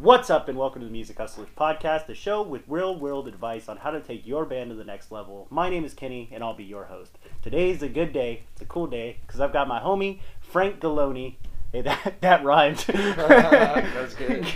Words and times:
What's 0.00 0.30
up, 0.30 0.48
and 0.48 0.56
welcome 0.56 0.80
to 0.82 0.86
the 0.86 0.92
Music 0.92 1.18
Hustlers 1.18 1.48
Podcast, 1.58 2.06
the 2.06 2.14
show 2.14 2.40
with 2.40 2.62
real 2.68 2.96
world 2.96 3.26
advice 3.26 3.68
on 3.68 3.78
how 3.78 3.90
to 3.90 4.00
take 4.00 4.24
your 4.24 4.44
band 4.44 4.70
to 4.70 4.76
the 4.76 4.84
next 4.84 5.10
level. 5.10 5.48
My 5.50 5.68
name 5.68 5.84
is 5.84 5.92
Kenny, 5.92 6.28
and 6.30 6.44
I'll 6.44 6.54
be 6.54 6.62
your 6.62 6.84
host. 6.84 7.18
Today's 7.42 7.82
a 7.82 7.88
good 7.88 8.12
day. 8.12 8.44
It's 8.52 8.62
a 8.62 8.64
cool 8.64 8.86
day 8.86 9.16
because 9.26 9.40
I've 9.40 9.52
got 9.52 9.66
my 9.66 9.80
homie 9.80 10.20
Frank 10.40 10.78
Galoni. 10.78 11.34
Hey, 11.72 11.80
that 11.82 12.20
that 12.20 12.44
rhymed. 12.44 12.78
That's 12.86 14.14
good. 14.14 14.46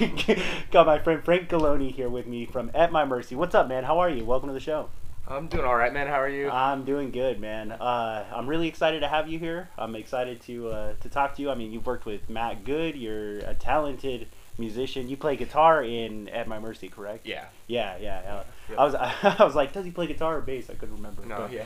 got 0.70 0.86
my 0.86 1.00
friend 1.00 1.24
Frank 1.24 1.48
Galoni 1.48 1.92
here 1.92 2.08
with 2.08 2.28
me 2.28 2.46
from 2.46 2.70
At 2.72 2.92
My 2.92 3.04
Mercy. 3.04 3.34
What's 3.34 3.56
up, 3.56 3.66
man? 3.66 3.82
How 3.82 3.98
are 3.98 4.10
you? 4.10 4.24
Welcome 4.24 4.48
to 4.48 4.52
the 4.52 4.60
show. 4.60 4.90
I'm 5.26 5.48
doing 5.48 5.64
all 5.64 5.76
right, 5.76 5.92
man. 5.92 6.06
How 6.06 6.20
are 6.20 6.28
you? 6.28 6.50
I'm 6.50 6.84
doing 6.84 7.10
good, 7.10 7.40
man. 7.40 7.72
Uh, 7.72 8.26
I'm 8.32 8.46
really 8.46 8.68
excited 8.68 9.00
to 9.00 9.08
have 9.08 9.28
you 9.28 9.40
here. 9.40 9.70
I'm 9.76 9.96
excited 9.96 10.40
to 10.42 10.68
uh, 10.68 10.94
to 11.00 11.08
talk 11.08 11.34
to 11.34 11.42
you. 11.42 11.50
I 11.50 11.56
mean, 11.56 11.72
you've 11.72 11.86
worked 11.86 12.06
with 12.06 12.30
Matt 12.30 12.62
Good. 12.62 12.94
You're 12.94 13.38
a 13.38 13.54
talented 13.54 14.28
musician. 14.62 15.08
You 15.08 15.16
play 15.16 15.36
guitar 15.36 15.82
in 15.82 16.28
At 16.28 16.48
My 16.48 16.58
Mercy, 16.58 16.88
correct? 16.88 17.26
yeah. 17.26 17.46
Yeah, 17.66 17.96
yeah. 18.00 18.42
I 18.78 18.84
was 18.84 18.94
I 19.40 19.44
was 19.44 19.54
like, 19.54 19.72
does 19.72 19.84
he 19.84 19.90
play 19.90 20.06
guitar 20.06 20.38
or 20.38 20.40
bass? 20.40 20.70
I 20.70 20.74
couldn't 20.74 20.96
remember. 20.96 21.24
No, 21.26 21.38
but, 21.38 21.52
yeah. 21.52 21.64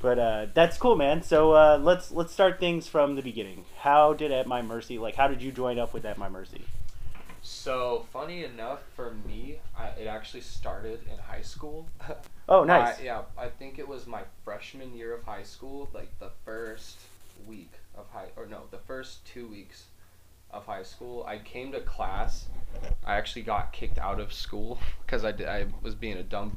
But 0.00 0.18
uh, 0.18 0.46
that's 0.54 0.78
cool, 0.78 0.96
man. 0.96 1.22
So 1.22 1.52
uh, 1.52 1.78
let's 1.82 2.10
let's 2.12 2.32
start 2.32 2.60
things 2.60 2.86
from 2.86 3.16
the 3.16 3.22
beginning. 3.22 3.64
How 3.78 4.12
did 4.12 4.30
At 4.32 4.46
My 4.46 4.62
Mercy? 4.62 4.98
Like, 4.98 5.16
how 5.16 5.28
did 5.28 5.42
you 5.42 5.50
join 5.52 5.78
up 5.78 5.92
with 5.92 6.04
At 6.04 6.18
My 6.18 6.28
Mercy? 6.28 6.62
So 7.42 8.06
funny 8.12 8.44
enough, 8.44 8.80
for 8.94 9.14
me, 9.26 9.58
I, 9.76 9.88
it 10.00 10.06
actually 10.06 10.42
started 10.42 11.00
in 11.10 11.18
high 11.18 11.42
school. 11.42 11.88
Oh, 12.50 12.64
nice. 12.64 12.98
I, 12.98 13.02
yeah, 13.02 13.22
I 13.36 13.48
think 13.48 13.78
it 13.78 13.86
was 13.86 14.06
my 14.06 14.22
freshman 14.42 14.94
year 14.96 15.14
of 15.14 15.22
high 15.22 15.42
school, 15.42 15.86
like 15.92 16.08
the 16.18 16.30
first 16.46 16.96
week 17.46 17.70
of 17.94 18.06
high, 18.10 18.28
or 18.36 18.46
no, 18.46 18.62
the 18.70 18.78
first 18.78 19.26
two 19.26 19.46
weeks 19.46 19.84
of 20.50 20.66
high 20.66 20.82
school. 20.82 21.24
I 21.26 21.38
came 21.38 21.72
to 21.72 21.80
class. 21.80 22.46
I 23.04 23.16
actually 23.16 23.42
got 23.42 23.72
kicked 23.72 23.98
out 23.98 24.20
of 24.20 24.32
school 24.32 24.78
because 25.06 25.24
I, 25.24 25.32
did, 25.32 25.48
I 25.48 25.66
was 25.82 25.94
being 25.94 26.16
a 26.16 26.22
dumb, 26.22 26.56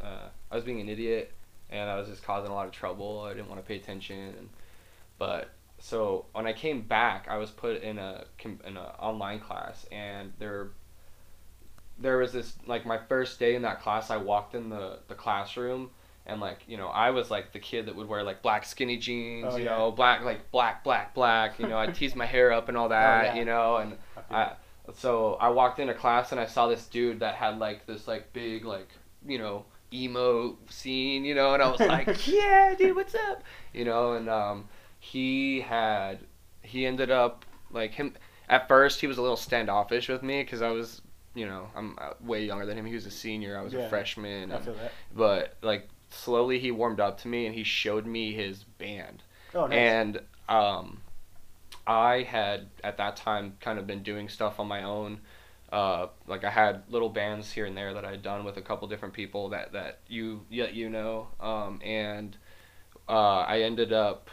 uh, 0.00 0.28
I 0.50 0.54
was 0.54 0.64
being 0.64 0.80
an 0.80 0.88
idiot, 0.88 1.32
and 1.70 1.90
I 1.90 1.96
was 1.96 2.08
just 2.08 2.22
causing 2.22 2.50
a 2.50 2.54
lot 2.54 2.66
of 2.66 2.72
trouble. 2.72 3.22
I 3.22 3.34
didn't 3.34 3.48
want 3.48 3.60
to 3.60 3.66
pay 3.66 3.76
attention, 3.76 4.48
but 5.18 5.50
so 5.78 6.26
when 6.32 6.46
I 6.46 6.52
came 6.52 6.82
back, 6.82 7.26
I 7.28 7.36
was 7.36 7.50
put 7.50 7.82
in 7.82 7.98
a 7.98 8.24
in 8.64 8.76
a 8.76 8.94
online 8.98 9.40
class, 9.40 9.86
and 9.92 10.32
there 10.38 10.70
there 11.98 12.18
was 12.18 12.32
this 12.32 12.54
like 12.66 12.84
my 12.84 12.98
first 12.98 13.38
day 13.38 13.54
in 13.54 13.62
that 13.62 13.80
class. 13.80 14.10
I 14.10 14.16
walked 14.16 14.54
in 14.54 14.70
the 14.70 14.98
the 15.08 15.14
classroom, 15.14 15.90
and 16.28 16.40
like 16.40 16.58
you 16.66 16.76
know 16.76 16.88
I 16.88 17.10
was 17.10 17.30
like 17.30 17.52
the 17.52 17.58
kid 17.58 17.86
that 17.86 17.96
would 17.96 18.06
wear 18.08 18.22
like 18.22 18.42
black 18.42 18.64
skinny 18.64 18.96
jeans, 18.96 19.46
Oh, 19.50 19.56
you 19.56 19.64
yeah. 19.64 19.76
know, 19.76 19.90
black 19.90 20.22
like 20.22 20.50
black 20.50 20.84
black 20.84 21.14
black. 21.14 21.58
You 21.58 21.66
know, 21.68 21.78
I 21.78 21.86
teased 21.88 22.14
my 22.16 22.26
hair 22.26 22.52
up 22.52 22.68
and 22.68 22.76
all 22.76 22.88
that, 22.98 23.20
Oh, 23.22 23.26
yeah. 23.28 23.34
you 23.34 23.44
know, 23.44 23.76
and 23.76 23.96
I 24.30 24.52
so 24.94 25.34
I 25.40 25.48
walked 25.50 25.78
into 25.80 25.94
class 25.94 26.32
and 26.32 26.40
I 26.40 26.46
saw 26.46 26.66
this 26.68 26.86
dude 26.86 27.20
that 27.20 27.34
had 27.34 27.58
like 27.58 27.86
this 27.86 28.06
like 28.08 28.32
big 28.32 28.64
like 28.64 28.88
you 29.26 29.38
know 29.38 29.64
emo 29.92 30.56
scene, 30.68 31.24
you 31.24 31.34
know, 31.34 31.54
and 31.54 31.62
I 31.62 31.70
was 31.70 31.80
like, 31.96 32.26
yeah, 32.26 32.74
dude, 32.76 32.94
what's 32.94 33.14
up, 33.14 33.42
you 33.72 33.84
know, 33.84 34.12
and 34.12 34.28
um, 34.28 34.68
he 35.00 35.60
had 35.60 36.18
he 36.62 36.84
ended 36.86 37.10
up 37.10 37.44
like 37.70 37.92
him 37.92 38.14
at 38.50 38.66
first 38.68 39.00
he 39.00 39.06
was 39.06 39.18
a 39.18 39.22
little 39.22 39.36
standoffish 39.36 40.08
with 40.08 40.22
me 40.22 40.42
because 40.42 40.62
I 40.62 40.70
was 40.70 41.02
you 41.34 41.46
know 41.46 41.68
I'm 41.76 41.96
uh, 42.00 42.10
way 42.20 42.44
younger 42.44 42.66
than 42.66 42.76
him. 42.78 42.86
He 42.86 42.94
was 42.94 43.06
a 43.06 43.10
senior, 43.10 43.58
I 43.58 43.62
was 43.62 43.72
Yeah. 43.72 43.80
a 43.80 43.88
freshman, 43.88 44.50
I 44.52 44.56
and- 44.56 44.64
feel 44.64 44.74
that. 44.74 44.92
but 45.14 45.56
like 45.62 45.88
slowly 46.10 46.58
he 46.58 46.70
warmed 46.70 47.00
up 47.00 47.20
to 47.20 47.28
me 47.28 47.46
and 47.46 47.54
he 47.54 47.64
showed 47.64 48.06
me 48.06 48.32
his 48.32 48.64
band 48.64 49.22
Oh, 49.54 49.66
nice. 49.66 49.76
and 49.78 50.20
um, 50.48 51.00
I 51.86 52.22
had 52.22 52.68
at 52.84 52.96
that 52.98 53.16
time 53.16 53.56
kind 53.60 53.78
of 53.78 53.86
been 53.86 54.02
doing 54.02 54.28
stuff 54.28 54.60
on 54.60 54.68
my 54.68 54.82
own. 54.82 55.20
Uh, 55.70 56.06
like 56.26 56.44
I 56.44 56.50
had 56.50 56.82
little 56.88 57.10
bands 57.10 57.52
here 57.52 57.66
and 57.66 57.76
there 57.76 57.92
that 57.94 58.04
I 58.04 58.10
had 58.10 58.22
done 58.22 58.44
with 58.44 58.56
a 58.56 58.62
couple 58.62 58.88
different 58.88 59.12
people 59.14 59.50
that 59.50 59.72
that 59.72 59.98
you 60.08 60.40
yet 60.48 60.72
you 60.74 60.88
know, 60.88 61.28
um, 61.40 61.80
and 61.84 62.36
uh, 63.08 63.40
I 63.40 63.60
ended 63.60 63.92
up 63.92 64.30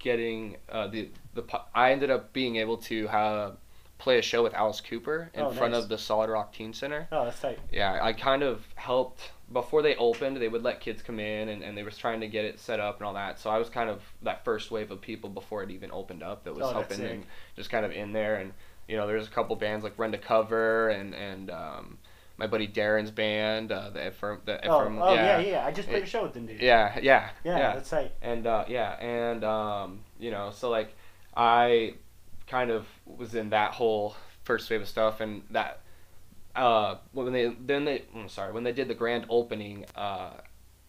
getting 0.00 0.56
uh, 0.68 0.88
the 0.88 1.10
the 1.34 1.44
I 1.74 1.92
ended 1.92 2.10
up 2.10 2.32
being 2.32 2.56
able 2.56 2.76
to 2.78 3.06
have 3.06 3.56
play 4.02 4.18
a 4.18 4.22
show 4.22 4.42
with 4.42 4.52
Alice 4.54 4.80
Cooper 4.80 5.30
in 5.32 5.42
Oh, 5.42 5.50
front 5.50 5.72
nice. 5.74 5.84
of 5.84 5.88
the 5.88 5.96
Solid 5.96 6.28
Rock 6.28 6.52
Teen 6.52 6.72
Center 6.74 7.06
oh, 7.12 7.24
that's 7.26 7.40
tight. 7.40 7.58
yeah, 7.70 7.98
I 8.02 8.12
kind 8.12 8.42
of 8.42 8.66
helped 8.74 9.30
before 9.52 9.80
they 9.82 9.94
opened. 9.96 10.38
They 10.38 10.48
would 10.48 10.62
let 10.64 10.80
kids 10.80 11.02
come 11.02 11.20
in, 11.20 11.48
and, 11.50 11.62
and 11.62 11.76
they 11.78 11.82
was 11.84 11.96
trying 11.96 12.20
to 12.20 12.26
get 12.26 12.44
it 12.44 12.58
set 12.58 12.80
up 12.80 12.98
and 12.98 13.06
all 13.06 13.14
that. 13.14 13.38
So 13.38 13.48
I 13.50 13.58
was 13.58 13.68
kind 13.68 13.88
of 13.88 14.02
that 14.22 14.44
first 14.44 14.70
wave 14.70 14.90
of 14.90 15.00
people 15.00 15.30
before 15.30 15.62
it 15.62 15.70
even 15.70 15.90
opened 15.92 16.22
up 16.22 16.42
that 16.44 16.54
was 16.54 16.66
Oh, 16.66 16.72
helping 16.72 17.00
and 17.02 17.24
just 17.54 17.70
kind 17.70 17.84
of 17.86 17.92
in 17.92 18.12
there. 18.12 18.36
And 18.36 18.52
you 18.88 18.96
know, 18.96 19.06
there's 19.06 19.28
a 19.28 19.30
couple 19.30 19.54
bands 19.56 19.84
like 19.84 19.96
Rent 19.98 20.14
a 20.14 20.18
Cover 20.18 20.88
and 20.88 21.14
and 21.14 21.50
um, 21.50 21.98
my 22.38 22.46
buddy 22.48 22.66
Darren's 22.66 23.10
band, 23.12 23.70
uh, 23.70 23.90
the 23.90 24.08
Ephraim, 24.08 24.40
the 24.46 24.54
Oh, 24.68 24.80
Ephraim, 24.80 24.98
oh 25.00 25.14
yeah. 25.14 25.38
yeah, 25.38 25.50
yeah, 25.50 25.66
I 25.66 25.70
just 25.70 25.86
played 25.88 26.02
It- 26.02 26.06
a 26.08 26.10
show 26.10 26.22
with 26.24 26.32
them, 26.32 26.46
dude. 26.46 26.60
yeah, 26.60 26.98
yeah, 27.00 27.28
yeah, 27.44 27.58
yeah 27.58 27.74
that's 27.74 27.90
tight. 27.90 28.10
and 28.22 28.46
uh, 28.48 28.64
yeah, 28.68 28.92
and 29.00 29.44
um, 29.44 30.00
you 30.18 30.30
know, 30.32 30.50
so 30.50 30.70
like 30.70 30.96
I 31.36 31.94
kind 32.52 32.70
of 32.70 32.86
was 33.06 33.34
in 33.34 33.48
that 33.48 33.72
whole 33.72 34.14
first 34.44 34.68
wave 34.68 34.82
of 34.82 34.88
stuff, 34.88 35.20
and 35.22 35.42
that 35.50 35.80
uh, 36.54 36.96
when 37.12 37.32
they 37.32 37.56
then 37.58 37.86
they 37.86 38.04
I'm 38.14 38.28
sorry 38.28 38.52
when 38.52 38.62
they 38.62 38.72
did 38.72 38.88
the 38.88 38.94
grand 38.94 39.24
opening, 39.30 39.86
uh, 39.96 40.32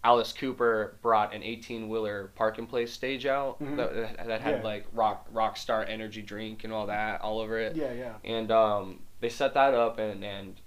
Alice 0.03 0.34
Cooper 0.34 0.97
brought 1.01 1.34
an 1.34 1.41
18 1.41 1.88
wheeler 1.88 2.31
park 2.35 2.57
and 2.57 2.68
place 2.68 2.91
stage 2.91 3.25
out 3.25 3.62
Mhm. 3.63 3.78
that, 3.78 4.28
that 4.28 4.41
had 4.41 4.57
Yeah. 4.57 4.63
like 4.63 4.85
rock 4.91 5.25
rock 5.31 5.56
star 5.56 5.85
energy 5.85 6.22
drink 6.22 6.66
and 6.66 6.74
all 6.74 6.88
that 6.88 7.22
all 7.22 7.40
over 7.40 7.57
it, 7.57 7.78
Yeah, 7.78 7.94
yeah. 7.94 8.16
and 8.25 8.51
um, 8.51 9.00
they 9.22 9.30
set 9.30 9.53
that 9.53 9.74
up 9.74 10.00
and 10.00 10.22
and 10.25 10.59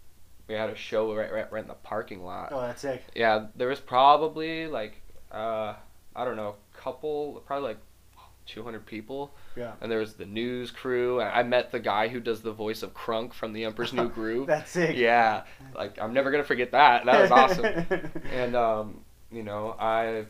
we 0.49 0.55
had 0.55 0.71
a 0.71 0.77
show 0.77 1.13
right, 1.15 1.31
right, 1.31 1.53
right 1.53 1.63
in 1.63 1.69
the 1.69 1.75
parking 1.75 2.25
lot. 2.25 2.49
Oh, 2.53 2.61
that's 2.63 2.81
sick. 2.81 3.03
Yeah, 3.15 3.47
there 3.55 3.69
was 3.69 3.81
probably 3.81 4.67
like 4.67 5.03
uh 5.31 5.75
I 6.15 6.25
don't 6.25 6.37
know, 6.37 6.55
a 6.75 6.77
couple 6.79 7.43
probably 7.47 7.69
like 7.69 7.79
200 8.47 8.87
people, 8.87 9.35
Yeah. 9.57 9.73
and 9.81 9.91
there 9.91 9.99
was 9.99 10.15
the 10.15 10.27
news 10.27 10.71
crew. 10.71 11.21
I 11.21 11.43
met 11.43 11.73
the 11.73 11.81
guy 11.81 12.09
who 12.09 12.21
does 12.21 12.43
the 12.43 12.53
voice 12.53 12.83
of 12.83 12.95
Kronk 12.95 13.35
from 13.35 13.53
The 13.53 13.65
Emperor's 13.65 13.93
New 13.93 14.09
Groove. 14.19 14.47
That's 14.47 14.77
it. 14.77 14.97
yeah, 14.97 15.43
like 15.75 15.99
I'm 16.01 16.13
never 16.15 16.31
gonna 16.31 16.45
forget 16.45 16.73
that. 16.73 17.05
That 17.07 17.21
was 17.23 17.31
awesome. 17.31 17.65
and 18.33 18.55
um, 18.57 19.01
you 19.33 19.43
know, 19.43 19.75
I 19.79 20.27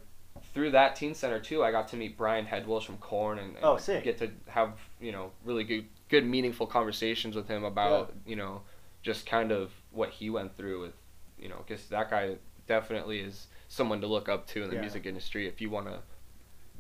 through 0.55 0.71
that 0.71 0.97
teen 0.97 1.15
center 1.15 1.39
too, 1.39 1.63
I 1.63 1.71
got 1.71 1.89
to 1.89 1.97
meet 1.97 2.17
Brian 2.17 2.47
Head 2.47 2.67
Welch 2.67 2.87
from 2.87 2.97
Korn 2.99 3.39
and, 3.39 3.57
and 3.57 3.65
Oh, 3.65 3.77
sick. 3.77 4.05
get 4.05 4.19
to 4.19 4.31
have 4.49 4.73
you 5.01 5.13
know 5.13 5.31
really 5.45 5.65
good 5.65 5.85
good 6.09 6.25
meaningful 6.25 6.67
conversations 6.67 7.37
with 7.37 7.49
him 7.49 7.65
about 7.65 8.15
you 8.27 8.37
know 8.37 8.63
just 9.03 9.27
kind 9.27 9.53
of 9.53 9.71
what 9.93 10.11
he 10.11 10.31
went 10.31 10.57
through 10.57 10.81
with 10.83 10.95
you 11.39 11.49
know 11.49 11.63
because 11.67 11.87
that 11.89 12.11
guy 12.11 12.37
definitely 12.67 13.21
is 13.21 13.49
someone 13.69 14.01
to 14.01 14.07
look 14.07 14.29
up 14.29 14.47
to 14.47 14.63
in 14.63 14.69
the 14.71 14.75
Yeah. 14.77 14.81
music 14.81 15.05
industry 15.07 15.47
if 15.47 15.61
you 15.61 15.69
want 15.71 15.87
to 15.87 15.99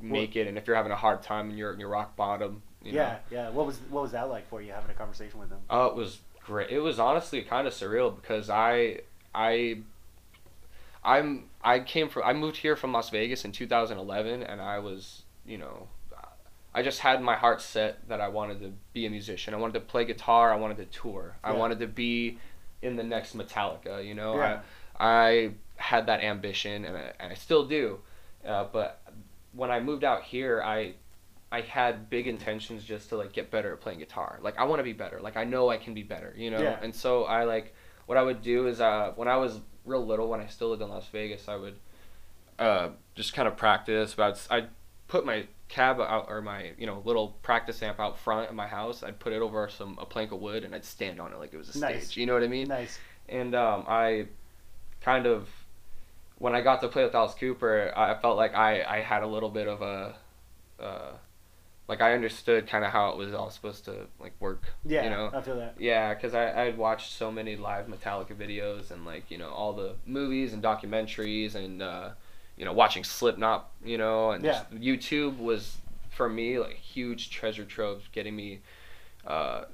make 0.00 0.36
it 0.36 0.46
and 0.46 0.58
if 0.58 0.66
you're 0.66 0.76
having 0.76 0.92
a 0.92 0.96
hard 0.96 1.22
time 1.22 1.48
and 1.48 1.58
you're 1.58 1.72
in 1.72 1.80
your 1.80 1.88
rock 1.88 2.14
bottom 2.16 2.62
you 2.86 2.92
know. 2.92 2.98
yeah, 2.98 3.18
yeah. 3.30 3.50
What 3.50 3.66
was 3.66 3.78
what 3.90 4.02
was 4.02 4.12
that 4.12 4.28
like 4.28 4.48
for 4.48 4.62
you 4.62 4.72
having 4.72 4.90
a 4.90 4.94
conversation 4.94 5.40
with 5.40 5.50
them? 5.50 5.58
Oh, 5.68 5.86
it 5.86 5.96
was 5.96 6.20
great. 6.44 6.70
It 6.70 6.80
was 6.80 6.98
honestly 6.98 7.42
kind 7.42 7.66
of 7.66 7.72
surreal 7.72 8.14
because 8.14 8.48
I 8.48 9.00
I 9.34 9.78
I'm 11.04 11.44
I 11.62 11.80
came 11.80 12.08
from 12.08 12.22
I 12.24 12.32
moved 12.32 12.58
here 12.58 12.76
from 12.76 12.92
Las 12.92 13.10
Vegas 13.10 13.44
in 13.44 13.52
2011 13.52 14.42
and 14.42 14.60
I 14.60 14.78
was, 14.78 15.22
you 15.44 15.58
know, 15.58 15.88
I 16.74 16.82
just 16.82 17.00
had 17.00 17.22
my 17.22 17.36
heart 17.36 17.60
set 17.60 18.08
that 18.08 18.20
I 18.20 18.28
wanted 18.28 18.60
to 18.60 18.72
be 18.92 19.06
a 19.06 19.10
musician. 19.10 19.54
I 19.54 19.56
wanted 19.56 19.74
to 19.74 19.80
play 19.80 20.04
guitar, 20.04 20.52
I 20.52 20.56
wanted 20.56 20.76
to 20.78 20.84
tour. 20.86 21.36
I 21.42 21.52
wanted 21.52 21.80
to 21.80 21.86
be 21.86 22.38
in 22.82 22.96
the 22.96 23.02
next 23.02 23.36
Metallica, 23.36 24.06
you 24.06 24.14
know. 24.14 24.36
Yeah. 24.36 24.60
I 24.98 25.08
I 25.08 25.50
had 25.76 26.06
that 26.06 26.22
ambition 26.22 26.84
and 26.84 26.96
I, 26.96 27.12
and 27.18 27.32
I 27.32 27.34
still 27.34 27.66
do. 27.66 27.98
Uh, 28.46 28.66
but 28.72 29.00
when 29.56 29.70
I 29.70 29.80
moved 29.80 30.04
out 30.04 30.22
here, 30.22 30.62
I 30.62 30.94
I 31.50 31.60
had 31.62 32.10
big 32.10 32.26
intentions 32.26 32.84
just 32.84 33.08
to 33.10 33.16
like 33.16 33.32
get 33.32 33.50
better 33.50 33.72
at 33.72 33.80
playing 33.80 33.98
guitar. 34.00 34.38
Like 34.42 34.58
I 34.58 34.64
want 34.64 34.80
to 34.80 34.84
be 34.84 34.92
better. 34.92 35.20
Like 35.20 35.36
I 35.36 35.44
know 35.44 35.68
I 35.70 35.76
can 35.78 35.94
be 35.94 36.02
better, 36.02 36.34
you 36.36 36.50
know. 36.50 36.60
Yeah. 36.60 36.78
And 36.82 36.94
so 36.94 37.24
I 37.24 37.44
like 37.44 37.74
what 38.06 38.18
I 38.18 38.22
would 38.22 38.42
do 38.42 38.66
is 38.66 38.80
uh 38.80 39.12
when 39.16 39.28
I 39.28 39.36
was 39.36 39.60
real 39.84 40.04
little 40.04 40.28
when 40.28 40.41
I 40.41 40.47
still 40.47 40.70
lived 40.70 40.82
in 40.82 40.88
Las 40.88 41.06
Vegas, 41.12 41.48
I 41.48 41.56
would 41.56 41.76
uh 42.58 42.88
just 43.14 43.32
kind 43.34 43.48
of 43.48 43.56
practice. 43.56 44.14
But 44.14 44.41
I'd, 44.50 44.56
I'd 44.64 44.68
put 45.08 45.24
my 45.24 45.47
cab 45.68 45.98
out 46.00 46.26
or 46.28 46.41
my 46.42 46.72
you 46.78 46.86
know 46.86 47.02
little 47.04 47.36
practice 47.42 47.82
amp 47.82 47.98
out 48.00 48.18
front 48.18 48.48
of 48.48 48.54
my 48.54 48.66
house. 48.66 49.02
I'd 49.02 49.18
put 49.20 49.32
it 49.32 49.41
over 49.42 49.68
some 49.68 49.98
a 50.00 50.04
plank 50.06 50.32
of 50.32 50.41
wood 50.41 50.64
and 50.64 50.74
I'd 50.74 50.84
stand 50.84 51.20
on 51.20 51.32
it 51.32 51.38
like 51.38 51.52
it 51.54 51.56
was 51.59 51.74
a 51.74 51.78
Nice. 51.78 52.06
stage. 52.06 52.16
You 52.18 52.26
know 52.26 52.34
what 52.34 52.42
I 52.42 52.48
mean? 52.48 52.68
Nice. 52.68 52.98
and 53.28 53.54
um, 53.54 53.84
I 53.88 54.26
kind 55.00 55.26
of 55.26 55.48
when 56.38 56.54
I 56.54 56.60
got 56.60 56.80
to 56.83 56.88
play 56.88 57.04
with 57.04 57.15
Alice 57.15 57.34
Cooper, 57.34 57.92
I 57.97 58.15
felt 58.15 58.36
like 58.36 58.54
I, 58.54 58.83
I 58.83 59.00
had 59.00 59.22
a 59.22 59.27
little 59.27 59.48
bit 59.48 59.68
of 59.68 59.83
a 59.83 60.15
uh, 60.80 61.12
like 61.88 62.00
I 62.00 62.15
understood 62.15 62.66
kind 62.66 62.84
of 62.84 62.91
how 62.91 63.10
it 63.10 63.16
was 63.16 63.33
all 63.33 63.50
supposed 63.50 63.84
to 63.84 64.06
like 64.21 64.33
work. 64.41 64.65
Yeah, 64.84 65.04
you 65.04 65.10
know. 65.10 65.30
I 65.33 65.41
feel 65.41 65.56
that. 65.56 65.77
Yeah, 65.78 66.12
because 66.15 66.34
I 66.34 66.50
I 66.50 66.65
had 66.65 66.78
watched 66.78 67.12
so 67.12 67.30
many 67.30 67.56
live 67.56 67.86
Metallica 67.86 68.34
videos 68.34 68.91
and 68.91 69.04
like 69.04 69.30
you 69.30 69.38
know 69.38 69.50
all 69.50 69.72
the 69.72 69.94
movies 70.04 70.53
and 70.53 70.62
documentaries 70.62 71.54
and 71.54 71.83
uh, 71.83 72.10
you 72.56 72.65
know 72.65 72.72
watching 72.72 73.04
Slipknot, 73.04 73.71
you 73.84 73.98
know, 73.98 74.33
and 74.33 74.44
just 74.44 74.71
YouTube 74.72 75.38
was 75.38 75.78
for 76.10 76.28
me 76.28 76.59
like 76.59 76.74
huge 76.74 77.30
treasure 77.30 77.65
trove, 77.65 78.09
getting 78.12 78.34
me 78.34 78.60
uh, 79.27 79.65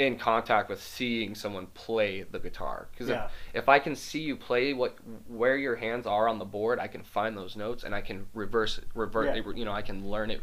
in 0.00 0.16
contact 0.16 0.70
with 0.70 0.82
seeing 0.82 1.34
someone 1.34 1.66
play 1.74 2.22
the 2.22 2.38
guitar 2.38 2.88
because 2.90 3.08
Yeah. 3.10 3.26
if, 3.52 3.62
if 3.64 3.68
I 3.68 3.78
can 3.78 3.94
see 3.94 4.20
you 4.20 4.34
play 4.34 4.72
what 4.72 4.96
where 5.28 5.56
your 5.58 5.76
hands 5.76 6.06
are 6.06 6.26
on 6.26 6.38
the 6.38 6.44
board, 6.46 6.78
I 6.78 6.86
can 6.86 7.02
find 7.02 7.36
those 7.36 7.54
notes 7.54 7.84
and 7.84 7.94
I 7.94 8.00
can 8.00 8.26
reverse 8.32 8.78
it, 8.78 8.84
revert 8.94 9.26
Yeah. 9.36 9.52
you 9.54 9.64
know, 9.66 9.72
I 9.72 9.82
can 9.82 10.08
learn 10.08 10.30
it 10.30 10.40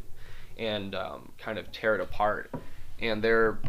and 0.58 0.94
um, 0.94 1.32
kind 1.40 1.58
of 1.58 1.72
tear 1.72 1.96
it 1.96 2.02
apart. 2.02 2.54
And 3.00 3.24
there, 3.24 3.60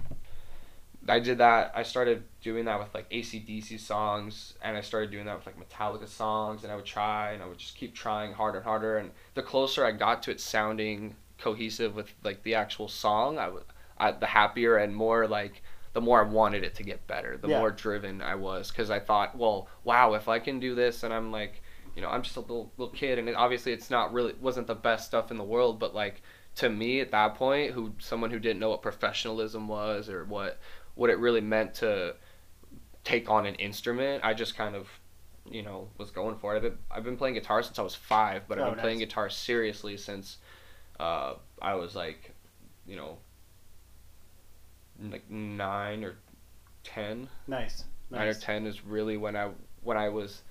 I 1.09 1.21
did 1.21 1.39
that. 1.39 1.73
I 1.75 1.83
started 1.85 2.23
doing 2.43 2.67
that 2.67 2.79
with 2.79 2.95
like 2.95 3.09
ACDC 3.11 3.79
songs, 3.81 4.55
and 4.63 4.77
I 4.77 4.81
started 4.83 5.11
doing 5.11 5.25
that 5.27 5.37
with 5.37 5.47
like 5.47 5.57
Metallica 5.59 6.09
songs, 6.09 6.65
and 6.65 6.73
I 6.73 6.77
would 6.77 6.85
try, 6.87 7.33
and 7.33 7.43
I 7.43 7.47
would 7.47 7.59
just 7.59 7.77
keep 7.77 7.95
trying 7.95 8.33
harder 8.33 8.59
and 8.59 8.65
harder. 8.67 8.99
And 8.99 9.11
the 9.35 9.43
closer 9.43 9.85
I 9.87 9.93
got 9.93 10.23
to 10.25 10.31
it 10.31 10.41
sounding 10.41 11.15
cohesive 11.39 11.95
with 11.95 12.13
like 12.25 12.43
the 12.43 12.55
actual 12.55 12.89
song, 12.89 13.39
I 13.39 13.49
would, 13.49 13.65
I, 13.99 14.13
the 14.13 14.27
happier 14.27 14.77
and 14.77 14.95
more 14.95 15.27
like 15.27 15.63
the 15.99 16.05
more 16.05 16.21
I 16.25 16.29
wanted 16.29 16.63
it 16.63 16.77
to 16.77 16.85
get 16.85 17.05
better, 17.09 17.37
the 17.37 17.49
Yeah. 17.49 17.59
more 17.59 17.73
driven 17.73 18.23
I 18.23 18.37
was, 18.37 18.71
because 18.71 18.89
I 18.89 19.01
thought, 19.01 19.37
well, 19.37 19.69
wow, 19.83 20.15
if 20.15 20.29
I 20.29 20.39
can 20.39 20.61
do 20.61 20.77
this, 20.77 21.03
and 21.03 21.13
I'm 21.13 21.33
like, 21.33 21.61
you 21.97 22.03
know, 22.03 22.09
I'm 22.09 22.23
just 22.23 22.37
a 22.37 22.41
little 22.41 22.71
little 22.77 22.95
kid, 22.95 23.19
and 23.19 23.29
it, 23.29 23.35
obviously 23.35 23.73
it's 23.73 23.91
not 23.91 24.13
really 24.13 24.35
wasn't 24.41 24.69
the 24.69 24.77
best 24.77 25.07
stuff 25.07 25.33
in 25.33 25.39
the 25.39 25.45
world, 25.45 25.81
but 25.81 25.93
like 25.97 26.23
to 26.57 26.69
me 26.71 27.01
at 27.01 27.11
that 27.11 27.35
point, 27.35 27.73
who 27.73 27.95
someone 27.99 28.31
who 28.31 28.39
didn't 28.39 28.61
know 28.61 28.71
what 28.71 28.83
professionalism 28.83 29.67
was 29.67 30.09
or 30.09 30.25
what 30.25 30.61
what 30.95 31.11
it 31.11 31.19
really 31.19 31.41
meant 31.41 31.75
to 31.75 32.15
take 33.05 33.29
on 33.29 33.47
an 33.47 33.55
instrument, 33.57 34.23
I 34.25 34.35
just 34.35 34.57
kind 34.57 34.77
of, 34.77 34.89
you 35.51 35.63
know, 35.63 35.89
was 35.99 36.11
going 36.13 36.37
for 36.37 36.55
it. 36.55 36.57
I've 36.59 36.63
been, 36.63 36.79
I've 36.91 37.05
been 37.05 37.17
playing 37.17 37.35
guitar 37.35 37.63
since 37.63 37.79
I 37.79 37.83
was 37.83 37.95
five, 37.97 38.43
but 38.49 38.59
Oh, 38.59 38.63
I've 38.65 38.71
been 38.75 38.81
playing 38.81 38.99
guitar 38.99 39.31
seriously 39.31 39.97
since 39.97 40.39
uh, 41.01 41.35
I 41.61 41.75
was 41.75 41.95
like, 41.97 42.33
you 42.87 42.97
know, 42.97 43.19
like 45.01 45.31
nine 45.31 46.05
or 46.05 46.17
ten. 46.85 47.29
Nice. 47.47 47.85
Nine 48.11 48.29
or 48.29 48.35
ten 48.35 48.67
is 48.67 48.85
really 48.85 49.17
when 49.17 49.37
I 49.37 49.51
when 49.83 49.97
I 49.97 50.09
was. 50.09 50.43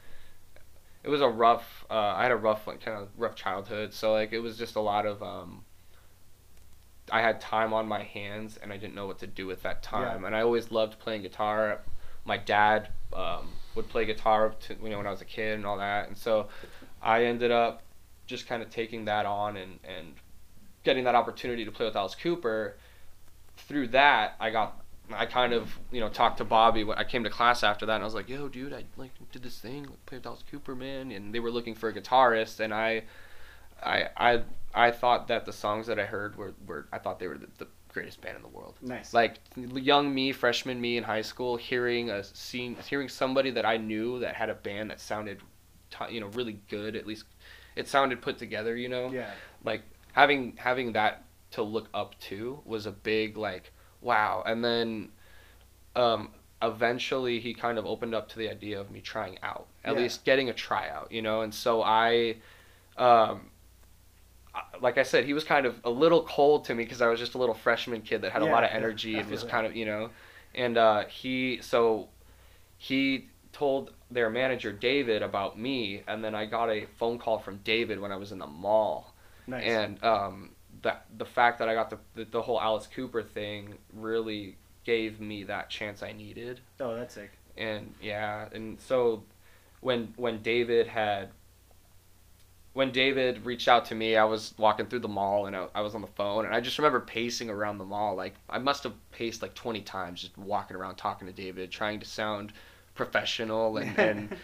It 1.04 1.10
was 1.10 1.22
a 1.22 1.30
rough. 1.30 1.86
Uh, 1.90 1.94
I 1.94 2.24
had 2.24 2.32
a 2.32 2.36
rough, 2.36 2.68
like, 2.68 2.84
kind 2.84 2.98
of 2.98 3.08
rough 3.18 3.36
childhood. 3.36 3.94
So 3.94 4.12
like, 4.12 4.34
it 4.34 4.40
was 4.40 4.58
just 4.58 4.76
a 4.76 4.82
lot 4.82 5.06
of. 5.06 5.24
Um, 5.24 5.64
I 7.12 7.22
had 7.22 7.40
time 7.40 7.74
on 7.74 7.88
my 7.88 8.04
hands, 8.04 8.60
and 8.62 8.74
I 8.74 8.78
didn't 8.78 8.96
know 8.96 9.08
what 9.08 9.20
to 9.20 9.28
do 9.28 9.48
with 9.48 9.64
that 9.64 9.82
time. 9.82 10.22
yeah. 10.22 10.28
And 10.28 10.36
I 10.36 10.42
always 10.42 10.72
loved 10.72 11.00
playing 11.00 11.22
guitar. 11.22 11.80
My 12.26 12.38
dad 12.38 12.90
um, 13.14 13.50
would 13.76 13.88
play 13.88 14.04
guitar, 14.04 14.54
to, 14.60 14.76
you 14.84 14.90
know, 14.90 14.98
when 14.98 15.08
I 15.08 15.12
was 15.12 15.22
a 15.22 15.26
kid 15.26 15.56
and 15.56 15.66
all 15.66 15.78
that. 15.78 16.10
And 16.10 16.18
so, 16.18 16.50
I 17.02 17.24
ended 17.24 17.52
up 17.52 17.84
just 18.26 18.46
kind 18.46 18.62
of 18.62 18.70
taking 18.70 19.06
that 19.06 19.26
on 19.26 19.56
and 19.56 19.80
and 19.86 20.14
getting 20.84 21.06
that 21.06 21.16
opportunity 21.16 21.64
to 21.66 21.72
play 21.72 21.86
with 21.86 21.96
Alice 21.96 22.16
Cooper. 22.16 22.76
Through 23.58 23.90
that, 23.90 24.36
I 24.40 24.50
got 24.50 24.82
I 25.14 25.26
kind 25.26 25.54
of 25.54 25.78
you 25.92 26.00
know 26.00 26.10
talked 26.10 26.38
to 26.40 26.46
Bobby 26.46 26.84
when 26.84 26.98
I 26.98 27.04
came 27.04 27.24
to 27.24 27.30
class 27.30 27.64
after 27.64 27.86
that, 27.86 27.96
and 27.96 28.04
I 28.04 28.06
was 28.06 28.16
like, 28.16 28.30
"Yo, 28.30 28.48
dude, 28.48 28.74
I 28.74 28.84
like 28.98 29.12
did 29.32 29.44
this 29.44 29.60
thing, 29.60 29.84
like, 29.84 30.06
played 30.06 30.18
with 30.20 30.28
Alice 30.28 30.44
Cooper, 30.50 30.76
man," 30.76 31.12
and 31.12 31.34
they 31.34 31.40
were 31.40 31.52
looking 31.52 31.76
for 31.76 31.90
a 31.90 31.94
guitarist, 31.94 32.60
and 32.60 32.74
I, 32.74 33.04
I, 33.84 34.10
I, 34.18 34.42
I 34.74 34.92
thought 34.92 35.28
that 35.30 35.46
the 35.46 35.54
songs 35.54 35.88
that 35.88 36.00
I 36.00 36.06
heard 36.06 36.36
were, 36.36 36.54
were 36.66 36.88
I 36.92 36.98
thought 36.98 37.20
they 37.20 37.28
were 37.28 37.38
the, 37.38 37.48
the 37.58 37.68
greatest 37.90 38.22
band 38.22 38.36
in 38.36 38.42
the 38.42 38.50
world. 38.50 38.76
Nice. 38.82 39.14
Like 39.14 39.40
young 39.56 40.14
me, 40.14 40.32
freshman 40.34 40.80
me 40.80 40.98
in 40.98 41.04
high 41.04 41.22
school, 41.22 41.56
hearing 41.56 42.10
a 42.10 42.24
scene, 42.24 42.76
hearing 42.88 43.10
somebody 43.10 43.52
that 43.52 43.66
I 43.66 43.78
knew 43.78 44.20
that 44.20 44.36
had 44.36 44.50
a 44.50 44.56
band 44.56 44.92
that 44.92 45.00
sounded, 45.00 45.40
t- 45.90 46.14
you 46.14 46.20
know, 46.20 46.28
really 46.28 46.60
good. 46.70 46.96
At 46.96 47.08
least 47.08 47.26
it 47.76 47.88
sounded 47.88 48.22
put 48.22 48.38
together. 48.38 48.76
You 48.76 48.90
know 48.90 49.10
yeah. 49.10 49.32
like 49.64 49.84
having 50.12 50.54
having 50.58 50.92
that 50.94 51.24
to 51.52 51.64
look 51.64 51.90
up 51.94 52.20
to 52.20 52.62
was 52.66 52.86
a 52.86 52.92
big 52.92 53.38
like 53.38 53.72
wow. 54.02 54.44
And 54.46 54.64
then 54.64 55.10
um 55.96 56.32
eventually 56.62 57.40
he 57.40 57.54
kind 57.54 57.78
of 57.78 57.86
opened 57.86 58.16
up 58.16 58.30
to 58.30 58.40
the 58.40 58.50
idea 58.50 58.80
of 58.80 58.92
me 58.92 59.02
trying 59.02 59.38
out 59.44 59.68
at 59.86 59.96
Yeah. 59.96 59.98
least 59.98 60.26
getting 60.26 60.50
a 60.50 60.54
tryout 60.54 61.12
you 61.12 61.22
know? 61.22 61.42
And 61.42 61.54
so 61.54 61.84
i 61.84 62.38
um 62.98 63.52
like 64.82 64.98
I 64.98 65.04
said, 65.04 65.26
he 65.26 65.34
was 65.34 65.44
kind 65.44 65.66
of 65.66 65.80
a 65.84 65.90
little 65.90 66.24
cold 66.24 66.66
to 66.66 66.76
me 66.76 66.84
because 66.84 67.02
I 67.02 67.08
was 67.08 67.20
just 67.20 67.36
a 67.36 67.38
little 67.38 67.56
freshman 67.56 68.02
kid 68.02 68.22
that 68.22 68.32
had 68.32 68.42
a 68.42 68.46
lot 68.46 68.64
of 68.64 68.70
energy 68.72 69.20
I 69.20 69.22
and 69.22 69.30
was 69.30 69.44
kind 69.44 69.66
of, 69.66 69.76
you 69.76 69.86
know, 69.86 70.10
and 70.56 70.78
uh, 70.78 71.06
he 71.06 71.60
so 71.62 72.10
he 72.78 73.30
told 73.54 73.94
their 74.12 74.30
manager 74.32 74.74
David 74.74 75.24
about 75.24 75.60
me, 75.60 76.04
and 76.08 76.24
then 76.24 76.36
I 76.36 76.46
got 76.48 76.70
a 76.70 76.88
phone 76.98 77.20
call 77.20 77.40
from 77.40 77.60
David 77.60 78.00
when 78.02 78.12
I 78.12 78.18
was 78.18 78.32
in 78.34 78.40
the 78.40 78.48
mall, 78.48 79.16
Nice. 79.48 79.88
and 79.88 80.04
um, 80.04 80.52
that 80.88 81.06
the 81.18 81.26
fact 81.26 81.60
that 81.60 81.68
I 81.68 81.74
got 81.74 81.90
the, 81.90 81.98
the 82.16 82.26
the 82.26 82.42
whole 82.42 82.60
Alice 82.60 82.88
Cooper 82.88 83.22
thing 83.22 83.78
really 83.94 84.56
gave 84.86 85.20
me 85.20 85.44
that 85.44 85.70
chance 85.70 86.02
I 86.02 86.14
needed, 86.14 86.62
oh, 86.80 86.96
that's 86.96 87.14
sick. 87.14 87.32
and 87.58 87.94
yeah, 88.02 88.48
and 88.54 88.80
so 88.80 89.24
when 89.82 90.14
when 90.16 90.42
David 90.42 90.88
had 90.88 91.30
when 92.72 92.92
David 92.92 93.46
reached 93.46 93.68
out 93.68 93.86
to 93.86 93.96
me, 93.96 94.16
I 94.16 94.24
was 94.24 94.54
walking 94.58 94.86
through 94.86 95.00
the 95.00 95.08
mall 95.08 95.48
and 95.48 95.56
I, 95.56 95.68
I 95.76 95.82
was 95.82 95.94
on 95.94 96.02
the 96.02 96.08
phone, 96.08 96.46
and 96.46 96.56
I 96.56 96.62
just 96.62 96.78
remember 96.78 97.02
pacing 97.02 97.50
around 97.50 97.80
the 97.80 97.86
mall. 97.86 98.16
Like 98.16 98.36
I 98.50 98.60
must 98.60 98.84
have 98.84 98.94
paced 99.12 99.42
like 99.42 99.54
twenty 99.56 99.82
times, 99.82 100.22
just 100.22 100.38
walking 100.38 100.78
around 100.78 100.96
talking 100.96 101.28
to 101.28 101.34
David, 101.34 101.70
trying 101.70 102.00
to 102.00 102.06
sound 102.06 102.54
professional 102.96 103.78
and, 103.78 104.00
and 104.00 104.38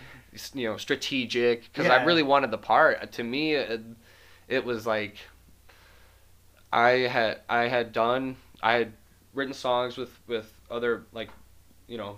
you 0.54 0.70
know 0.70 0.76
strategic 0.76 1.72
because 1.72 1.90
I 1.90 2.04
really 2.04 2.24
wanted 2.24 2.52
the 2.52 2.58
part. 2.58 3.14
To 3.14 3.24
me, 3.24 3.54
it, 3.54 3.82
it 4.50 4.66
was 4.66 4.86
like 4.86 5.16
I 6.74 6.92
had 7.08 7.42
I 7.48 7.68
had 7.68 7.94
done 7.94 8.36
I 8.62 8.74
had 8.74 8.94
written 9.34 9.54
songs 9.54 9.96
with 9.96 10.20
with 10.28 10.52
other 10.72 11.04
like 11.14 11.30
you 11.88 11.98
know 11.98 12.18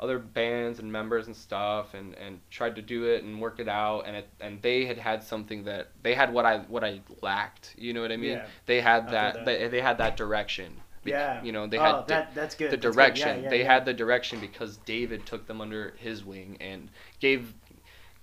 other 0.00 0.18
bands 0.18 0.78
and 0.78 0.90
members 0.90 1.26
and 1.26 1.36
stuff 1.36 1.92
and 1.92 2.14
and 2.14 2.40
tried 2.50 2.76
to 2.76 2.82
do 2.82 3.04
it 3.04 3.24
and 3.24 3.40
work 3.40 3.60
it 3.60 3.68
out 3.68 4.06
and 4.06 4.16
it 4.16 4.28
and 4.40 4.62
they 4.62 4.86
had 4.86 4.96
had 4.96 5.22
something 5.22 5.64
that 5.64 5.88
they 6.02 6.14
had 6.14 6.32
what 6.32 6.46
I 6.46 6.58
what 6.60 6.82
I 6.82 7.00
lacked 7.20 7.74
you 7.76 7.92
know 7.92 8.00
what 8.00 8.10
I 8.12 8.16
mean 8.16 8.32
Yeah. 8.32 8.46
they 8.66 8.80
had 8.80 9.10
that, 9.10 9.34
that. 9.34 9.44
They, 9.44 9.68
they 9.68 9.80
had 9.82 9.98
that 9.98 10.16
direction 10.16 10.72
Yeah. 11.04 11.42
you 11.42 11.52
know 11.52 11.66
they 11.66 11.78
oh, 11.78 11.82
had 11.82 12.08
that, 12.08 12.34
that's 12.34 12.54
good. 12.54 12.70
the 12.70 12.76
that's 12.76 12.86
good. 12.86 12.92
direction 12.94 13.36
Yeah, 13.38 13.42
yeah, 13.42 13.50
they 13.50 13.64
had 13.64 13.84
the 13.84 13.92
direction 13.92 14.40
because 14.40 14.78
David 14.78 15.26
took 15.26 15.46
them 15.46 15.60
under 15.60 15.94
his 15.98 16.24
wing 16.24 16.56
and 16.60 16.88
gave 17.20 17.52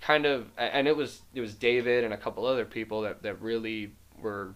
kind 0.02 0.26
of 0.26 0.48
and 0.58 0.88
it 0.88 0.96
was 0.96 1.22
it 1.36 1.42
was 1.42 1.54
David 1.54 2.04
and 2.04 2.14
a 2.14 2.18
couple 2.18 2.46
other 2.48 2.66
people 2.66 3.02
that 3.02 3.22
that 3.22 3.42
really 3.42 3.92
were 4.20 4.56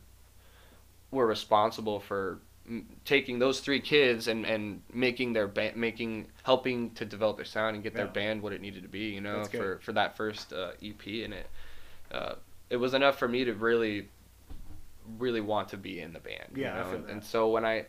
were 1.12 1.26
responsible 1.28 2.00
for 2.00 2.40
taking 3.04 3.40
those 3.40 3.62
three 3.62 3.80
kids 3.80 4.28
and 4.28 4.46
and 4.46 4.82
making 4.94 5.34
their 5.34 5.48
band 5.48 5.76
making 5.76 6.28
helping 6.44 6.92
to 6.92 7.04
develop 7.04 7.36
their 7.36 7.46
sound 7.46 7.74
and 7.76 7.84
get 7.84 7.96
their 7.96 8.06
Yeah. 8.06 8.12
band 8.12 8.42
what 8.44 8.54
it 8.54 8.62
needed 8.62 8.84
to 8.84 8.90
be 8.90 9.06
you 9.10 9.22
know 9.22 9.40
for 9.58 9.80
for 9.80 9.92
that 9.94 10.16
first 10.16 10.54
uh, 10.54 10.72
EP 10.84 11.04
and 11.26 11.34
it 11.34 11.48
uh, 12.12 12.36
it 12.70 12.78
was 12.78 12.94
enough 12.94 13.18
for 13.18 13.28
me 13.28 13.44
to 13.46 13.54
really 13.54 14.10
really 15.18 15.42
want 15.42 15.70
to 15.70 15.78
be 15.78 16.00
in 16.00 16.14
the 16.14 16.20
band 16.20 16.52
Yeah, 16.56 16.78
you 16.78 16.92
know? 16.92 16.98
and, 16.98 17.10
and 17.10 17.24
so 17.24 17.50
when 17.50 17.66
I 17.66 17.86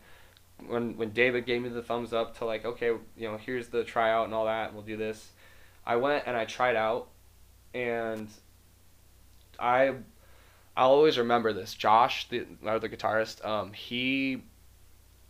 when 0.65 0.97
when 0.97 1.11
David 1.11 1.45
gave 1.45 1.61
me 1.61 1.69
the 1.69 1.83
thumbs 1.83 2.11
up 2.13 2.37
to 2.39 2.45
like 2.45 2.65
okay 2.65 2.87
you 2.87 3.27
know 3.29 3.37
here's 3.37 3.67
the 3.67 3.83
tryout 3.83 4.25
and 4.25 4.33
all 4.33 4.45
that 4.45 4.73
we'll 4.73 4.81
do 4.83 4.97
this 4.97 5.29
I 5.85 5.97
went 5.97 6.23
and 6.25 6.35
I 6.35 6.45
tried 6.45 6.75
out 6.75 7.09
and 7.75 8.27
I 9.59 9.93
I'll 10.81 10.89
always 10.89 11.19
remember 11.19 11.53
this. 11.53 11.75
Josh 11.75 12.27
the 12.29 12.47
or 12.65 12.79
the 12.79 12.89
guitarist 12.89 13.45
um 13.45 13.71
he 13.71 14.41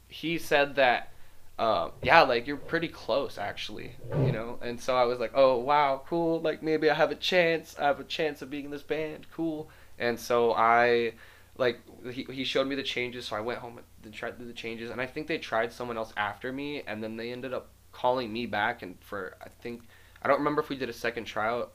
he 0.07 0.37
said 0.37 0.75
that 0.75 1.11
uh, 1.59 1.89
yeah 2.01 2.21
like 2.21 2.47
you're 2.47 2.55
pretty 2.55 2.87
close 2.87 3.37
actually 3.37 3.95
you 4.25 4.31
know? 4.31 4.57
And 4.61 4.79
so 4.79 4.95
I 4.95 5.03
was 5.03 5.19
like 5.19 5.33
oh 5.35 5.57
wow 5.57 6.03
cool. 6.07 6.39
Like 6.39 6.63
maybe 6.63 6.89
I 6.89 6.93
have 6.93 7.11
a 7.11 7.15
chance. 7.15 7.75
I 7.77 7.83
have 7.83 7.99
a 7.99 8.05
chance 8.05 8.41
of 8.41 8.49
being 8.49 8.63
in 8.63 8.71
this 8.71 8.81
band. 8.81 9.27
Cool. 9.33 9.69
And 9.99 10.17
so 10.17 10.53
I 10.53 11.15
like 11.57 11.81
he, 12.09 12.25
he 12.31 12.45
showed 12.45 12.67
me 12.67 12.75
the 12.75 12.83
changes. 12.83 13.25
So 13.25 13.35
i 13.35 13.41
went 13.41 13.59
home 13.59 13.81
and 14.05 14.13
tried 14.13 14.39
the 14.39 14.53
changes. 14.53 14.89
And 14.89 15.01
i 15.01 15.05
think 15.05 15.27
they 15.27 15.37
tried 15.37 15.73
someone 15.73 15.97
else 15.97 16.13
after 16.15 16.53
me 16.53 16.83
and 16.87 17.03
then 17.03 17.17
they 17.17 17.33
ended 17.33 17.53
up 17.53 17.67
calling 17.91 18.31
me 18.31 18.45
back 18.45 18.83
and 18.83 18.95
for 19.01 19.35
i 19.43 19.49
think 19.61 19.81
i 20.23 20.29
don't 20.29 20.37
remember 20.37 20.61
if 20.61 20.69
we 20.69 20.77
did 20.77 20.87
a 20.87 20.93
second 20.93 21.25
tryout 21.25 21.73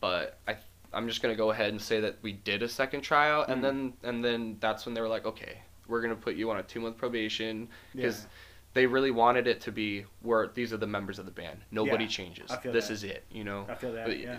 but 0.00 0.38
i 0.48 0.56
i'm 0.92 1.06
just 1.08 1.22
going 1.22 1.32
to 1.32 1.36
go 1.36 1.50
ahead 1.50 1.70
and 1.70 1.80
say 1.80 2.00
that 2.00 2.16
we 2.22 2.32
did 2.32 2.62
a 2.62 2.68
second 2.68 3.02
Mm. 3.02 3.48
and 3.48 3.62
then 3.64 3.92
and 4.02 4.24
then 4.24 4.56
that's 4.60 4.86
when 4.86 4.94
they 4.94 5.00
were 5.00 5.08
like 5.08 5.26
okay 5.26 5.58
we're 5.86 6.00
going 6.02 6.14
to 6.14 6.20
put 6.20 6.34
you 6.36 6.50
on 6.50 6.58
a 6.58 6.62
two 6.62 6.80
month 6.80 6.96
probation 6.96 7.68
because 7.94 8.26
they 8.74 8.86
really 8.86 9.10
wanted 9.10 9.46
it 9.46 9.60
to 9.62 9.72
be 9.72 10.04
where 10.22 10.48
these 10.48 10.72
are 10.72 10.76
the 10.76 10.86
members 10.86 11.18
of 11.18 11.24
the 11.24 11.32
band 11.32 11.58
nobody 11.70 12.04
Yeah, 12.04 12.10
changes 12.10 12.50
I 12.50 12.56
feel 12.58 12.72
this 12.72 12.88
that. 12.88 12.92
is 12.94 13.04
it 13.04 13.24
you 13.30 13.44
know 13.44 13.66
I 13.68 13.74
feel 13.74 13.92
that. 13.92 14.06
But- 14.06 14.18
Yeah. 14.18 14.38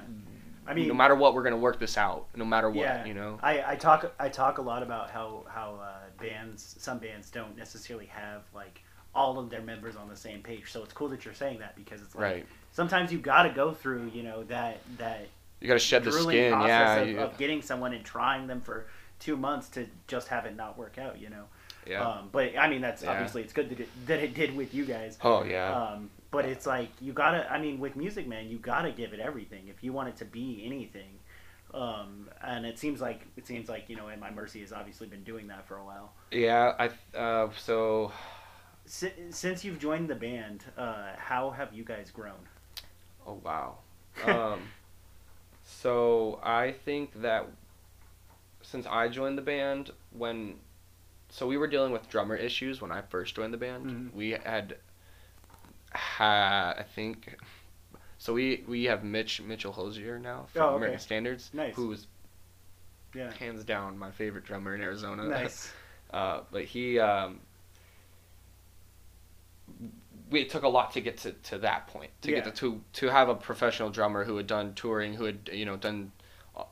I 0.68 0.76
mean, 0.76 0.88
no 0.88 0.94
matter 0.94 1.16
what 1.16 1.34
we're 1.34 1.42
going 1.42 1.54
to 1.56 1.58
work 1.60 1.80
this 1.80 1.98
out 1.98 2.28
no 2.36 2.46
matter 2.46 2.70
what 2.70 2.82
Yeah. 2.84 3.06
you 3.06 3.16
know 3.16 3.40
I, 3.42 3.72
I 3.72 3.76
talk 3.76 4.14
I 4.20 4.30
talk 4.30 4.60
a 4.60 4.62
lot 4.62 4.84
about 4.84 5.10
how 5.10 5.46
how 5.50 5.80
uh, 5.82 5.94
bands 6.22 6.76
some 6.80 7.00
bands 7.00 7.32
don't 7.32 7.58
necessarily 7.58 8.06
have 8.08 8.44
like 8.54 8.84
all 9.16 9.40
of 9.40 9.50
their 9.50 9.64
members 9.64 9.96
on 9.96 10.08
the 10.08 10.16
same 10.16 10.42
page. 10.44 10.72
So 10.72 10.84
it's 10.84 10.94
cool 10.94 11.10
that 11.10 11.26
you're 11.26 11.34
saying 11.34 11.58
that 11.60 11.76
because 11.76 12.02
it's 12.04 12.14
like 12.14 12.24
right 12.24 12.46
sometimes 12.72 13.12
you've 13.12 13.24
got 13.24 13.44
to 13.44 13.50
go 13.50 13.74
through 13.74 14.12
you 14.14 14.22
know 14.22 14.44
that 14.44 14.78
that 15.00 15.28
You 15.62 15.68
got 15.68 15.74
to 15.74 15.80
shed 15.80 16.04
the 16.04 16.12
skin, 16.12 16.52
yeah. 16.52 16.56
process 16.56 17.02
of, 17.04 17.08
you- 17.10 17.20
of 17.20 17.38
getting 17.38 17.62
someone 17.62 17.94
and 17.94 18.04
trying 18.06 18.48
them 18.48 18.62
for 18.62 18.86
two 19.20 19.36
months 19.36 19.68
to 19.70 19.86
just 20.08 20.28
have 20.30 20.46
it 20.46 20.56
not 20.56 20.78
work 20.78 20.98
out. 20.98 21.20
You 21.20 21.30
know. 21.30 21.44
Yeah. 21.88 22.08
Um, 22.08 22.30
but 22.32 22.58
I 22.58 22.70
mean, 22.70 22.82
that's 22.82 23.04
Yeah. 23.04 23.12
obviously 23.12 23.42
it's 23.42 23.54
good 23.54 23.70
that 23.72 23.80
it, 23.80 23.90
that 24.08 24.20
it 24.20 24.34
did 24.34 24.56
with 24.56 24.74
you 24.74 24.86
guys. 24.86 25.18
oh 25.24 25.44
yeah. 25.44 25.74
Um, 25.74 26.10
but 26.32 26.46
it's 26.46 26.66
like 26.68 26.90
you 27.02 27.12
gotta. 27.14 27.52
I 27.52 27.60
mean, 27.60 27.80
with 27.80 27.96
music, 27.96 28.28
man, 28.28 28.48
you 28.50 28.58
gotta 28.58 28.92
give 28.92 29.14
it 29.14 29.20
everything 29.20 29.68
if 29.68 29.84
you 29.84 29.92
want 29.94 30.10
it 30.10 30.18
to 30.18 30.26
be 30.26 30.62
anything. 30.66 31.10
Um, 31.74 32.30
and 32.42 32.66
it 32.66 32.80
seems 32.80 33.00
like 33.02 33.22
it 33.38 33.46
seems 33.46 33.70
like 33.70 33.90
you 33.90 33.96
know, 33.96 34.10
At 34.10 34.20
My 34.20 34.32
Mercy 34.32 34.62
has 34.62 34.72
obviously 34.74 35.08
been 35.08 35.24
doing 35.24 35.48
that 35.48 35.68
for 35.68 35.78
a 35.78 35.84
while. 35.86 36.14
yeah. 36.32 36.74
I 36.80 37.18
uh, 37.18 37.50
so 37.58 38.12
Si- 38.86 39.12
since 39.30 39.64
you've 39.64 39.78
joined 39.80 40.10
the 40.10 40.16
band, 40.16 40.64
uh, 40.78 41.10
how 41.18 41.52
have 41.52 41.74
you 41.74 41.84
guys 41.84 42.10
grown? 42.12 42.40
oh 43.28 43.40
wow. 43.44 43.78
Um, 44.26 44.62
so 45.70 46.40
I 46.44 46.72
think 46.72 47.22
that 47.22 47.46
since 48.62 48.86
I 48.88 49.08
joined 49.08 49.38
the 49.38 49.42
band 49.42 49.92
when 50.12 50.56
so 51.30 51.48
we 51.48 51.58
were 51.58 51.68
dealing 51.68 51.92
with 51.92 52.10
drummer 52.10 52.36
issues 52.36 52.82
when 52.82 52.92
I 52.92 53.02
first 53.02 53.36
joined 53.36 53.54
the 53.54 53.58
band. 53.58 53.86
Mhm. 53.86 54.14
We 54.14 54.32
had 54.32 54.78
had 55.92 56.78
I 56.80 56.84
think 56.96 57.36
so 58.18 58.34
we 58.34 58.64
we 58.68 58.86
have 58.86 59.04
Mitch 59.04 59.42
Mitchell 59.42 59.72
Hosier 59.72 60.20
now 60.20 60.48
from 60.52 60.62
Oh, 60.64 60.66
okay. 60.68 60.78
American 60.78 61.00
Standards, 61.00 61.52
Nice. 61.54 61.76
who's 61.76 62.08
Yeah. 63.14 63.32
hands 63.34 63.64
down 63.64 63.98
my 63.98 64.12
favorite 64.12 64.44
drummer 64.46 64.76
in 64.76 64.82
Arizona. 64.82 65.24
Nice. 65.24 65.72
Uh, 66.12 66.42
but 66.50 66.64
he, 66.64 66.98
um, 66.98 67.40
it 70.32 70.50
took 70.50 70.64
a 70.64 70.68
lot 70.68 70.92
to 70.94 71.02
get 71.02 71.18
to, 71.18 71.32
to 71.32 71.58
that 71.60 71.88
point 71.88 72.12
to 72.22 72.32
Yeah. 72.32 72.42
get 72.42 72.46
to, 72.46 72.52
to 72.52 72.82
to 72.94 73.08
have 73.08 73.30
a 73.30 73.36
professional 73.36 73.90
drummer 73.90 74.24
who 74.24 74.38
had 74.38 74.48
done 74.48 74.74
touring, 74.74 75.14
who 75.14 75.26
had 75.26 75.50
you 75.52 75.66
know 75.66 75.78
done 75.78 76.12
uh, 76.56 76.64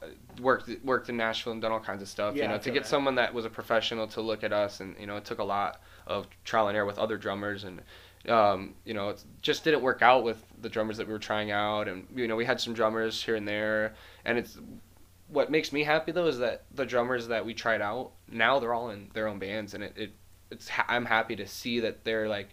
worked 0.41 0.69
worked 0.83 1.09
in 1.09 1.17
Nashville 1.17 1.53
and 1.53 1.61
done 1.61 1.71
all 1.71 1.79
kinds 1.79 2.01
of 2.01 2.07
stuff. 2.07 2.35
Yeah, 2.35 2.43
you 2.43 2.49
know, 2.49 2.57
to 2.57 2.71
get 2.71 2.83
that. 2.83 2.89
someone 2.89 3.15
that 3.15 3.33
was 3.33 3.45
a 3.45 3.49
professional 3.49 4.07
to 4.07 4.21
look 4.21 4.43
at 4.43 4.53
us, 4.53 4.79
and 4.79 4.95
you 4.99 5.07
know, 5.07 5.17
it 5.17 5.25
took 5.25 5.39
a 5.39 5.43
lot 5.43 5.81
of 6.05 6.27
trial 6.43 6.67
and 6.67 6.77
error 6.77 6.85
with 6.85 6.99
other 6.99 7.17
drummers 7.17 7.63
and. 7.63 7.81
Um, 8.27 8.73
you 8.83 8.93
know, 8.93 9.09
it 9.09 9.23
just 9.41 9.63
didn't 9.63 9.81
work 9.81 10.01
out 10.01 10.21
with 10.21 10.43
the 10.61 10.67
drummers 10.67 10.97
that 10.97 11.07
we 11.07 11.13
were 11.13 11.19
trying 11.19 11.51
out, 11.51 11.87
and 11.87 12.07
you 12.13 12.27
know, 12.27 12.35
we 12.35 12.43
had 12.43 12.59
some 12.59 12.73
drummers 12.73 13.23
here 13.23 13.35
and 13.35 13.47
there, 13.47 13.93
and 14.25 14.37
it's 14.37 14.57
what 15.29 15.51
makes 15.51 15.71
me 15.71 15.83
happy 15.83 16.11
though 16.11 16.27
is 16.27 16.39
that 16.39 16.63
the 16.73 16.85
drummers 16.85 17.27
that 17.27 17.45
we 17.45 17.53
tried 17.53 17.81
out 17.81 18.11
now 18.31 18.59
they're 18.59 18.73
all 18.73 18.89
in 18.89 19.09
their 19.13 19.27
own 19.27 19.39
bands 19.39 19.73
and 19.73 19.83
it, 19.83 19.93
it 19.95 20.11
it's 20.51 20.69
I'm 20.87 21.05
happy 21.05 21.35
to 21.35 21.47
see 21.47 21.81
that 21.81 22.03
they're 22.03 22.29
like 22.29 22.49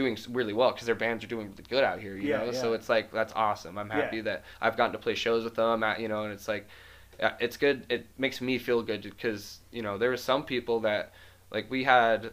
doing 0.00 0.16
really 0.30 0.52
well 0.52 0.70
because 0.72 0.86
their 0.86 0.94
bands 1.06 1.24
are 1.24 1.26
doing 1.34 1.46
really 1.50 1.64
good 1.68 1.84
out 1.84 1.98
here 2.00 2.14
you 2.16 2.28
Yeah, 2.28 2.38
know? 2.38 2.52
So 2.52 2.72
it's 2.72 2.88
like 2.88 3.10
that's 3.10 3.32
awesome. 3.34 3.76
I'm 3.78 3.90
happy 3.90 4.16
Yeah. 4.18 4.22
that 4.28 4.44
I've 4.60 4.76
gotten 4.76 4.92
to 4.92 4.98
play 5.06 5.14
shows 5.16 5.42
with 5.44 5.56
them 5.56 5.82
at, 5.82 6.00
you 6.00 6.08
know 6.08 6.22
and 6.24 6.32
it's 6.32 6.48
like 6.48 6.66
it's 7.40 7.56
good. 7.56 7.84
It 7.88 8.06
makes 8.16 8.40
me 8.40 8.58
feel 8.58 8.80
good 8.90 9.02
because 9.02 9.58
you 9.72 9.82
know 9.82 9.98
there 9.98 10.10
were 10.10 10.16
some 10.32 10.44
people 10.44 10.80
that 10.80 11.12
like 11.50 11.66
we 11.70 11.82
had 11.84 12.30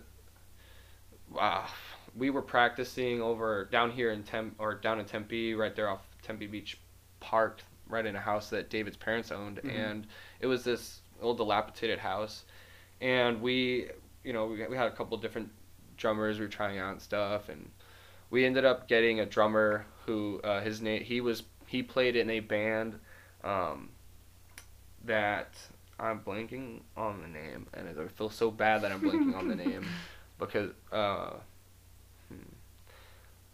uh, 1.40 1.66
we 2.16 2.30
were 2.30 2.42
practicing 2.42 3.22
over 3.22 3.66
down 3.72 3.92
here 3.92 4.12
in 4.12 4.24
Tem 4.24 4.56
or 4.58 4.76
down 4.76 5.00
in 5.00 5.06
Tempe 5.06 5.54
right 5.56 5.76
there 5.76 5.90
off 5.90 6.08
Tempe 6.22 6.48
Beach 6.48 6.78
Park 7.20 7.62
right 7.90 8.06
in 8.06 8.16
a 8.16 8.20
house 8.20 8.50
that 8.50 8.70
David's 8.70 8.98
parents 8.98 9.32
owned 9.32 9.62
Mhm. 9.64 9.70
and 9.70 10.08
it 10.40 10.48
was 10.48 10.64
this 10.64 11.02
old 11.22 11.38
dilapidated 11.38 12.00
house. 12.00 12.46
And 13.02 13.42
we 13.42 13.90
you 14.24 14.34
know 14.34 14.48
we, 14.48 14.66
we 14.68 14.78
had 14.78 14.88
a 14.88 14.92
couple 14.96 15.18
different 15.18 15.50
drummers 15.98 16.40
were 16.40 16.48
trying 16.48 16.78
out 16.80 16.92
and 16.92 17.02
stuff 17.02 17.50
and 17.50 17.70
we 18.30 18.46
ended 18.46 18.66
up 18.66 18.88
getting 18.88 19.20
a 19.20 19.26
drummer 19.26 19.86
who 20.06 20.40
uh, 20.44 20.62
his 20.62 20.82
name 20.82 21.04
he 21.04 21.22
was 21.22 21.44
he 21.68 21.82
played 21.84 22.16
in 22.16 22.30
a 22.30 22.40
band 22.40 23.00
um, 23.44 23.90
that 25.06 25.50
I'm 26.00 26.20
blanking 26.20 26.82
on 26.98 27.22
the 27.22 27.28
name 27.28 27.68
and 27.74 27.88
I 28.00 28.08
feel 28.08 28.30
so 28.30 28.52
bad 28.52 28.82
that 28.82 28.92
I'm 28.92 29.02
blanking 29.02 29.36
on 29.36 29.48
the 29.48 29.56
name 29.56 29.86
because 30.40 30.72
uh, 30.92 31.32
hmm. 32.30 32.36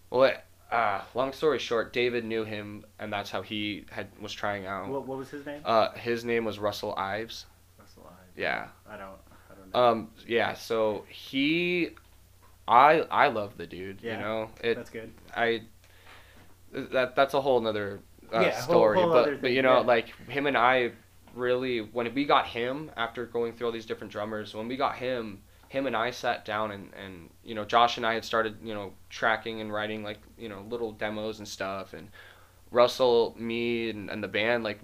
well 0.09 0.23
it, 0.23 0.43
uh, 0.71 1.01
long 1.13 1.33
story 1.33 1.59
short 1.59 1.91
David 1.93 2.23
knew 2.25 2.43
him 2.43 2.85
and 2.99 3.11
that's 3.11 3.29
how 3.29 3.41
he 3.41 3.85
had 3.91 4.07
was 4.21 4.31
trying 4.33 4.65
out 4.65 4.87
What, 4.87 5.05
what 5.05 5.17
was 5.17 5.29
his 5.29 5.45
name? 5.45 5.61
uh, 5.65 5.91
his 5.91 6.23
name 6.25 6.45
was 6.45 6.59
Russell 6.59 6.95
Ives 6.95 7.45
Russell 7.77 8.07
Ives. 8.07 8.37
yeah 8.37 8.67
I 8.89 8.97
don't. 8.97 9.09
I 9.09 9.55
don't 9.55 9.73
know. 9.73 9.79
um 9.79 10.09
yeah 10.25 10.53
so 10.53 11.03
he 11.09 11.89
I 12.71 13.01
I 13.11 13.27
love 13.27 13.57
the 13.57 13.67
dude 13.67 13.99
Yeah, 14.01 14.15
you 14.15 14.19
know 14.19 14.49
it 14.63 14.75
That's 14.75 14.89
good. 14.89 15.11
I 15.35 15.63
that 16.71 17.15
that's 17.15 17.33
a 17.33 17.41
whole 17.41 17.59
nother 17.59 17.99
uh, 18.33 18.39
Yeah, 18.41 18.59
story. 18.61 18.97
whole 18.99 19.11
other 19.11 19.31
but 19.31 19.41
but 19.41 19.41
thing, 19.41 19.55
you 19.55 19.61
know, 19.61 19.79
yeah. 19.79 19.85
like 19.85 20.07
him 20.29 20.47
and 20.47 20.57
I 20.57 20.91
really 21.35 21.79
when 21.79 22.13
we 22.13 22.25
got 22.25 22.47
him 22.47 22.91
after 22.95 23.25
going 23.25 23.53
through 23.53 23.67
all 23.67 23.73
these 23.73 23.85
different 23.85 24.11
drummers, 24.11 24.53
when 24.53 24.67
we 24.67 24.77
got 24.77 24.95
him, 24.95 25.41
him 25.69 25.87
and 25.87 25.95
I 25.95 26.11
sat 26.11 26.45
down 26.45 26.71
and 26.71 26.93
and 26.93 27.29
you 27.43 27.55
know 27.55 27.65
Josh 27.65 27.97
and 27.97 28.05
I 28.05 28.13
had 28.13 28.25
started 28.25 28.57
you 28.63 28.73
know 28.73 28.93
tracking 29.09 29.61
and 29.61 29.71
writing 29.73 30.03
like 30.03 30.19
you 30.37 30.49
know 30.49 30.61
little 30.69 30.91
demos 30.93 31.39
and 31.39 31.47
stuff, 31.47 31.93
and 31.93 32.09
Russell, 32.71 33.35
me, 33.37 33.89
and, 33.89 34.09
and 34.09 34.23
the 34.23 34.27
band 34.29 34.63
like 34.63 34.79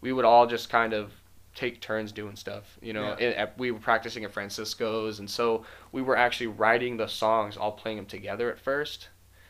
we 0.00 0.12
would 0.12 0.24
all 0.24 0.46
just 0.46 0.68
kind 0.70 0.92
of 0.92 1.12
take 1.54 1.80
turns 1.80 2.12
doing 2.12 2.36
stuff 2.36 2.78
you 2.80 2.92
know 2.92 3.02
Yeah. 3.18 3.26
and, 3.26 3.34
at- 3.36 3.58
we 3.58 3.70
were 3.70 3.78
practicing 3.80 4.24
at 4.24 4.32
francisco's 4.32 5.18
and 5.18 5.28
so 5.28 5.64
we 5.92 6.00
were 6.02 6.16
actually 6.16 6.46
writing 6.48 6.96
the 6.96 7.06
songs 7.08 7.56
all 7.56 7.72
playing 7.72 7.96
them 7.96 8.06
together 8.06 8.50
at 8.52 8.58
first 8.60 9.08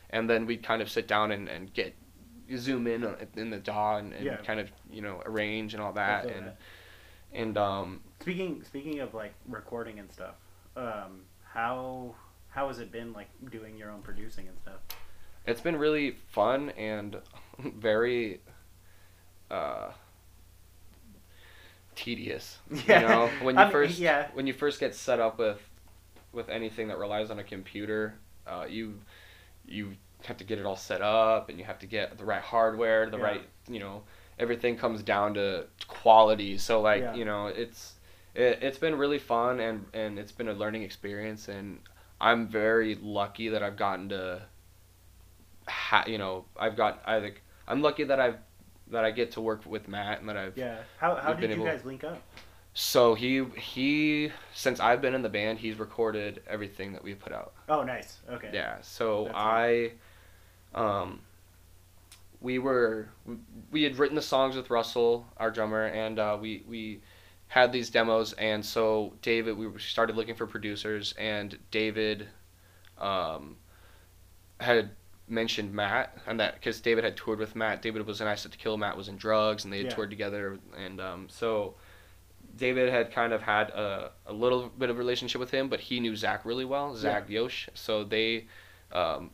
and 0.09 0.29
then 0.29 0.45
we'd 0.45 0.63
kind 0.63 0.81
of 0.81 0.89
sit 0.89 1.07
down 1.07 1.31
and, 1.31 1.47
and 1.47 1.73
get 1.73 1.95
zoom 2.57 2.87
in 2.87 3.03
on- 3.05 3.15
in 3.37 3.49
the 3.49 3.59
DAW 3.59 3.97
and, 3.97 4.13
and 4.13 4.25
Yeah. 4.25 4.37
kind 4.37 4.59
of 4.59 4.71
you 4.91 5.01
know 5.01 5.21
arrange 5.25 5.73
and 5.73 5.81
all 5.83 5.93
that 5.93 6.25
and 6.25 6.47
that. 6.47 6.57
and 7.33 7.57
um 7.57 8.01
Speaking 8.19 8.63
speaking 8.63 8.99
of 8.99 9.13
like 9.13 9.33
recording 9.47 9.97
and 9.99 10.11
stuff, 10.11 10.35
um, 10.75 11.21
how 11.43 12.13
how 12.49 12.67
has 12.67 12.79
it 12.79 12.91
been 12.91 13.13
like 13.13 13.29
doing 13.51 13.77
your 13.77 13.89
own 13.89 14.01
producing 14.01 14.47
and 14.47 14.57
stuff? 14.59 14.79
it's 15.47 15.61
been 15.61 15.75
really 15.77 16.11
fun 16.29 16.69
and 16.71 17.17
very 17.59 18.41
uh 19.49 19.91
tedious 21.95 22.57
Yeah. 22.87 23.01
you 23.01 23.07
know 23.07 23.29
when 23.41 23.55
you 23.55 23.61
I 23.61 23.65
mean, 23.65 23.71
first 23.71 23.99
yeah. 23.99 24.27
when 24.33 24.47
you 24.47 24.53
first 24.53 24.79
get 24.79 24.95
set 24.95 25.19
up 25.19 25.37
with 25.37 25.59
with 26.33 26.49
anything 26.49 26.87
that 26.87 26.97
relies 26.97 27.29
on 27.29 27.39
a 27.39 27.43
computer 27.43 28.15
uh, 28.47 28.65
you 28.69 28.99
you 29.65 29.93
have 30.25 30.37
to 30.37 30.43
get 30.43 30.59
it 30.59 30.65
all 30.65 30.75
set 30.75 31.01
up 31.01 31.49
and 31.49 31.57
you 31.59 31.65
have 31.65 31.79
to 31.79 31.85
get 31.87 32.17
the 32.17 32.25
right 32.25 32.41
hardware 32.41 33.09
the 33.09 33.17
Yeah. 33.17 33.23
right 33.23 33.41
you 33.67 33.79
know 33.79 34.03
everything 34.39 34.77
comes 34.77 35.03
down 35.03 35.33
to 35.35 35.65
quality 35.87 36.57
so 36.57 36.81
like 36.81 37.01
Yeah. 37.01 37.13
you 37.15 37.25
know 37.25 37.47
it's 37.47 37.93
it, 38.33 38.59
it's 38.61 38.77
been 38.77 38.95
really 38.97 39.19
fun 39.19 39.59
and 39.59 39.85
and 39.93 40.17
it's 40.17 40.31
been 40.31 40.47
a 40.47 40.53
learning 40.53 40.83
experience 40.83 41.47
and 41.49 41.79
i'm 42.21 42.47
very 42.47 42.95
lucky 43.01 43.49
that 43.49 43.61
i've 43.61 43.75
gotten 43.77 44.09
to 44.09 44.41
ha- 45.67 46.05
you 46.07 46.17
know 46.17 46.45
i've 46.57 46.75
got 46.75 47.01
i 47.05 47.19
think 47.19 47.41
i'm 47.67 47.81
lucky 47.81 48.03
that 48.03 48.19
i've 48.19 48.37
that 48.91 49.03
i 49.03 49.11
get 49.11 49.31
to 49.31 49.41
work 49.41 49.65
with 49.65 49.87
matt 49.87 50.19
and 50.19 50.29
that 50.29 50.37
i've 50.37 50.57
Yeah. 50.57 50.77
How 50.97 51.15
how 51.15 51.33
did 51.33 51.49
been 51.49 51.59
you 51.59 51.65
guys 51.65 51.83
link 51.85 52.03
up? 52.03 52.21
so 52.73 53.15
he 53.15 53.43
he 53.57 54.31
since 54.53 54.79
I've 54.79 55.01
been 55.01 55.13
in 55.13 55.21
the 55.21 55.29
band, 55.29 55.59
he's 55.59 55.77
recorded 55.77 56.41
everything 56.47 56.93
that 56.93 57.03
we 57.03 57.13
put 57.13 57.33
out. 57.33 57.53
Oh, 57.67 57.83
nice. 57.83 58.19
Okay. 58.29 58.49
Yeah. 58.53 58.77
So 58.81 59.25
That's 59.25 59.35
I, 59.37 59.91
um, 60.73 61.19
we 62.39 62.59
were 62.59 63.09
we, 63.25 63.35
we 63.71 63.83
had 63.83 63.97
written 63.97 64.15
the 64.15 64.21
songs 64.21 64.55
with 64.55 64.69
Russell, 64.69 65.25
our 65.37 65.51
drummer, 65.51 65.87
and 65.87 66.17
uh, 66.17 66.37
we 66.39 66.63
we 66.67 67.01
had 67.47 67.73
these 67.73 67.89
demos, 67.89 68.31
and 68.33 68.63
so 68.65 69.13
David, 69.21 69.57
we 69.57 69.67
started 69.77 70.15
looking 70.15 70.35
for 70.35 70.47
producers, 70.47 71.13
and 71.17 71.57
David, 71.71 72.29
um, 72.97 73.57
had 74.61 74.91
mentioned 75.31 75.73
Matt, 75.73 76.17
and 76.27 76.39
that 76.39 76.55
because 76.55 76.81
David 76.81 77.03
had 77.03 77.17
toured 77.17 77.39
with 77.39 77.55
Matt. 77.55 77.81
David 77.81 78.05
was 78.05 78.21
in 78.21 78.27
Ice 78.27 78.43
to 78.43 78.49
Kill. 78.49 78.77
Matt 78.77 78.95
was 78.97 79.07
in 79.07 79.17
Drugs, 79.17 79.63
and 79.63 79.73
they 79.73 79.77
had 79.77 79.87
Yeah. 79.87 79.95
toured 79.95 80.09
together, 80.09 80.59
and 80.77 80.99
um, 81.01 81.27
so. 81.29 81.75
David 82.57 82.89
had 82.89 83.13
kind 83.13 83.31
of 83.31 83.41
had 83.41 83.69
a, 83.69 84.11
a 84.27 84.33
little 84.33 84.67
bit 84.77 84.89
of 84.89 84.97
relationship 84.97 85.39
with 85.39 85.51
him, 85.51 85.69
but 85.69 85.79
he 85.79 86.01
knew 86.01 86.17
Zach 86.17 86.43
really 86.43 86.65
well, 86.65 86.93
Zach 86.97 87.29
Yosh. 87.29 87.69
So 87.75 88.03
they 88.03 88.47
um, 88.91 89.29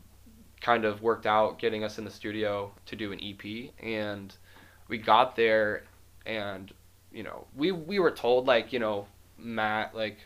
kind 0.62 0.86
of 0.86 1.02
worked 1.02 1.26
out 1.26 1.58
getting 1.58 1.84
us 1.84 1.98
in 1.98 2.06
the 2.06 2.12
studio 2.12 2.72
to 2.86 2.96
do 2.96 3.12
an 3.12 3.20
EP, 3.24 3.72
and 3.84 4.36
we 4.88 5.00
got 5.00 5.36
there, 5.36 5.84
and 6.28 6.72
you 7.12 7.24
know 7.24 7.48
we 7.56 7.72
we 7.72 7.98
were 7.98 8.12
told 8.12 8.46
like 8.46 8.72
you 8.72 8.78
know 8.80 9.08
Matt 9.38 9.96
like 9.96 10.20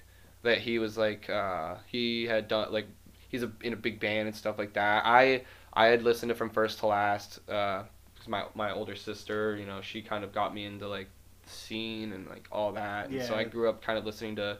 that 0.44 0.58
he 0.58 0.78
was 0.78 0.98
like 0.98 1.30
uh, 1.30 1.76
he 1.88 2.26
had 2.26 2.50
done 2.50 2.74
like 2.74 2.88
he's 3.30 3.44
a, 3.44 3.52
in 3.62 3.72
a 3.72 3.78
big 3.78 4.00
band 4.02 4.28
and 4.28 4.36
stuff 4.36 4.58
like 4.58 4.74
that. 4.74 5.06
I 5.06 5.44
I 5.74 5.86
had 5.88 6.04
listened 6.04 6.30
to 6.30 6.36
from 6.36 6.50
first 6.50 6.80
to 6.80 6.88
last 6.88 7.40
because 7.46 7.88
my 8.28 8.46
my 8.56 8.72
older 8.72 8.96
sister 8.96 9.56
you 9.56 9.66
know 9.66 9.82
she 9.82 10.02
kind 10.02 10.24
of 10.24 10.34
got 10.34 10.54
me 10.54 10.66
into 10.66 10.88
like 10.88 11.08
the 11.44 11.50
scene 11.50 12.14
and 12.14 12.28
like 12.28 12.48
all 12.52 12.72
that, 12.74 13.10
and 13.10 13.22
so 13.24 13.36
I 13.36 13.44
grew 13.44 13.70
up 13.70 13.82
kind 13.82 13.98
of 13.98 14.06
listening 14.06 14.36
to. 14.38 14.58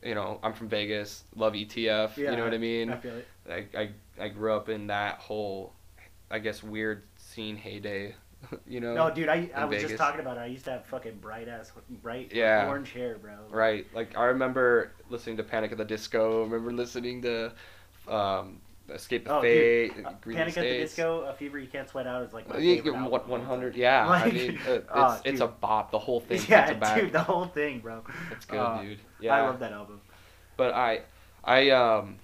You 0.00 0.14
know, 0.14 0.38
I'm 0.44 0.52
from 0.52 0.68
Vegas. 0.68 1.24
Love 1.34 1.54
ETF. 1.54 2.16
Yeah, 2.16 2.30
you 2.30 2.36
know 2.36 2.44
what 2.44 2.54
I 2.54 2.58
mean? 2.58 2.90
I 2.90 2.96
feel 2.98 3.16
it. 3.16 3.26
I, 3.50 3.66
I 3.76 3.90
I 4.20 4.28
grew 4.28 4.52
up 4.54 4.68
in 4.68 4.86
that 4.86 5.18
whole, 5.18 5.72
I 6.30 6.38
guess 6.38 6.62
weird 6.62 7.02
scene 7.16 7.56
heyday 7.56 8.14
you 8.66 8.80
know. 8.80 8.94
No, 8.94 9.10
dude, 9.10 9.28
I, 9.28 9.50
I 9.54 9.64
was 9.64 9.82
just 9.82 9.96
talking 9.96 10.20
about 10.20 10.36
it. 10.36 10.40
I 10.40 10.46
used 10.46 10.64
to 10.66 10.72
have 10.72 10.86
fucking 10.86 11.16
bright 11.16 11.48
ass, 11.48 11.72
bright 12.02 12.32
Yeah. 12.32 12.68
orange 12.68 12.92
hair, 12.92 13.18
bro. 13.18 13.32
Right. 13.50 13.86
Like 13.94 14.16
I 14.16 14.26
remember 14.26 14.92
listening 15.10 15.36
to 15.38 15.42
Panic 15.42 15.72
at 15.72 15.78
the 15.78 15.84
Disco. 15.84 16.42
I 16.42 16.44
remember 16.44 16.72
listening 16.72 17.22
to 17.22 17.52
um, 18.06 18.60
Escape 18.90 19.24
the 19.26 19.34
Oh, 19.34 19.40
Fate, 19.42 19.94
dude, 19.96 20.06
uh, 20.06 20.12
Panic 20.12 20.56
at 20.56 20.62
the 20.62 20.78
Disco, 20.78 21.20
A 21.22 21.32
Fever 21.34 21.58
You 21.58 21.66
Can't 21.68 21.88
Sweat 21.88 22.06
Out 22.06 22.22
is 22.22 22.32
like 22.32 22.48
my 22.48 22.58
Yeah, 22.58 22.76
favorite 22.76 22.94
album. 22.96 23.10
one- 23.30 23.40
100 23.42 23.72
time. 23.74 23.80
yeah 23.80 24.08
i 24.08 24.30
mean 24.30 24.58
uh, 24.66 24.70
it's, 24.72 24.86
oh, 24.92 25.20
it's 25.24 25.40
a 25.40 25.46
bop 25.46 25.90
the 25.90 25.98
whole 25.98 26.20
thing 26.20 26.40
Yeah, 26.48 26.66
to 26.66 26.74
back. 26.76 27.00
dude, 27.00 27.12
the 27.12 27.20
whole 27.22 27.44
thing, 27.46 27.80
bro. 27.80 28.02
it's 28.32 28.44
good 28.46 28.58
uh, 28.58 28.82
dude 28.82 28.98
yeah 29.20 29.34
I 29.34 29.42
love 29.42 29.58
that 29.60 29.72
album. 29.72 30.00
but 30.56 30.72
i 30.74 31.02
i 31.44 31.70
um 31.70 32.16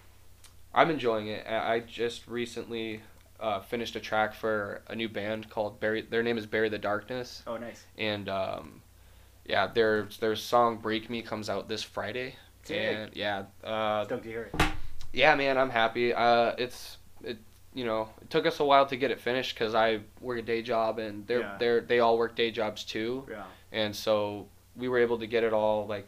i'm 0.74 0.90
enjoying 0.90 1.26
it 1.28 1.46
i 1.46 1.80
just 1.80 2.26
recently 2.26 3.00
uh, 3.40 3.60
finished 3.60 3.94
a 3.96 4.00
track 4.00 4.32
for 4.34 4.80
a 4.88 4.94
new 4.94 5.08
band 5.08 5.50
called 5.50 5.78
Barry. 5.80 6.00
Their 6.02 6.22
name 6.22 6.38
is 6.38 6.46
Bury 6.46 6.68
the 6.70 6.78
Darkness, 6.78 7.42
Oh, 7.46 7.56
nice. 7.58 7.84
and 7.98 8.28
um, 8.28 8.80
yeah, 9.44 9.66
their 9.66 10.04
their 10.20 10.34
song 10.36 10.78
"Break 10.78 11.10
Me" 11.10 11.20
comes 11.20 11.50
out 11.50 11.68
this 11.68 11.82
Friday, 11.82 12.36
Sick. 12.62 12.78
and 12.78 13.10
yeah, 13.14 13.42
uh, 13.62 14.04
Stoked 14.04 14.22
to 14.22 14.28
hear 14.30 14.50
it. 14.54 14.62
Yeah, 15.14 15.34
man, 15.34 15.56
I'm 15.56 15.70
happy. 15.70 16.12
Uh, 16.12 16.52
it's 16.58 16.98
it, 17.22 17.38
you 17.72 17.84
know, 17.84 18.08
it 18.20 18.30
took 18.30 18.46
us 18.46 18.60
a 18.60 18.64
while 18.64 18.86
to 18.86 18.96
get 18.96 19.10
it 19.10 19.20
finished 19.20 19.54
because 19.54 19.74
I 19.74 20.00
work 20.20 20.38
a 20.38 20.42
day 20.42 20.62
job 20.62 20.98
and 20.98 21.26
they're 21.26 21.40
Yeah. 21.40 21.56
they're 21.58 21.80
they 21.80 22.00
all 22.00 22.18
work 22.18 22.34
day 22.36 22.50
jobs 22.50 22.84
too, 22.84 23.26
Yeah. 23.30 23.44
and 23.72 23.94
so 23.94 24.48
we 24.76 24.88
were 24.88 24.98
able 24.98 25.18
to 25.18 25.26
get 25.26 25.44
it 25.44 25.52
all 25.52 25.86
like 25.86 26.06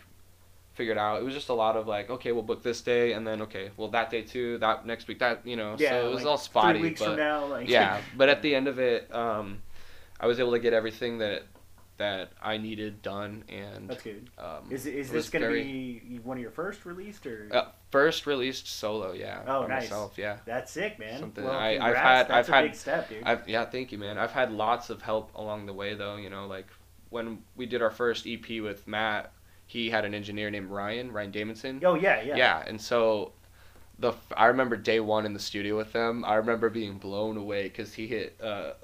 figured 0.74 0.98
out. 0.98 1.20
It 1.20 1.24
was 1.24 1.32
just 1.32 1.48
a 1.48 1.54
lot 1.54 1.76
of 1.76 1.86
like, 1.86 2.10
okay, 2.10 2.32
we'll 2.32 2.42
book 2.42 2.62
this 2.62 2.82
day, 2.82 3.12
and 3.12 3.26
then 3.26 3.40
okay, 3.42 3.70
well 3.76 3.88
that 3.88 4.10
day 4.10 4.22
too, 4.22 4.58
that 4.58 4.84
next 4.84 5.08
week, 5.08 5.20
that 5.20 5.46
you 5.46 5.56
know, 5.56 5.76
Yeah, 5.78 5.90
so 5.90 6.06
it 6.06 6.10
was 6.10 6.16
like, 6.18 6.26
all 6.26 6.38
spotty, 6.38 6.78
Three 6.80 6.88
weeks 6.88 7.00
but 7.00 7.06
from 7.10 7.16
now, 7.16 7.46
like 7.46 7.68
yeah, 7.68 8.00
but 8.16 8.28
at 8.28 8.42
the 8.42 8.54
end 8.54 8.68
of 8.68 8.78
it, 8.78 9.12
um, 9.14 9.62
I 10.20 10.26
was 10.26 10.38
able 10.40 10.52
to 10.52 10.58
get 10.58 10.72
everything 10.74 11.18
that 11.18 11.44
that 11.98 12.30
I 12.42 12.58
needed 12.58 13.00
done, 13.02 13.44
and 13.48 13.88
that's 13.88 14.02
good. 14.02 14.28
um, 14.38 14.66
Is 14.70 14.86
is 14.86 15.10
this 15.10 15.30
gonna 15.30 15.46
very- 15.46 15.62
be 15.62 16.20
one 16.22 16.36
of 16.36 16.42
your 16.42 16.50
first 16.50 16.84
released 16.84 17.26
or? 17.26 17.48
uh, 17.52 17.66
first 17.90 18.26
released 18.26 18.68
solo, 18.68 19.12
yeah, 19.12 19.42
Oh, 19.46 19.66
nice. 19.66 19.84
myself, 19.84 20.18
yeah. 20.18 20.38
That's 20.44 20.70
sick, 20.72 20.98
man. 20.98 21.18
Something 21.20 21.44
well, 21.44 21.54
I- 21.54 21.70
I've 21.70 21.80
congrats. 21.80 21.98
had- 22.06 22.28
That's 22.28 22.48
I've 22.48 22.52
a 22.52 22.56
had- 22.56 22.64
big 22.66 22.74
step, 22.74 23.08
dude. 23.08 23.22
I've 23.24 23.48
yeah, 23.48 23.64
thank 23.64 23.92
you, 23.92 23.98
man. 23.98 24.18
I've 24.18 24.32
had 24.32 24.52
lots 24.52 24.90
of 24.90 25.02
help 25.02 25.34
along 25.34 25.66
the 25.66 25.72
way, 25.72 25.94
though. 25.94 26.16
You 26.16 26.28
know, 26.30 26.46
like 26.46 26.66
when 27.10 27.42
we 27.56 27.66
did 27.66 27.80
our 27.82 27.90
first 27.90 28.26
EP 28.26 28.60
with 28.60 28.86
Matt, 28.86 29.32
he 29.66 29.88
had 29.90 30.04
an 30.04 30.12
engineer 30.14 30.50
named 30.50 30.70
Ryan, 30.70 31.10
Ryan 31.12 31.32
Damonson. 31.32 31.82
oh 31.84 31.94
yeah, 31.94 32.20
yeah. 32.20 32.36
Yeah, 32.36 32.64
and 32.66 32.80
so 32.80 33.32
the 33.98 34.12
I 34.36 34.46
remember 34.46 34.76
day 34.76 35.00
one 35.00 35.24
in 35.24 35.32
the 35.32 35.40
studio 35.40 35.76
with 35.78 35.92
them. 35.94 36.24
I 36.26 36.34
remember 36.34 36.68
being 36.68 36.98
blown 36.98 37.38
away 37.38 37.64
because 37.64 37.94
he 37.94 38.06
hit 38.06 38.38
uh, 38.42 38.74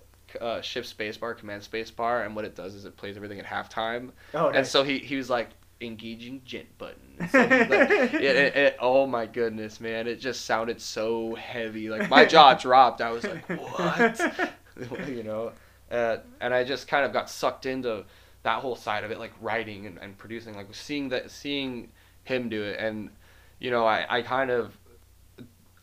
uh, 0.41 0.61
shift 0.61 0.97
spacebar, 0.97 1.37
command 1.37 1.63
spacebar, 1.63 2.25
and 2.25 2.35
what 2.35 2.45
it 2.45 2.55
does 2.55 2.75
is 2.75 2.85
it 2.85 2.97
plays 2.97 3.17
everything 3.17 3.39
at 3.39 3.47
halftime. 3.47 4.11
Oh, 4.35 4.49
And 4.49 4.67
so 4.67 4.83
he 4.83 4.99
he 4.99 5.17
was 5.17 5.31
like 5.31 5.51
engaging 5.81 6.43
gent 6.45 6.67
button. 6.79 7.29
So 7.31 7.39
like, 7.39 7.71
it, 7.71 8.15
it, 8.15 8.57
it, 8.57 8.77
oh 8.81 9.07
my 9.07 9.27
goodness, 9.27 9.81
man! 9.81 10.07
It 10.07 10.21
just 10.21 10.45
sounded 10.45 10.81
so 10.81 11.35
heavy. 11.35 11.91
Like 11.91 12.09
my 12.09 12.25
jaw 12.25 12.55
dropped. 12.61 13.01
I 13.01 13.11
was 13.11 13.25
like, 13.25 13.49
what? 13.49 14.53
you 15.09 15.23
know, 15.23 15.53
uh, 15.91 16.19
and 16.41 16.55
I 16.55 16.65
just 16.65 16.89
kind 16.89 17.05
of 17.05 17.13
got 17.13 17.29
sucked 17.29 17.67
into 17.67 18.05
that 18.43 18.61
whole 18.61 18.77
side 18.77 19.05
of 19.05 19.11
it, 19.11 19.19
like 19.19 19.33
writing 19.41 19.87
and, 19.87 19.99
and 19.99 20.17
producing, 20.17 20.55
like 20.55 20.75
seeing 20.75 21.09
that, 21.11 21.31
seeing 21.31 21.91
him 22.25 22.49
do 22.49 22.63
it, 22.63 22.79
and 22.79 23.11
you 23.59 23.71
know, 23.71 23.87
I, 23.87 24.07
I 24.09 24.23
kind 24.23 24.51
of, 24.51 24.77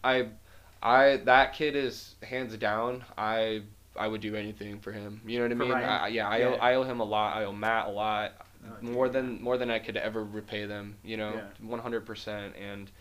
I, 0.03 0.27
I 0.81 1.17
that 1.25 1.53
kid 1.53 1.75
is 1.75 2.15
hands 2.23 2.55
down. 2.57 3.05
I 3.17 3.61
I 3.97 4.07
would 4.07 4.21
do 4.21 4.35
anything 4.35 4.79
for 4.79 4.91
him. 4.91 5.21
You 5.25 5.39
know 5.39 5.45
what 5.45 5.51
I 5.51 5.55
mean? 5.55 5.71
I, 5.71 6.07
yeah, 6.07 6.27
I 6.27 6.37
Yeah. 6.37 6.45
owe 6.47 6.53
I 6.55 6.75
owe 6.75 6.83
him 6.83 6.99
a 6.99 7.03
lot. 7.05 7.35
I 7.37 7.45
owe 7.45 7.51
Matt 7.53 7.87
a 7.87 7.91
lot 7.91 8.33
Oh, 8.61 8.85
more 8.85 9.07
than 9.07 9.41
more 9.41 9.57
than 9.57 9.71
I 9.71 9.79
could 9.79 9.95
ever 9.97 10.23
repay 10.23 10.65
them. 10.65 10.97
You 11.03 11.17
know, 11.17 11.41
one 11.61 11.79
hundred 11.79 12.05
percent. 12.05 12.55
And 12.57 12.91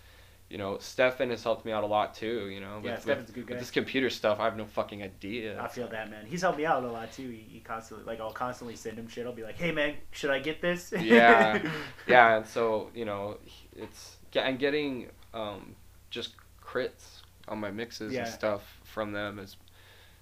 you 0.48 0.56
know, 0.56 0.78
Stefan 0.78 1.28
has 1.30 1.42
helped 1.42 1.66
me 1.66 1.72
out 1.72 1.84
a 1.84 1.86
lot 1.86 2.14
too. 2.14 2.48
You 2.48 2.60
know, 2.60 2.76
with, 2.76 2.84
Yeah, 2.86 2.98
Stefan's 2.98 3.28
a 3.28 3.32
good 3.32 3.46
guy. 3.46 3.54
With 3.54 3.58
this 3.60 3.70
computer 3.70 4.08
stuff, 4.08 4.38
I 4.40 4.44
have 4.44 4.56
no 4.56 4.64
fucking 4.64 5.02
idea. 5.02 5.60
I 5.60 5.68
feel 5.68 5.88
that 5.88 6.10
man. 6.10 6.26
He's 6.26 6.42
helped 6.42 6.58
me 6.58 6.64
out 6.64 6.84
a 6.84 6.88
lot 6.90 7.12
too. 7.12 7.28
He, 7.28 7.44
he 7.48 7.60
constantly 7.60 8.06
like 8.06 8.20
I'll 8.20 8.32
constantly 8.32 8.76
send 8.76 8.98
him 8.98 9.08
shit. 9.08 9.26
I'll 9.26 9.32
be 9.32 9.42
like, 9.42 9.58
hey 9.58 9.72
man, 9.72 9.94
should 10.12 10.30
I 10.30 10.38
get 10.38 10.62
this? 10.62 10.92
Yeah. 10.98 11.60
yeah, 12.06 12.36
and 12.36 12.46
so 12.46 12.90
you 12.94 13.04
know, 13.04 13.38
it's 13.76 14.16
and 14.34 14.58
getting 14.58 15.08
um, 15.34 15.74
just 16.10 16.34
crits 16.64 17.22
on 17.48 17.58
my 17.58 17.70
mixes 17.70 18.12
Yeah. 18.12 18.20
and 18.24 18.28
stuff 18.28 18.78
from 18.84 19.10
them 19.12 19.38
is 19.40 19.56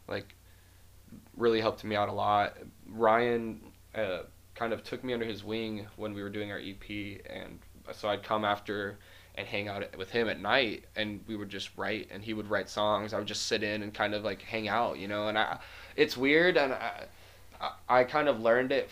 like 0.09 0.35
really 1.37 1.61
helped 1.61 1.85
me 1.85 1.97
out 1.97 2.09
a 2.09 2.13
lot. 2.13 2.57
Ryan 2.89 3.61
uh, 3.95 4.21
kind 4.55 4.73
of 4.73 4.83
took 4.83 5.05
me 5.05 5.13
under 5.13 5.27
his 5.27 5.45
wing 5.45 5.87
when 5.97 6.15
we 6.15 6.23
were 6.23 6.31
doing 6.31 6.51
our 6.51 6.59
EP, 6.59 7.21
and 7.29 7.59
so 7.93 8.09
I'd 8.09 8.23
come 8.23 8.45
after 8.45 8.99
and 9.37 9.47
hang 9.47 9.69
out 9.69 9.97
with 9.99 10.11
him 10.11 10.29
at 10.29 10.41
night, 10.41 10.85
and 10.97 11.21
we 11.27 11.37
would 11.37 11.51
just 11.51 11.71
write, 11.77 12.09
and 12.11 12.23
he 12.23 12.33
would 12.33 12.49
write 12.49 12.71
songs. 12.71 13.13
I 13.13 13.19
would 13.19 13.27
just 13.29 13.47
sit 13.47 13.63
in 13.63 13.83
and 13.83 13.93
kind 13.93 14.15
of 14.15 14.25
like 14.25 14.43
hang 14.43 14.69
out, 14.69 14.99
you 14.99 15.09
know. 15.09 15.29
And 15.29 15.39
I, 15.39 15.59
it's 15.95 16.17
weird, 16.17 16.57
and 16.57 16.73
I, 16.73 17.05
I, 17.61 17.71
I 17.89 18.05
kind 18.05 18.29
of 18.29 18.41
learned 18.41 18.73
it 18.73 18.89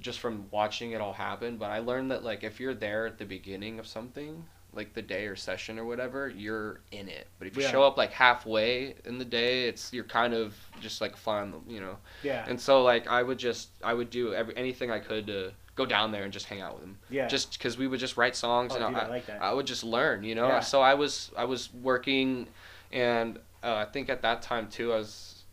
just 0.00 0.20
from 0.20 0.46
watching 0.50 0.92
it 0.92 1.00
all 1.00 1.12
happen. 1.12 1.58
But 1.58 1.70
I 1.70 1.80
learned 1.80 2.10
that 2.10 2.24
like 2.24 2.44
if 2.44 2.60
you're 2.60 2.74
there 2.74 3.06
at 3.06 3.18
the 3.18 3.26
beginning 3.26 3.78
of 3.78 3.86
something, 3.86 4.44
like 4.74 4.94
the 4.94 5.02
day 5.02 5.26
or 5.26 5.36
session 5.36 5.78
or 5.78 5.84
whatever, 5.84 6.28
you're 6.28 6.80
in 6.92 7.08
it. 7.08 7.26
But 7.38 7.48
if 7.48 7.56
you 7.56 7.62
Yeah. 7.62 7.70
show 7.70 7.82
up 7.82 7.96
like 7.96 8.12
halfway 8.12 8.94
in 9.04 9.18
the 9.18 9.24
day, 9.24 9.68
it's 9.68 9.92
you're 9.92 10.04
kind 10.04 10.34
of 10.34 10.54
just 10.80 11.00
like 11.00 11.16
flying, 11.16 11.62
you 11.68 11.80
know. 11.80 11.98
yeah. 12.22 12.44
And 12.48 12.60
so 12.60 12.82
like 12.82 13.06
I 13.06 13.22
would 13.22 13.38
just 13.38 13.70
I 13.82 13.94
would 13.94 14.10
do 14.10 14.34
every 14.34 14.56
anything 14.56 14.90
I 14.90 14.98
could 14.98 15.26
to 15.28 15.52
go 15.74 15.86
down 15.86 16.12
there 16.12 16.22
and 16.22 16.32
just 16.32 16.46
hang 16.46 16.60
out 16.60 16.74
with 16.74 16.84
him. 16.84 16.98
Yeah. 17.10 17.26
Just 17.26 17.58
because 17.58 17.76
we 17.76 17.86
would 17.86 18.00
just 18.00 18.16
write 18.16 18.36
songs 18.36 18.72
oh, 18.74 18.76
and 18.76 18.94
dude, 18.94 19.02
I, 19.02 19.06
I 19.06 19.08
like 19.08 19.26
that. 19.26 19.42
I 19.42 19.52
would 19.52 19.66
just 19.66 19.84
learn, 19.84 20.24
you 20.24 20.34
know. 20.34 20.48
Yeah. 20.48 20.60
So 20.60 20.80
I 20.80 20.94
was 20.94 21.30
I 21.36 21.44
was 21.44 21.72
working, 21.74 22.48
and 22.92 23.38
uh, 23.62 23.74
I 23.76 23.84
think 23.86 24.08
at 24.08 24.22
that 24.22 24.42
time 24.42 24.68
too 24.68 24.92
I 24.92 24.96
was 24.96 25.44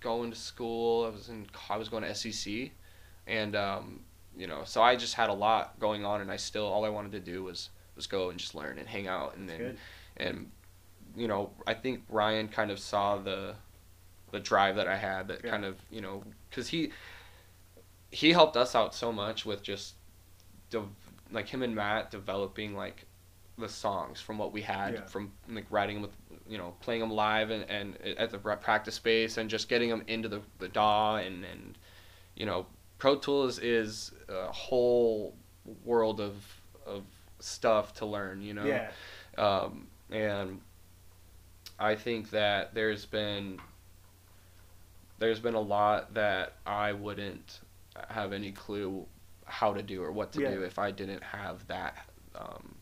going 0.00 0.30
to 0.30 0.36
school. 0.36 1.04
I 1.06 1.10
was 1.10 1.28
in 1.28 1.46
I 1.68 1.76
was 1.76 1.88
going 1.88 2.02
to 2.02 2.14
SEC, 2.14 2.70
and 3.26 3.54
um, 3.56 4.00
you 4.36 4.46
know 4.46 4.62
so 4.64 4.82
I 4.82 4.96
just 4.96 5.14
had 5.14 5.28
a 5.28 5.34
lot 5.34 5.78
going 5.78 6.04
on, 6.04 6.20
and 6.20 6.30
I 6.30 6.36
still 6.36 6.66
all 6.66 6.84
I 6.84 6.88
wanted 6.88 7.12
to 7.12 7.20
do 7.20 7.42
was 7.42 7.70
was 7.96 8.06
go 8.06 8.30
and 8.30 8.38
just 8.38 8.54
learn 8.54 8.78
and 8.78 8.88
hang 8.88 9.08
out, 9.08 9.36
and 9.36 9.48
That's 9.48 9.58
then 9.58 9.68
good. 9.68 9.78
and 10.16 10.50
you 11.16 11.28
know 11.28 11.50
I 11.66 11.74
think 11.74 12.02
Ryan 12.08 12.48
kind 12.48 12.70
of 12.70 12.78
saw 12.78 13.16
the 13.18 13.54
the 14.32 14.40
drive 14.40 14.76
that 14.76 14.86
I 14.88 14.96
had 14.96 15.28
that 15.28 15.44
Yeah. 15.44 15.50
kind 15.50 15.64
of 15.64 15.76
you 15.90 16.00
know 16.00 16.22
because 16.48 16.68
he 16.68 16.92
he 18.10 18.32
helped 18.32 18.56
us 18.56 18.74
out 18.74 18.94
so 18.94 19.12
much 19.12 19.44
with 19.46 19.62
just 19.62 19.94
de- 20.70 20.82
like 21.32 21.48
him 21.48 21.62
and 21.62 21.74
Matt 21.74 22.10
developing 22.10 22.74
like 22.76 23.06
the 23.58 23.68
songs 23.68 24.20
from 24.20 24.38
what 24.38 24.52
we 24.52 24.62
had 24.62 24.94
Yeah. 24.94 25.06
from 25.06 25.32
like 25.48 25.66
writing 25.70 25.96
them 25.96 26.02
with 26.02 26.16
you 26.48 26.58
know 26.58 26.74
playing 26.80 27.00
them 27.00 27.10
live 27.10 27.50
and, 27.50 27.64
and 27.68 27.96
at 28.18 28.30
the 28.30 28.38
practice 28.38 28.94
space 28.94 29.36
and 29.36 29.48
just 29.50 29.68
getting 29.68 29.88
them 29.88 30.02
into 30.06 30.28
the 30.28 30.40
the 30.58 30.68
DAW 30.68 31.16
and 31.16 31.44
and 31.44 31.76
you 32.36 32.46
know 32.46 32.66
Pro 32.98 33.16
Tools 33.16 33.58
is 33.58 34.12
a 34.28 34.50
whole 34.52 35.34
world 35.84 36.20
of 36.20 36.34
of 36.86 37.04
stuff 37.40 37.94
to 37.94 38.06
learn 38.06 38.42
you 38.42 38.54
know 38.54 38.64
Yeah. 38.64 38.90
um, 39.38 39.86
and 40.10 40.60
I 41.78 41.94
think 41.94 42.30
that 42.30 42.74
there's 42.74 43.06
been 43.06 43.58
there's 45.18 45.40
been 45.40 45.54
a 45.54 45.60
lot 45.60 46.14
that 46.14 46.54
I 46.66 46.92
wouldn't 46.92 47.60
have 48.08 48.32
any 48.32 48.52
clue 48.52 49.06
how 49.44 49.74
to 49.74 49.82
do 49.82 50.02
or 50.02 50.12
what 50.12 50.32
to 50.32 50.40
Yeah. 50.42 50.50
do 50.54 50.62
if 50.62 50.78
I 50.78 50.90
didn't 50.90 51.22
have 51.22 51.66
that 51.66 52.06
um, 52.34 52.74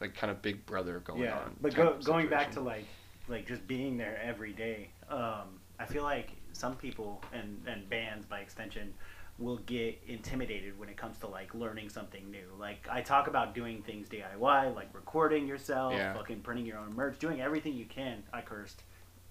like 0.00 0.14
kind 0.14 0.30
of 0.30 0.40
big 0.42 0.64
brother 0.66 1.00
going 1.00 1.22
yeah. 1.22 1.38
on. 1.38 1.56
But 1.60 1.74
go, 1.74 1.98
going 2.02 2.28
back 2.28 2.50
to 2.52 2.60
like 2.60 2.86
like 3.28 3.46
just 3.46 3.66
being 3.66 3.96
there 3.96 4.20
every 4.22 4.52
day, 4.52 4.90
um, 5.10 5.58
I 5.78 5.84
feel 5.86 6.02
like 6.04 6.30
some 6.52 6.76
people 6.76 7.22
and 7.32 7.60
and 7.66 7.88
bands 7.90 8.24
by 8.26 8.40
extension 8.40 8.94
will 9.38 9.58
get 9.58 10.00
intimidated 10.06 10.78
when 10.78 10.88
it 10.88 10.96
comes 10.96 11.18
to 11.18 11.26
like 11.26 11.54
learning 11.54 11.88
something 11.90 12.30
new. 12.30 12.46
Like 12.58 12.86
I 12.90 13.02
talk 13.02 13.26
about 13.28 13.54
doing 13.54 13.82
things 13.82 14.08
DIY, 14.08 14.74
like 14.74 14.88
recording 14.94 15.46
yourself, 15.46 15.92
Yeah. 15.92 16.14
fucking 16.14 16.40
printing 16.40 16.64
your 16.66 16.78
own 16.78 16.94
merch, 16.94 17.18
doing 17.18 17.40
everything 17.40 17.74
you 17.74 17.84
can. 17.84 18.22
I 18.32 18.40
cursed. 18.40 18.82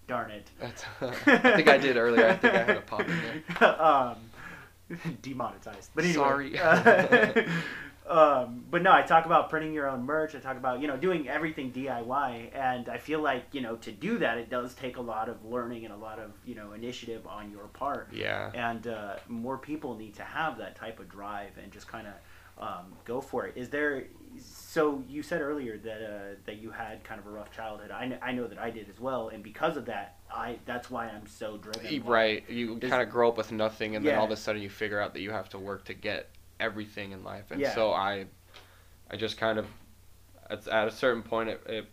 Darn 0.08 0.30
it. 0.30 0.52
That's, 0.60 0.86
I 1.02 1.56
think 1.56 1.68
I 1.68 1.78
did 1.80 1.98
earlier. 1.98 2.28
I 2.28 2.36
think 2.36 2.54
I 2.54 2.58
had 2.63 2.78
a 2.78 2.82
pop 2.82 3.02
in 3.02 3.20
there. 3.60 3.82
um, 3.82 4.18
demonetized. 5.24 5.89
But 5.96 6.04
anyway, 6.04 6.13
Sorry. 6.13 6.60
Um, 8.08 8.65
but 8.70 8.84
no, 8.84 8.91
I 8.91 9.02
talk 9.02 9.26
about 9.26 9.50
printing 9.50 9.74
your 9.74 9.89
own 9.89 10.06
merch. 10.06 10.36
I 10.36 10.39
talk 10.39 10.58
about 10.58 10.80
you 10.80 10.88
know 10.88 10.96
doing 10.96 11.28
everything 11.28 11.72
DIY, 11.72 12.56
and 12.56 12.88
I 12.88 12.98
feel 12.98 13.20
like 13.20 13.46
you 13.52 13.62
know 13.62 13.78
to 13.78 13.91
do 13.91 14.20
that 14.20 14.38
it 14.38 14.50
does 14.50 14.76
take 14.76 14.98
a 14.98 15.02
lot 15.02 15.28
of 15.28 15.44
learning 15.44 15.86
and 15.86 15.94
a 15.94 15.98
lot 15.98 16.20
of 16.20 16.32
you 16.46 16.54
know 16.54 16.74
initiative 16.74 17.26
on 17.26 17.50
your 17.50 17.65
part. 17.65 18.10
Yeah. 18.13 18.52
And 18.54 18.88
uh, 18.88 19.15
more 19.28 19.58
people 19.58 19.96
need 19.96 20.13
to 20.15 20.24
have 20.24 20.58
that 20.60 20.76
type 20.76 21.00
of 21.00 21.10
drive 21.10 21.58
and 21.62 21.72
just 21.72 21.88
kind 21.88 22.08
of 22.08 22.13
um, 22.58 22.94
go 23.06 23.22
for 23.22 23.48
it. 23.48 23.58
Is 23.58 23.70
there? 23.70 24.04
So 24.38 25.04
you 25.10 25.24
said 25.24 25.41
earlier 25.41 25.78
that 25.80 26.04
uh, 26.04 26.36
that 26.46 26.58
you 26.58 26.70
had 26.70 27.04
kind 27.04 27.20
of 27.20 27.26
a 27.26 27.32
rough 27.32 27.52
childhood. 27.52 27.89
I 27.89 28.06
know, 28.06 28.18
I 28.22 28.34
know 28.34 28.46
that 28.46 28.60
I 28.60 28.70
did 28.70 28.88
as 28.88 29.00
well, 29.00 29.30
and 29.30 29.41
because 29.41 29.78
of 29.78 29.86
that, 29.86 30.18
I 30.32 30.60
that's 30.65 30.91
why 30.91 31.08
I'm 31.08 31.26
so 31.26 31.58
driven. 31.58 31.84
Like, 31.84 32.08
right. 32.08 32.50
You 32.50 32.78
kind 32.78 33.02
of 33.02 33.10
grow 33.10 33.30
up 33.30 33.38
with 33.38 33.52
nothing, 33.52 33.96
and 33.96 34.06
then 34.06 34.15
all 34.15 34.26
of 34.26 34.32
a 34.32 34.38
sudden 34.38 34.62
you 34.62 34.70
figure 34.70 35.00
out 35.00 35.13
that 35.13 35.22
you 35.22 35.32
have 35.32 35.50
to 35.50 35.58
work 35.58 35.86
to 35.86 35.96
get 35.96 36.30
everything 36.60 37.12
in 37.12 37.24
life. 37.24 37.52
And 37.52 37.62
Yeah. 37.62 37.74
so 37.74 37.91
I, 37.94 38.26
I 39.10 39.15
just 39.18 39.38
kind 39.38 39.60
of, 39.60 39.68
at, 40.50 40.68
at 40.68 40.88
a 40.88 40.91
certain 40.91 41.24
point, 41.24 41.50
it, 41.50 41.62
it 41.68 41.86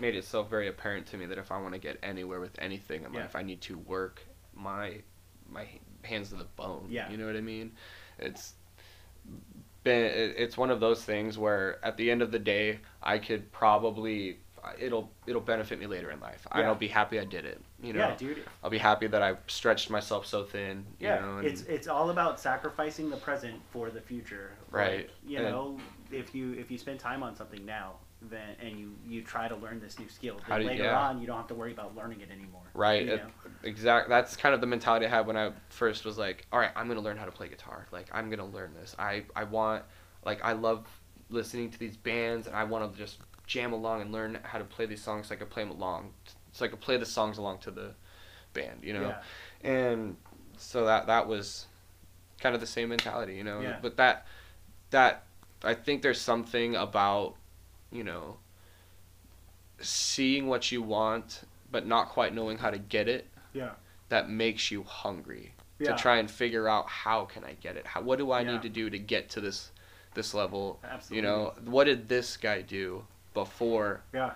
made 0.00 0.14
itself 0.16 0.50
very 0.50 0.68
apparent 0.68 1.06
to 1.06 1.16
me 1.16 1.26
that 1.26 1.38
if 1.38 1.52
I 1.52 1.60
want 1.60 1.74
to 1.74 1.80
get 1.80 1.98
anywhere 2.02 2.40
with 2.40 2.56
anything 2.58 3.04
in 3.04 3.12
Yeah. 3.12 3.20
life, 3.20 3.36
I 3.36 3.42
need 3.42 3.60
to 3.62 3.78
work 3.78 4.22
my 4.54 5.00
my 5.50 5.66
hands 6.02 6.30
to 6.30 6.36
the 6.36 6.44
bone. 6.56 6.86
Yeah. 6.90 7.10
You 7.10 7.16
know 7.16 7.26
what 7.26 7.36
I 7.36 7.40
mean? 7.40 7.72
It's 8.18 8.54
been 9.82 10.04
it's 10.04 10.56
one 10.56 10.70
of 10.70 10.80
those 10.80 11.04
things 11.04 11.36
where 11.38 11.84
at 11.84 11.96
the 11.96 12.10
end 12.10 12.22
of 12.22 12.30
the 12.32 12.38
day, 12.38 12.80
I 13.02 13.18
could 13.18 13.52
probably 13.52 14.38
it'll 14.78 15.10
it'll 15.26 15.40
benefit 15.40 15.78
me 15.78 15.86
later 15.86 16.10
in 16.10 16.20
life. 16.20 16.46
Yeah. 16.54 16.62
I'll 16.62 16.74
be 16.74 16.88
happy 16.88 17.18
I 17.20 17.24
did 17.24 17.44
it. 17.44 17.60
You 17.82 17.92
know. 17.92 18.00
yeah, 18.00 18.16
dude. 18.16 18.42
I'll 18.62 18.70
be 18.70 18.78
happy 18.78 19.06
that 19.06 19.22
I 19.22 19.36
stretched 19.46 19.90
myself 19.90 20.26
so 20.26 20.44
thin. 20.44 20.84
You 20.98 21.08
Yeah, 21.08 21.20
know, 21.20 21.38
and 21.38 21.46
it's 21.46 21.62
it's 21.62 21.88
all 21.88 22.10
about 22.10 22.40
sacrificing 22.40 23.10
the 23.10 23.16
present 23.16 23.60
for 23.70 23.90
the 23.90 24.00
future. 24.00 24.52
Right. 24.70 24.96
Like, 24.98 25.10
you 25.26 25.38
And- 25.38 25.48
know, 25.48 25.78
if 26.10 26.34
you 26.34 26.52
if 26.54 26.70
you 26.70 26.78
spend 26.78 27.00
time 27.00 27.22
on 27.22 27.34
something 27.36 27.64
now, 27.66 27.94
then 28.22 28.56
and 28.60 28.78
you 28.78 28.94
you 29.06 29.22
try 29.22 29.48
to 29.48 29.56
learn 29.56 29.80
this 29.80 29.98
new 29.98 30.08
skill, 30.08 30.40
then 30.48 30.60
do 30.60 30.66
later 30.66 30.84
yeah. 30.84 30.98
on 31.08 31.20
you 31.20 31.26
don't 31.26 31.36
have 31.36 31.48
to 31.48 31.54
worry 31.54 31.72
about 31.72 31.94
learning 31.94 32.20
it 32.20 32.30
anymore. 32.30 32.62
right. 32.74 33.04
You 33.06 33.16
know? 33.16 33.26
exact. 33.62 34.08
That's 34.08 34.36
kind 34.36 34.54
of 34.54 34.60
the 34.60 34.66
mentality 34.66 35.06
I 35.06 35.10
had 35.10 35.26
when 35.26 35.36
I 35.36 35.52
first 35.68 36.04
was 36.04 36.16
like, 36.18 36.46
all 36.52 36.58
right, 36.58 36.70
I'm 36.74 36.88
gonna 36.88 37.00
learn 37.00 37.16
how 37.16 37.26
to 37.26 37.32
play 37.32 37.48
guitar. 37.48 37.86
Like 37.92 38.06
I'm 38.12 38.30
gonna 38.30 38.46
learn 38.46 38.72
this. 38.74 38.96
I 38.98 39.24
I 39.36 39.44
want 39.44 39.84
like 40.24 40.42
I 40.42 40.52
love 40.52 40.86
listening 41.30 41.70
to 41.70 41.78
these 41.78 41.96
bands 41.96 42.46
and 42.46 42.54
I 42.56 42.64
want 42.64 42.90
to 42.92 42.98
just 42.98 43.18
jam 43.46 43.72
along 43.72 44.00
and 44.02 44.12
learn 44.12 44.38
how 44.42 44.58
to 44.58 44.64
play 44.64 44.86
these 44.86 45.02
songs 45.02 45.28
so 45.28 45.34
I 45.34 45.38
could 45.38 45.50
play 45.50 45.62
them 45.64 45.72
along, 45.72 46.12
so 46.52 46.64
I 46.64 46.68
could 46.68 46.80
play 46.80 46.96
the 46.96 47.06
songs 47.06 47.38
along 47.38 47.58
to 47.58 47.70
the 47.70 47.94
band. 48.52 48.80
You 48.82 48.94
know. 48.94 49.14
Yeah. 49.62 49.70
and 49.70 50.16
so 50.56 50.84
that 50.86 51.06
that 51.08 51.26
was 51.26 51.66
kind 52.40 52.54
of 52.54 52.60
the 52.60 52.66
same 52.66 52.88
mentality, 52.90 53.34
you 53.36 53.44
know. 53.44 53.60
Yeah. 53.60 53.78
But 53.82 53.96
that 53.96 54.26
that 54.90 55.24
I 55.62 55.74
think 55.74 56.02
there's 56.02 56.20
something 56.20 56.74
about 56.76 57.34
you 57.90 58.04
know 58.04 58.36
seeing 59.80 60.46
what 60.46 60.70
you 60.70 60.82
want 60.82 61.42
but 61.70 61.86
not 61.86 62.08
quite 62.08 62.34
knowing 62.34 62.58
how 62.58 62.70
to 62.70 62.78
get 62.78 63.08
it 63.08 63.28
Yeah. 63.52 63.72
that 64.08 64.28
makes 64.30 64.70
you 64.70 64.82
hungry 64.84 65.52
Yeah. 65.78 65.92
to 65.92 65.96
try 66.00 66.16
and 66.18 66.30
figure 66.30 66.68
out 66.68 66.88
how 66.88 67.24
can 67.24 67.44
I 67.44 67.54
get 67.54 67.76
it? 67.76 67.86
How 67.86 68.00
what 68.00 68.18
do 68.18 68.30
I 68.30 68.44
need 68.44 68.62
to 68.62 68.68
do 68.68 68.88
to 68.90 68.98
get 68.98 69.28
to 69.30 69.40
this 69.40 69.70
this 70.14 70.32
level? 70.32 70.78
Absolutely. 70.84 71.16
You 71.16 71.22
know, 71.22 71.54
what 71.64 71.84
did 71.84 72.08
this 72.08 72.36
guy 72.36 72.62
do 72.62 73.04
before, 73.34 74.00
Yeah. 74.14 74.32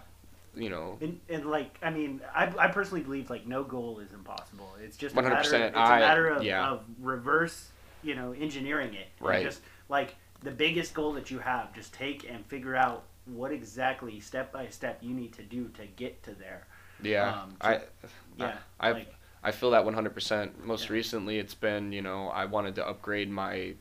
you 0.55 0.69
know, 0.69 0.99
And, 1.01 1.19
and 1.31 1.47
like 1.47 1.79
I 1.83 1.91
mean, 1.91 2.21
I, 2.35 2.53
I 2.59 2.69
personally 2.69 3.03
believe 3.03 3.31
like 3.31 3.47
no 3.47 3.63
goal 3.65 4.01
is 4.01 4.13
impossible. 4.13 4.71
It's 4.83 4.97
just 4.97 5.15
a 5.17 5.19
100%. 5.19 5.23
matter. 5.23 5.43
It's 5.69 5.77
I- 5.77 5.97
a 5.97 6.01
matter 6.01 6.29
of, 6.29 6.43
yeah. 6.43 6.69
of 6.69 6.83
reverse, 7.01 7.69
you 8.03 8.15
know, 8.15 8.33
engineering 8.33 8.93
it. 8.95 9.07
Right. 9.21 9.43
Just 9.45 9.61
like 9.89 10.17
the 10.43 10.51
biggest 10.51 10.93
goal 10.95 11.13
that 11.15 11.31
you 11.31 11.39
have, 11.39 11.73
just 11.75 11.95
take 11.95 12.29
and 12.31 12.45
figure 12.47 12.77
out 12.77 13.05
what 13.27 13.53
exactly 13.53 14.21
step 14.21 14.53
by 14.53 14.69
step 14.69 14.99
you 15.03 15.15
need 15.15 15.33
to 15.35 15.43
do 15.43 15.69
to 15.77 15.87
get 15.97 16.23
to 16.25 16.33
there. 16.35 16.67
yeah. 17.03 17.43
Um, 17.43 17.55
I 17.61 17.81
Yeah. 18.37 18.57
I 18.81 18.91
like, 18.93 19.15
I 19.45 19.51
feel 19.53 19.71
that 19.71 19.85
100%. 19.85 20.65
Most 20.65 20.87
Yeah. 20.89 20.93
recently, 20.95 21.39
it's 21.39 21.55
been, 21.55 21.93
you 21.93 22.03
know, 22.03 22.29
I 22.29 22.45
wanted 22.47 22.75
to 22.77 22.87
upgrade 22.87 23.31
my 23.31 23.75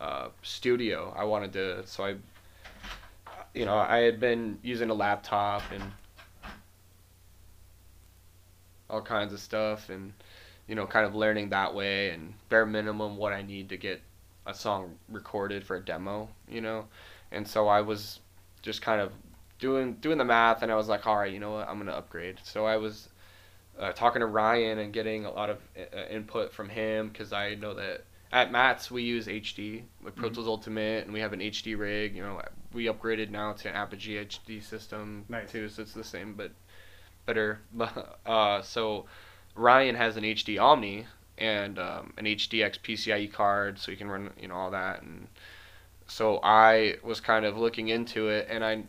uh, 0.00 0.28
studio. 0.42 1.12
I 1.16 1.24
wanted 1.24 1.52
to, 1.54 1.86
so 1.86 2.04
I, 2.04 2.16
you 3.54 3.64
know, 3.64 3.76
I 3.76 3.98
had 3.98 4.18
been 4.18 4.58
using 4.62 4.90
a 4.90 4.94
laptop 4.94 5.62
and 5.72 5.82
all 8.90 9.00
kinds 9.00 9.32
of 9.32 9.40
stuff 9.40 9.88
and, 9.88 10.12
you 10.66 10.74
know, 10.74 10.86
kind 10.86 11.06
of 11.06 11.14
learning 11.14 11.50
that 11.50 11.74
way 11.74 12.10
and 12.10 12.34
bare 12.48 12.66
minimum 12.66 13.16
what 13.16 13.32
I 13.32 13.42
need 13.42 13.68
to 13.70 13.76
get 13.76 14.02
a 14.46 14.54
song 14.54 14.96
recorded 15.08 15.64
for 15.64 15.76
a 15.76 15.84
demo, 15.84 16.28
you 16.48 16.60
know? 16.60 16.86
And 17.30 17.46
so 17.46 17.68
I 17.68 17.80
was 17.80 18.20
just 18.62 18.82
kind 18.82 19.00
of 19.00 19.12
doing 19.58 19.94
doing 19.94 20.18
the 20.18 20.24
math 20.24 20.62
and 20.62 20.70
I 20.70 20.74
was 20.74 20.88
like, 20.88 21.06
all 21.06 21.16
right, 21.16 21.32
you 21.32 21.38
know 21.38 21.52
what, 21.52 21.68
I'm 21.68 21.76
going 21.76 21.86
to 21.86 21.96
upgrade. 21.96 22.40
So 22.42 22.66
I 22.66 22.76
was 22.76 23.08
uh, 23.78 23.92
talking 23.92 24.20
to 24.20 24.26
Ryan 24.26 24.78
and 24.78 24.92
getting 24.92 25.26
a 25.26 25.30
lot 25.30 25.50
of 25.50 25.58
uh, 25.76 26.06
input 26.10 26.52
from 26.52 26.68
him 26.68 27.08
because 27.08 27.32
I 27.32 27.54
know 27.54 27.74
that 27.74 28.04
at 28.34 28.50
Matt's 28.50 28.90
we 28.90 29.02
use 29.04 29.28
HD 29.28 29.84
with 30.02 30.16
Pro 30.16 30.28
Mhm. 30.28 30.34
Tools 30.34 30.48
Ultimate 30.48 31.04
and 31.04 31.12
we 31.14 31.20
have 31.20 31.32
an 31.32 31.40
HD 31.40 31.76
rig. 31.76 32.16
You 32.16 32.22
know, 32.22 32.42
we 32.72 32.86
upgraded 32.86 33.30
now 33.30 33.52
to 33.54 33.68
an 33.68 33.76
Apogee 33.76 34.18
HD 34.18 34.60
system 34.60 35.24
Nice. 35.28 35.50
too, 35.52 35.68
so 35.68 35.82
it's 35.82 35.94
the 35.94 36.04
same 36.04 36.34
but 36.34 36.50
better. 37.26 37.60
uh, 38.26 38.60
so 38.60 39.06
Ryan 39.54 39.94
has 39.94 40.16
an 40.16 40.24
HD 40.24 40.58
Omni 40.58 41.06
and 41.38 41.78
um, 41.78 42.12
an 42.18 42.26
HDX 42.26 42.78
PCIe 42.80 43.32
card, 43.32 43.78
so 43.78 43.90
you 43.92 43.96
can 43.96 44.08
run 44.10 44.30
you 44.38 44.48
know 44.48 44.56
all 44.56 44.70
that 44.72 45.02
and 45.02 45.28
so 46.06 46.38
I 46.42 46.96
was 47.02 47.20
kind 47.20 47.46
of 47.46 47.56
looking 47.56 47.88
into 47.88 48.28
it 48.28 48.48
and 48.50 48.64
I 48.64 48.82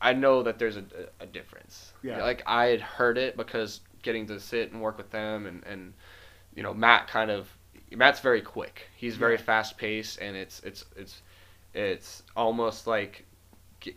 I 0.00 0.14
know 0.14 0.42
that 0.42 0.58
there's 0.58 0.78
a, 0.78 0.84
a 1.20 1.26
difference. 1.26 1.92
Yeah. 2.02 2.22
Like 2.22 2.42
I 2.46 2.66
had 2.68 2.80
heard 2.80 3.18
it 3.18 3.36
because 3.36 3.80
getting 4.02 4.26
to 4.28 4.40
sit 4.40 4.72
and 4.72 4.80
work 4.80 4.96
with 4.96 5.10
them 5.10 5.44
and, 5.46 5.62
and 5.66 5.92
you 6.54 6.62
know 6.62 6.72
Matt 6.72 7.06
kind 7.08 7.30
of 7.30 7.50
Matt's 7.96 8.20
very 8.20 8.40
quick. 8.42 8.88
He's 8.96 9.16
very 9.16 9.34
Yeah. 9.34 9.42
fast 9.42 9.76
paced 9.76 10.18
and 10.20 10.36
it's 10.36 10.60
it's 10.64 10.84
it's 10.96 11.22
it's 11.74 12.22
almost 12.36 12.86
like 12.86 13.24
ge- 13.80 13.94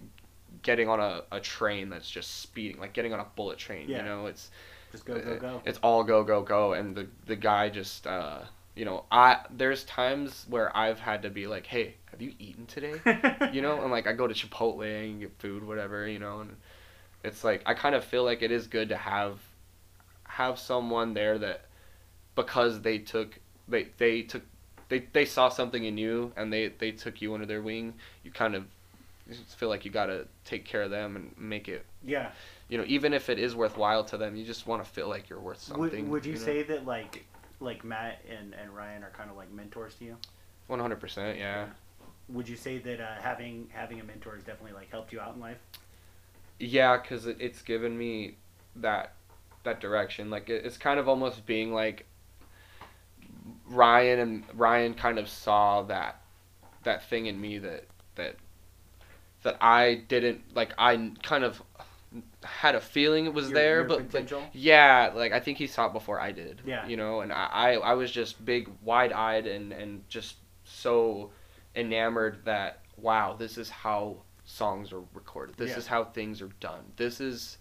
getting 0.62 0.88
on 0.90 1.00
a, 1.00 1.24
a 1.32 1.40
train 1.40 1.90
that's 1.90 2.10
just 2.10 2.42
speeding, 2.42 2.80
like 2.80 2.94
getting 2.94 3.14
on 3.14 3.20
a 3.20 3.26
bullet 3.36 3.58
train. 3.58 3.90
Yeah. 3.90 3.98
You 3.98 4.04
know, 4.04 4.26
it's 4.28 4.50
just 4.92 5.06
go 5.06 5.20
go 5.20 5.38
go. 5.38 5.62
it's 5.66 5.80
all 5.84 6.04
go 6.04 6.24
go 6.24 6.42
go, 6.42 6.74
and 6.74 6.96
the 6.96 7.08
the 7.26 7.36
guy 7.36 7.70
just 7.70 8.06
uh, 8.08 8.40
you 8.76 8.86
know 8.86 9.06
I 9.12 9.40
there's 9.50 9.84
times 9.86 10.46
where 10.50 10.76
I've 10.76 11.00
had 11.00 11.24
to 11.24 11.30
be 11.30 11.48
like, 11.48 11.66
hey, 11.66 11.96
have 12.12 12.22
you 12.22 12.34
eaten 12.40 12.66
today? 12.68 13.00
you 13.52 13.62
know, 13.62 13.82
and 13.82 13.92
like 13.92 14.06
I 14.08 14.14
go 14.14 14.28
to 14.28 14.34
Chipotle 14.34 15.06
and 15.06 15.20
get 15.22 15.32
food, 15.40 15.64
whatever, 15.66 16.08
you 16.08 16.20
know, 16.20 16.42
and 16.42 16.56
it's 17.24 17.44
like 17.44 17.64
I 17.66 17.74
kind 17.74 17.96
of 17.96 18.04
feel 18.04 18.24
like 18.24 18.42
it 18.44 18.52
is 18.52 18.68
good 18.68 18.90
to 18.90 18.98
have 18.98 19.40
have 20.26 20.58
someone 20.60 21.14
there 21.14 21.38
that 21.40 21.66
because 22.36 22.82
they 22.82 22.98
took 23.00 23.40
they 23.68 23.88
they 23.98 24.22
took 24.22 24.44
they 24.90 25.00
they 25.14 25.26
saw 25.26 25.50
something 25.50 25.84
in 25.84 25.98
you 25.98 26.32
and 26.36 26.52
they 26.52 26.68
they 26.68 26.92
took 26.92 27.22
you 27.22 27.34
under 27.34 27.46
their 27.46 27.62
wing, 27.62 27.94
you 28.24 28.32
kind 28.32 28.56
of 28.56 28.66
feel 29.56 29.70
like 29.70 29.86
you 29.86 29.92
got 29.92 30.08
to 30.08 30.28
take 30.44 30.66
care 30.66 30.82
of 30.82 30.92
them 30.92 31.16
and 31.16 31.34
make 31.38 31.70
it 31.70 31.86
yeah. 32.04 32.32
you 32.68 32.78
know 32.78 32.84
even 32.88 33.14
if 33.14 33.30
it 33.30 33.40
is 33.40 33.56
worthwhile 33.56 34.04
to 34.04 34.18
them 34.18 34.36
you 34.36 34.44
just 34.44 34.68
want 34.68 34.84
to 34.84 34.90
feel 34.90 35.08
like 35.08 35.30
you're 35.30 35.40
worth 35.40 35.62
something 35.62 36.10
Would, 36.10 36.24
would 36.24 36.26
you, 36.26 36.34
know? 36.34 36.40
say 36.40 36.64
that 36.64 36.86
like 36.86 37.26
like 37.62 37.86
Matt 37.86 38.20
and, 38.30 38.54
and 38.54 38.76
Ryan 38.76 39.02
are 39.04 39.12
kind 39.12 39.30
of 39.30 39.38
like 39.38 39.50
mentors 39.52 39.96
to 39.96 40.06
you? 40.06 40.18
100% 40.70 41.38
yeah 41.38 41.68
Would 42.30 42.50
you 42.50 42.58
say 42.58 42.80
that 42.80 43.00
uh, 43.00 43.22
having 43.22 43.70
having 43.72 44.02
a 44.02 44.04
mentor 44.04 44.36
has 44.36 44.44
definitely 44.44 44.74
like 44.74 44.92
helped 44.92 45.14
you 45.14 45.22
out 45.22 45.36
in 45.36 45.42
life? 45.42 45.58
Yeah, 46.60 46.98
because 46.98 47.26
it, 47.26 47.38
it's 47.40 47.62
given 47.62 47.98
me 47.98 48.36
that 48.76 49.14
that 49.64 49.80
direction. 49.80 50.30
Like 50.30 50.50
it, 50.50 50.66
it's 50.66 50.78
kind 50.78 51.00
of 51.00 51.10
almost 51.10 51.46
being 51.46 51.74
like 51.74 52.06
Ryan 53.68 54.20
and 54.20 54.44
Ryan 54.54 54.94
kind 54.94 55.18
of 55.20 55.28
saw 55.30 55.84
that 55.84 56.22
that 56.84 57.08
thing 57.10 57.28
in 57.28 57.40
me 57.40 57.60
that 57.60 57.86
that 58.16 58.36
that 59.44 59.58
I 59.62 59.96
didn't 60.08 60.56
like. 60.56 60.74
I 60.78 61.12
kind 61.24 61.44
of 61.44 61.62
had 62.44 62.76
a 62.76 62.82
feeling 62.82 63.26
it 63.26 63.34
was 63.34 63.46
Your- 63.50 63.54
there, 63.54 63.76
your 63.80 63.84
but, 63.86 63.98
potential? 64.10 64.44
yeah, 64.54 65.12
like 65.16 65.32
I 65.32 65.40
think 65.40 65.58
he 65.58 65.68
saw 65.68 65.88
it 65.88 65.94
before 65.94 66.20
I 66.20 66.32
did. 66.32 66.62
Yeah. 66.66 66.86
you 66.86 66.98
know, 66.98 67.22
and 67.22 67.32
I 67.34 67.46
I, 67.52 67.72
I 67.74 67.94
was 67.94 68.12
just 68.12 68.44
big, 68.46 68.70
wide 68.84 69.12
eyed, 69.14 69.48
and 69.48 69.72
and 69.74 70.08
just 70.10 70.36
so 70.66 71.32
enamored 71.76 72.44
that 72.46 72.80
wow, 72.98 73.34
this 73.34 73.58
is 73.58 73.70
how 73.70 74.18
songs 74.46 74.92
are 74.94 75.02
recorded. 75.14 75.56
This 75.58 75.72
Yeah. 75.72 75.78
is 75.78 75.88
how 75.88 76.04
things 76.04 76.42
are 76.42 76.50
done. 76.60 76.84
This 76.98 77.20
is 77.22 77.58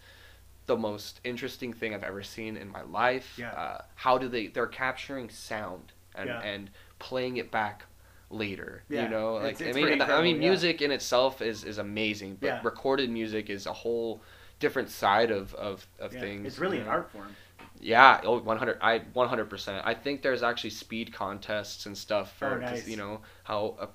the 0.65 0.77
most 0.77 1.19
interesting 1.23 1.73
thing 1.73 1.93
I've 1.93 2.03
ever 2.03 2.23
seen 2.23 2.55
in 2.55 2.69
my 2.69 2.81
life. 2.83 3.35
Yeah. 3.37 3.51
Uh, 3.51 3.81
how 3.95 4.17
do 4.17 4.27
they? 4.27 4.47
They're 4.47 4.67
capturing 4.67 5.29
sound 5.29 5.92
and 6.15 6.27
Yeah. 6.29 6.41
and 6.41 6.69
playing 6.99 7.37
it 7.37 7.51
back 7.51 7.85
later. 8.29 8.83
Yeah. 8.89 9.03
You 9.03 9.09
know, 9.09 9.35
like 9.35 9.59
it's 9.61 9.61
I 9.61 9.71
mean, 9.73 9.87
and 9.89 10.01
I 10.03 10.21
mean, 10.21 10.37
incredible, 10.37 10.43
yeah. 10.43 10.49
music 10.49 10.81
in 10.81 10.91
itself 10.91 11.41
is 11.41 11.63
is 11.63 11.77
amazing, 11.77 12.37
but 12.41 12.47
Yeah. 12.47 12.59
recorded 12.63 13.09
music 13.09 13.49
is 13.49 13.65
a 13.65 13.73
whole 13.73 14.21
different 14.59 14.89
side 14.89 15.31
of 15.31 15.53
of, 15.55 15.87
of 15.99 16.13
Yeah. 16.13 16.19
things. 16.19 16.47
It's 16.47 16.59
really 16.59 16.79
an 16.79 16.85
know? 16.85 16.91
art 16.91 17.11
form. 17.11 17.35
Yeah, 17.79 18.21
oh, 18.23 18.39
100 18.39 18.77
I 18.81 18.99
100%. 18.99 19.81
I 19.85 19.93
think 19.93 20.21
there's 20.21 20.41
actually 20.43 20.69
speed 20.69 21.13
contests 21.13 21.85
and 21.85 21.97
stuff 21.97 22.37
for 22.37 22.53
Oh, 22.53 22.59
nice. 22.59 22.87
you 22.87 22.95
know 22.97 23.21
how 23.43 23.75
uh, 23.79 23.87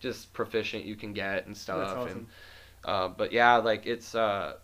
just 0.00 0.32
proficient 0.32 0.84
you 0.84 0.96
can 0.96 1.12
get 1.12 1.46
and 1.46 1.56
stuff 1.56 1.78
That's 1.96 2.12
and 2.12 2.26
awesome. 2.26 2.28
uh, 2.84 3.08
but 3.08 3.32
yeah, 3.32 3.56
like 3.56 3.86
it's 3.86 4.14
uh 4.14 4.56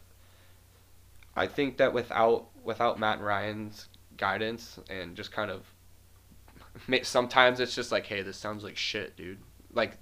I 1.36 1.46
think 1.46 1.76
that 1.78 1.92
without 1.92 2.48
without 2.64 2.98
Matt 2.98 3.18
and 3.18 3.26
Ryan's 3.26 3.88
guidance 4.16 4.78
and 4.90 5.16
just 5.16 5.32
kind 5.32 5.50
of 5.50 5.71
sometimes 7.02 7.60
it's 7.60 7.74
just 7.74 7.92
like, 7.92 8.06
hey, 8.06 8.22
this 8.22 8.36
sounds 8.36 8.64
like 8.64 8.76
shit, 8.76 9.16
dude. 9.16 9.38
Like 9.72 9.92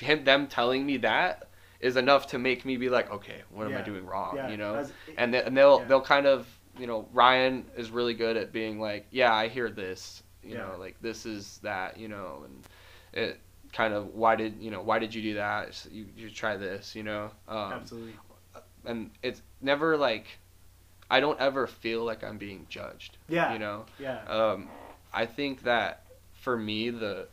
him 0.00 0.24
them 0.24 0.46
telling 0.46 0.84
me 0.86 0.96
that 0.98 1.48
is 1.80 1.96
enough 1.96 2.26
to 2.28 2.38
make 2.38 2.64
me 2.64 2.76
be 2.76 2.88
like, 2.88 3.10
okay, 3.12 3.42
what 3.50 3.66
am 3.66 3.76
I 3.76 3.82
doing 3.82 4.04
wrong, 4.04 4.36
Yeah. 4.36 4.48
you 4.50 4.56
know? 4.56 4.74
As- 4.76 4.92
and, 5.16 5.32
they, 5.32 5.42
and 5.42 5.56
they'll 5.56 5.80
Yeah. 5.80 5.84
they'll 5.86 6.00
kind 6.00 6.26
of 6.26 6.46
you 6.78 6.86
know, 6.86 7.08
Ryan 7.12 7.64
is 7.76 7.90
really 7.90 8.14
good 8.14 8.36
at 8.36 8.52
being 8.52 8.78
like, 8.78 9.06
yeah, 9.10 9.34
I 9.34 9.48
hear 9.48 9.68
this, 9.68 10.22
you 10.44 10.52
Yeah. 10.54 10.58
know, 10.68 10.76
like 10.78 10.96
this 11.00 11.26
is 11.26 11.58
that, 11.64 11.98
you 11.98 12.06
know, 12.08 12.44
and 12.44 12.64
it 13.12 13.40
kind 13.72 13.92
of 13.92 14.14
why 14.14 14.34
did 14.36 14.54
you 14.60 14.70
know 14.70 14.80
why 14.82 14.98
did 14.98 15.14
you 15.14 15.22
do 15.22 15.34
that? 15.34 15.86
You 15.90 16.06
you 16.16 16.30
try 16.30 16.56
this, 16.56 16.94
you 16.94 17.02
know, 17.02 17.30
um, 17.48 17.72
Absolutely. 17.72 18.14
and 18.84 19.10
it's 19.22 19.42
never 19.60 19.96
like 19.96 20.26
I 21.10 21.20
don't 21.20 21.38
ever 21.40 21.66
feel 21.66 22.04
like 22.04 22.22
I'm 22.22 22.38
being 22.38 22.66
judged. 22.68 23.16
Yeah. 23.28 23.52
You 23.52 23.58
know, 23.58 23.86
Yeah. 23.98 24.22
um, 24.24 24.68
I 25.12 25.26
think 25.26 25.62
that 25.62 26.04
for 26.48 26.56
me 26.56 26.88
the 26.88 27.28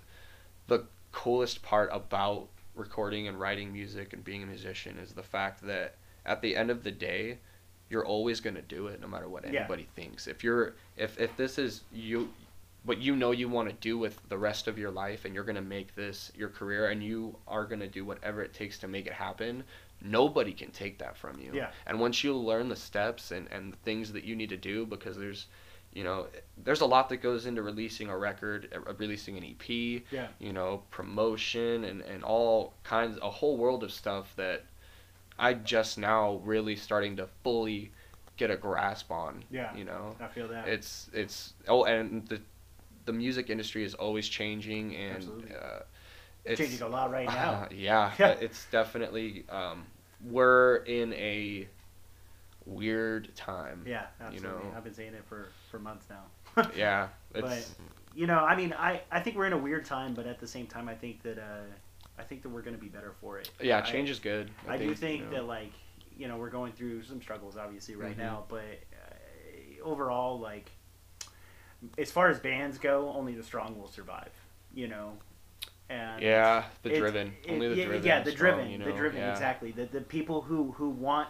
the 0.68 0.84
coolest 1.14 1.64
part 1.64 1.90
about 1.94 2.50
recording 2.76 3.30
and 3.30 3.40
writing 3.40 3.72
music 3.72 4.12
and 4.12 4.26
being 4.26 4.44
a 4.44 4.46
musician 4.46 4.98
is 4.98 5.14
the 5.14 5.24
fact 5.24 5.66
that 5.66 5.96
at 6.26 6.42
the 6.42 6.54
end 6.54 6.70
of 6.70 6.84
the 6.84 6.92
day 6.92 7.38
you're 7.90 8.06
always 8.06 8.42
going 8.42 8.58
to 8.58 8.62
do 8.62 8.88
it 8.88 9.00
no 9.00 9.08
matter 9.08 9.30
what 9.30 9.46
Yeah. 9.46 9.60
anybody 9.62 9.88
thinks 9.96 10.28
if 10.28 10.44
you're 10.44 10.74
if 10.98 11.18
if 11.18 11.38
this 11.38 11.58
is 11.58 11.84
you 11.94 12.34
what 12.84 12.98
you 12.98 13.16
know 13.16 13.32
you 13.32 13.48
want 13.48 13.70
to 13.70 13.76
do 13.76 13.98
with 13.98 14.20
the 14.28 14.38
rest 14.38 14.68
of 14.68 14.78
your 14.78 14.92
life 14.92 15.24
and 15.24 15.34
you're 15.34 15.46
going 15.46 15.56
to 15.56 15.62
make 15.78 15.96
this 15.96 16.30
your 16.36 16.50
career 16.50 16.88
and 16.90 17.02
you 17.02 17.38
are 17.48 17.64
going 17.64 17.80
to 17.80 17.88
do 17.88 18.04
whatever 18.04 18.42
it 18.44 18.54
takes 18.54 18.78
to 18.80 18.88
make 18.90 19.08
it 19.08 19.14
happen 19.14 19.64
nobody 20.02 20.52
can 20.52 20.72
take 20.72 20.98
that 20.98 21.16
from 21.16 21.40
you 21.40 21.52
Yeah. 21.54 21.70
and 21.88 22.02
once 22.02 22.22
you 22.22 22.36
learn 22.36 22.68
the 22.68 22.76
steps 22.76 23.32
and 23.32 23.48
and 23.50 23.72
the 23.72 23.78
things 23.78 24.12
that 24.12 24.26
you 24.26 24.36
need 24.36 24.50
to 24.50 24.58
do 24.58 24.86
because 24.86 25.16
there's 25.18 25.46
you 25.96 26.04
know 26.04 26.28
there's 26.64 26.82
a 26.82 26.86
lot 26.86 27.10
that 27.10 27.18
goes 27.18 27.46
into 27.48 27.64
releasing 27.64 28.10
a 28.10 28.18
record 28.18 28.70
uh, 28.76 28.94
releasing 29.00 29.38
an 29.38 29.44
ep 29.44 29.68
Yeah. 30.12 30.28
you 30.40 30.54
know 30.54 30.84
promotion 30.92 31.86
and 31.86 32.02
and 32.02 32.24
all 32.24 32.74
kinds 32.84 33.18
a 33.24 33.30
whole 33.30 33.58
world 33.58 33.84
of 33.84 33.92
stuff 33.92 34.32
that 34.36 34.64
i 35.40 35.54
just 35.54 35.98
now 35.98 36.36
really 36.44 36.76
starting 36.76 37.16
to 37.16 37.28
fully 37.44 37.92
get 38.38 38.52
a 38.52 38.56
grasp 38.58 39.10
on 39.12 39.44
Yeah. 39.50 39.74
you 39.76 39.86
know 39.86 40.16
I 40.20 40.28
feel 40.28 40.48
that. 40.50 40.68
it's 40.68 41.10
it's 41.14 41.54
oh 41.68 41.86
and 41.86 42.28
the 42.28 42.40
the 43.06 43.14
music 43.14 43.50
industry 43.50 43.84
is 43.84 43.94
always 43.94 44.28
changing 44.28 44.96
and 44.96 45.16
Absolutely. 45.18 45.56
uh, 45.56 45.80
It's 46.44 46.60
changing 46.60 46.82
a 46.82 46.88
lot 46.88 47.12
right 47.12 47.28
now. 47.28 47.52
uh, 47.52 47.68
yeah, 47.72 48.12
Yeah. 48.20 48.30
it's 48.46 48.66
definitely 48.72 49.46
um, 49.50 49.86
we're 50.26 50.78
in 50.88 51.14
a 51.14 51.68
weird 52.66 53.34
time. 53.36 53.84
yeah, 53.88 54.08
absolutely. 54.22 54.50
know. 54.70 54.74
I've 54.76 54.84
been 54.84 54.94
saying 54.94 55.14
it 55.14 55.24
for 55.28 55.48
for 55.72 55.80
months 55.80 56.06
now. 56.10 56.24
Yeah, 56.76 57.08
But 57.34 57.70
you 58.14 58.28
know, 58.28 58.40
I 58.40 58.56
mean, 58.56 58.74
I 58.78 59.02
I 59.12 59.20
think 59.20 59.36
we're 59.36 59.46
in 59.48 59.54
a 59.54 59.58
weird 59.58 59.86
time, 59.86 60.14
but 60.14 60.26
at 60.26 60.40
the 60.40 60.48
same 60.48 60.68
time, 60.68 60.88
I 60.90 60.96
think 60.96 61.22
that 61.24 61.38
uh, 61.38 61.64
I 62.18 62.24
think 62.24 62.42
that 62.44 62.50
we're 62.50 62.62
going 62.62 62.76
to 62.76 62.82
be 62.82 62.88
better 62.88 63.14
for 63.22 63.40
it. 63.40 63.50
yeah, 63.62 63.80
I- 63.80 63.82
change 63.82 64.10
is 64.10 64.20
good. 64.20 64.50
I, 64.68 64.78
do 64.78 64.94
think 64.96 65.20
you 65.20 65.26
know. 65.26 65.32
that 65.34 65.44
like 65.48 65.72
you 66.18 66.28
know 66.28 66.38
we're 66.38 66.50
going 66.50 66.72
through 66.74 67.04
some 67.04 67.22
struggles 67.22 67.58
obviously 67.58 67.96
right 67.96 68.16
Mhm. 68.16 68.20
now, 68.20 68.44
but 68.48 68.64
uh, 68.64 69.84
overall 69.84 70.40
like 70.40 70.72
as 71.98 72.10
far 72.12 72.30
as 72.30 72.40
bands 72.40 72.78
go, 72.78 73.14
only 73.16 73.36
the 73.36 73.44
strong 73.44 73.78
will 73.78 73.90
survive. 73.90 74.32
You 74.74 74.88
know, 74.88 75.14
and 75.90 76.22
yeah, 76.22 76.64
the 76.84 76.90
driven, 76.98 77.34
it- 77.44 77.52
only 77.52 77.68
the 77.70 77.76
yeah, 77.76 77.86
driven. 77.86 78.06
yeah, 78.06 78.24
the 78.24 78.32
strong, 78.32 78.54
driven, 78.56 78.72
you 78.72 78.78
the 78.78 78.92
driven, 78.94 79.20
yeah. 79.20 79.32
exactly. 79.32 79.72
The 79.72 79.86
the 79.86 80.02
people 80.02 80.42
who 80.42 80.72
who 80.72 80.90
want 80.90 81.28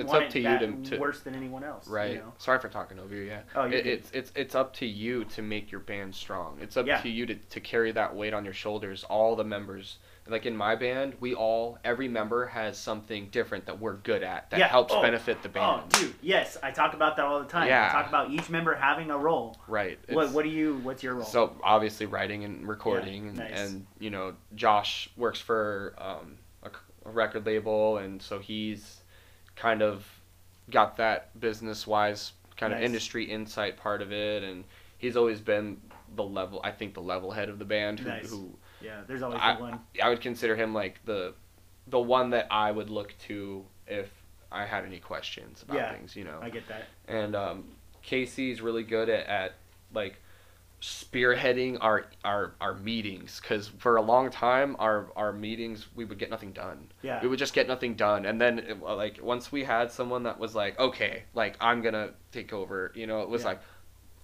It's 0.00 0.12
up 0.12 0.28
to 0.30 0.40
you 0.40 0.58
to, 0.58 0.90
to 0.90 0.98
worse 0.98 1.20
than 1.20 1.34
anyone 1.34 1.64
else. 1.64 1.86
right. 1.88 2.12
You 2.12 2.18
know? 2.18 2.32
Sorry 2.38 2.58
for 2.58 2.68
talking 2.68 2.98
over 2.98 3.14
you. 3.14 3.22
Yeah, 3.22 3.40
Oh, 3.54 3.62
it, 3.64 3.86
it's 3.86 4.10
it's 4.12 4.32
it's 4.34 4.54
up 4.54 4.72
to 4.74 4.86
you 4.86 5.24
to 5.26 5.42
make 5.42 5.70
your 5.70 5.80
band 5.80 6.14
strong. 6.14 6.58
It's 6.60 6.76
up 6.76 6.86
Yeah. 6.86 7.00
to 7.00 7.08
you 7.08 7.26
to 7.26 7.34
to 7.34 7.60
carry 7.60 7.92
that 7.92 8.14
weight 8.14 8.34
on 8.34 8.44
your 8.44 8.54
shoulders. 8.54 9.04
All 9.04 9.36
the 9.36 9.44
members. 9.44 9.98
Like 10.28 10.46
in 10.46 10.56
my 10.56 10.76
band, 10.76 11.14
we 11.18 11.34
all 11.34 11.78
every 11.82 12.06
member 12.06 12.46
has 12.46 12.78
something 12.78 13.30
different 13.32 13.66
that 13.66 13.80
we're 13.80 13.96
good 13.96 14.22
at 14.22 14.48
that 14.50 14.60
Yeah. 14.60 14.68
helps 14.68 14.92
Oh. 14.94 15.02
benefit 15.02 15.42
the 15.42 15.48
band. 15.48 15.82
Oh, 15.92 15.98
dude, 15.98 16.14
yes, 16.22 16.56
I 16.62 16.70
talk 16.70 16.94
about 16.94 17.16
that 17.16 17.24
all 17.24 17.40
the 17.40 17.48
time. 17.48 17.66
Yeah. 17.66 17.88
I 17.88 17.92
talk 17.92 18.08
about 18.08 18.30
each 18.30 18.48
member 18.48 18.74
having 18.74 19.10
a 19.10 19.18
role. 19.18 19.58
Right. 19.66 19.98
What 20.08 20.22
It's- 20.22 20.34
what 20.34 20.44
do 20.44 20.50
you? 20.50 20.76
What's 20.84 21.02
your 21.02 21.14
role? 21.14 21.24
So 21.24 21.56
obviously 21.64 22.06
writing 22.06 22.44
and 22.44 22.68
recording, 22.68 23.28
and, 23.30 23.38
nice. 23.38 23.58
and 23.58 23.86
you 23.98 24.10
know 24.10 24.34
Josh 24.54 25.10
works 25.16 25.40
for 25.40 25.94
um, 25.98 26.38
a 26.62 26.70
record 27.10 27.44
label, 27.44 27.96
and 27.98 28.22
so 28.22 28.38
he's 28.38 28.99
kind 29.60 29.82
of 29.82 30.06
got 30.70 30.96
that 30.96 31.38
business 31.38 31.86
wise 31.86 32.32
kind 32.56 32.72
of 32.72 32.80
industry 32.80 33.24
insight 33.24 33.76
part 33.76 34.00
of 34.00 34.10
it, 34.10 34.42
and 34.42 34.64
he's 34.98 35.16
always 35.16 35.40
been 35.40 35.78
the 36.16 36.24
level. 36.24 36.60
I 36.64 36.70
think 36.72 36.94
the 36.94 37.02
level 37.02 37.30
head 37.30 37.48
of 37.50 37.58
the 37.58 37.64
band, 37.66 38.00
who, 38.00 38.08
Nice. 38.08 38.30
who 38.30 38.50
yeah, 38.80 39.02
there's 39.06 39.22
always 39.22 39.38
I, 39.42 39.54
the 39.56 39.60
one. 39.60 39.80
I 40.02 40.08
would 40.08 40.20
consider 40.22 40.56
him 40.56 40.72
like 40.74 41.04
the 41.04 41.34
the 41.86 42.00
one 42.00 42.30
that 42.30 42.46
I 42.50 42.70
would 42.70 42.88
look 42.88 43.14
to 43.28 43.64
if 43.86 44.08
I 44.50 44.64
had 44.64 44.84
any 44.84 44.98
questions 44.98 45.62
about 45.62 45.76
Yeah. 45.76 45.92
things, 45.92 46.16
you 46.16 46.24
know 46.24 46.38
I 46.40 46.48
get 46.50 46.66
that. 46.68 46.84
and 47.06 47.34
um, 47.36 47.64
Casey's 48.02 48.60
really 48.62 48.82
good 48.84 49.08
at, 49.08 49.26
at 49.26 49.54
like 49.92 50.16
spearheading 50.80 51.76
our 51.82 52.06
our, 52.24 52.54
our 52.60 52.74
meetings 52.74 53.38
because 53.42 53.68
for 53.68 53.96
a 53.96 54.02
long 54.02 54.30
time 54.30 54.74
our 54.78 55.08
our 55.14 55.30
meetings 55.30 55.86
we 55.94 56.06
would 56.06 56.18
get 56.18 56.30
nothing 56.30 56.52
done 56.52 56.90
Yeah. 57.02 57.20
we 57.20 57.28
would 57.28 57.38
just 57.38 57.52
get 57.52 57.68
nothing 57.68 57.94
done 57.94 58.24
and 58.24 58.40
then 58.40 58.58
it- 58.60 58.80
like 58.82 59.20
once 59.22 59.52
we 59.52 59.64
had 59.64 59.92
someone 59.92 60.22
that 60.22 60.38
was 60.38 60.54
like 60.54 60.78
okay 60.78 61.24
like 61.34 61.56
i'm 61.60 61.82
gonna 61.82 62.12
take 62.32 62.54
over 62.54 62.92
you 62.94 63.06
know 63.06 63.20
it 63.20 63.28
was 63.28 63.42
Yeah. 63.42 63.48
like 63.48 63.60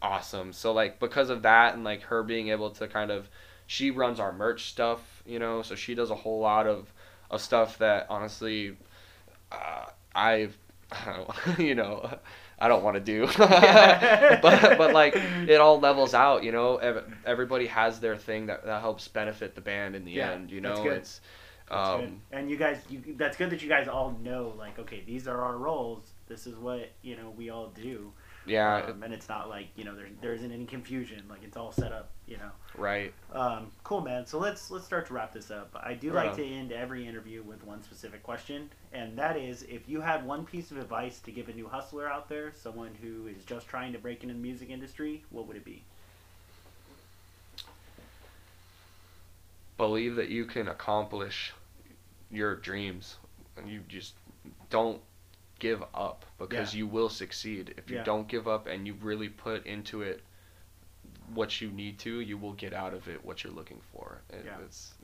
awesome 0.03 0.53
so 0.53 0.73
like 0.73 0.99
because 0.99 1.31
of 1.31 1.43
that 1.43 1.75
and 1.75 1.85
like 1.85 2.03
her 2.03 2.23
being 2.23 2.49
able 2.49 2.71
to 2.71 2.87
kind 2.89 3.11
of 3.11 3.29
she 3.67 3.91
runs 3.91 4.21
our 4.21 4.33
merch 4.33 4.67
stuff 4.71 5.23
you 5.27 5.39
know 5.39 5.63
so 5.63 5.75
she 5.75 5.95
does 5.95 6.11
a 6.11 6.15
whole 6.15 6.41
lot 6.41 6.67
of 6.67 6.93
of 7.31 7.41
stuff 7.43 7.79
that 7.79 8.07
honestly 8.09 8.77
uh, 9.53 9.87
i've 10.15 10.57
you 11.59 11.75
know 11.75 12.19
i 12.59 12.69
don't 12.69 12.83
want 12.83 12.95
to 12.95 13.01
do 13.01 13.27
but 13.39 14.77
but 14.77 14.93
like 14.93 15.19
it 15.47 15.61
all 15.61 15.81
levels 15.81 16.15
out 16.15 16.45
you 16.45 16.53
know 16.53 16.77
everybody 17.25 17.67
has 17.67 18.01
their 18.01 18.17
thing 18.17 18.47
that, 18.47 18.65
that 18.65 18.81
helps 18.81 19.09
benefit 19.09 19.55
the 19.55 19.61
band 19.61 19.95
in 19.95 20.05
the 20.05 20.19
Yeah, 20.19 20.21
end 20.21 20.51
you 20.51 20.61
that's 20.63 20.81
know 20.81 20.81
good. 20.81 21.03
it's 21.03 21.21
That's 21.71 21.89
um 21.89 21.91
good. 21.91 22.21
And 22.31 22.51
you 22.51 22.57
guys, 22.57 22.79
you, 22.89 23.03
that's 23.17 23.37
good 23.37 23.51
that 23.51 23.63
you 23.63 23.69
guys 23.69 23.89
all 23.89 24.13
know, 24.23 24.55
like, 24.57 24.79
okay, 24.79 25.03
these 25.07 25.27
are 25.29 25.41
our 25.43 25.57
roles. 25.57 26.13
This 26.29 26.47
is 26.47 26.57
what 26.57 26.93
you 27.03 27.17
know 27.17 27.31
we 27.31 27.51
all 27.51 27.69
do. 27.69 28.13
Yeah 28.47 28.87
um, 28.89 29.03
and 29.03 29.13
it's 29.13 29.29
not 29.29 29.49
like 29.49 29.69
you 29.77 29.85
know 29.85 29.95
there 29.95 30.07
there 30.21 30.35
isn't 30.35 30.53
any 30.53 30.67
confusion. 30.67 31.23
Like 31.29 31.43
it's 31.43 31.57
all 31.57 31.73
set 31.73 31.93
up. 31.93 32.11
You 32.27 32.39
know. 32.39 32.51
right 32.77 33.13
Um, 33.33 33.71
cool, 33.85 34.01
man. 34.01 34.27
So 34.27 34.39
let's 34.39 34.71
let's 34.71 34.85
start 34.85 35.07
to 35.07 35.15
wrap 35.15 35.33
this 35.33 35.51
up. 35.51 35.71
I 35.81 35.95
do 35.95 36.11
Right 36.13 36.25
like 36.25 36.33
on. 36.33 36.39
to 36.39 36.45
end 36.45 36.73
every 36.73 37.07
interview 37.07 37.43
with 37.43 37.65
one 37.65 37.83
specific 37.83 38.23
question, 38.23 38.71
and 38.93 39.17
that 39.19 39.37
is, 39.37 39.63
if 39.63 39.89
you 39.89 40.01
had 40.01 40.27
one 40.27 40.45
piece 40.45 40.71
of 40.71 40.79
advice 40.79 41.21
to 41.21 41.31
give 41.31 41.49
a 41.49 41.53
new 41.53 41.69
hustler 41.69 42.09
out 42.09 42.29
there, 42.29 42.53
someone 42.55 42.91
who 43.01 43.27
is 43.29 43.45
just 43.45 43.69
trying 43.69 43.93
to 43.93 43.99
break 43.99 44.23
into 44.23 44.35
the 44.35 44.41
music 44.41 44.71
industry, 44.71 45.23
what 45.31 45.47
would 45.47 45.57
it 45.57 45.65
be? 45.65 45.83
believe 49.77 50.17
that 50.17 50.29
you 50.29 50.45
can 50.47 50.69
accomplish 50.69 51.53
your 52.31 52.57
dreams 52.57 53.17
and 53.57 53.69
you 53.69 53.81
just 53.89 54.15
don't 54.71 55.01
give 55.59 55.83
up 55.95 56.25
because 56.39 56.75
Yeah. 56.75 56.79
you 56.79 56.87
will 56.87 57.09
succeed 57.09 57.75
if 57.77 57.91
you 57.91 57.97
Yeah. 57.97 58.03
don't 58.05 58.29
give 58.29 58.47
up 58.47 58.67
and 58.67 58.87
you 58.87 58.95
really 58.95 59.29
put 59.29 59.65
into 59.67 60.03
it 60.03 60.23
what 61.35 61.61
you 61.61 61.71
need 61.71 61.99
to 62.01 62.21
you 62.21 62.37
will 62.39 62.53
get 62.53 62.73
out 62.73 62.95
of 62.95 63.09
it 63.09 63.25
what 63.25 63.43
you're 63.43 63.53
looking 63.53 63.81
for 63.93 64.23
And 64.31 64.45
Yeah. 64.45 64.59
it's 64.65 64.95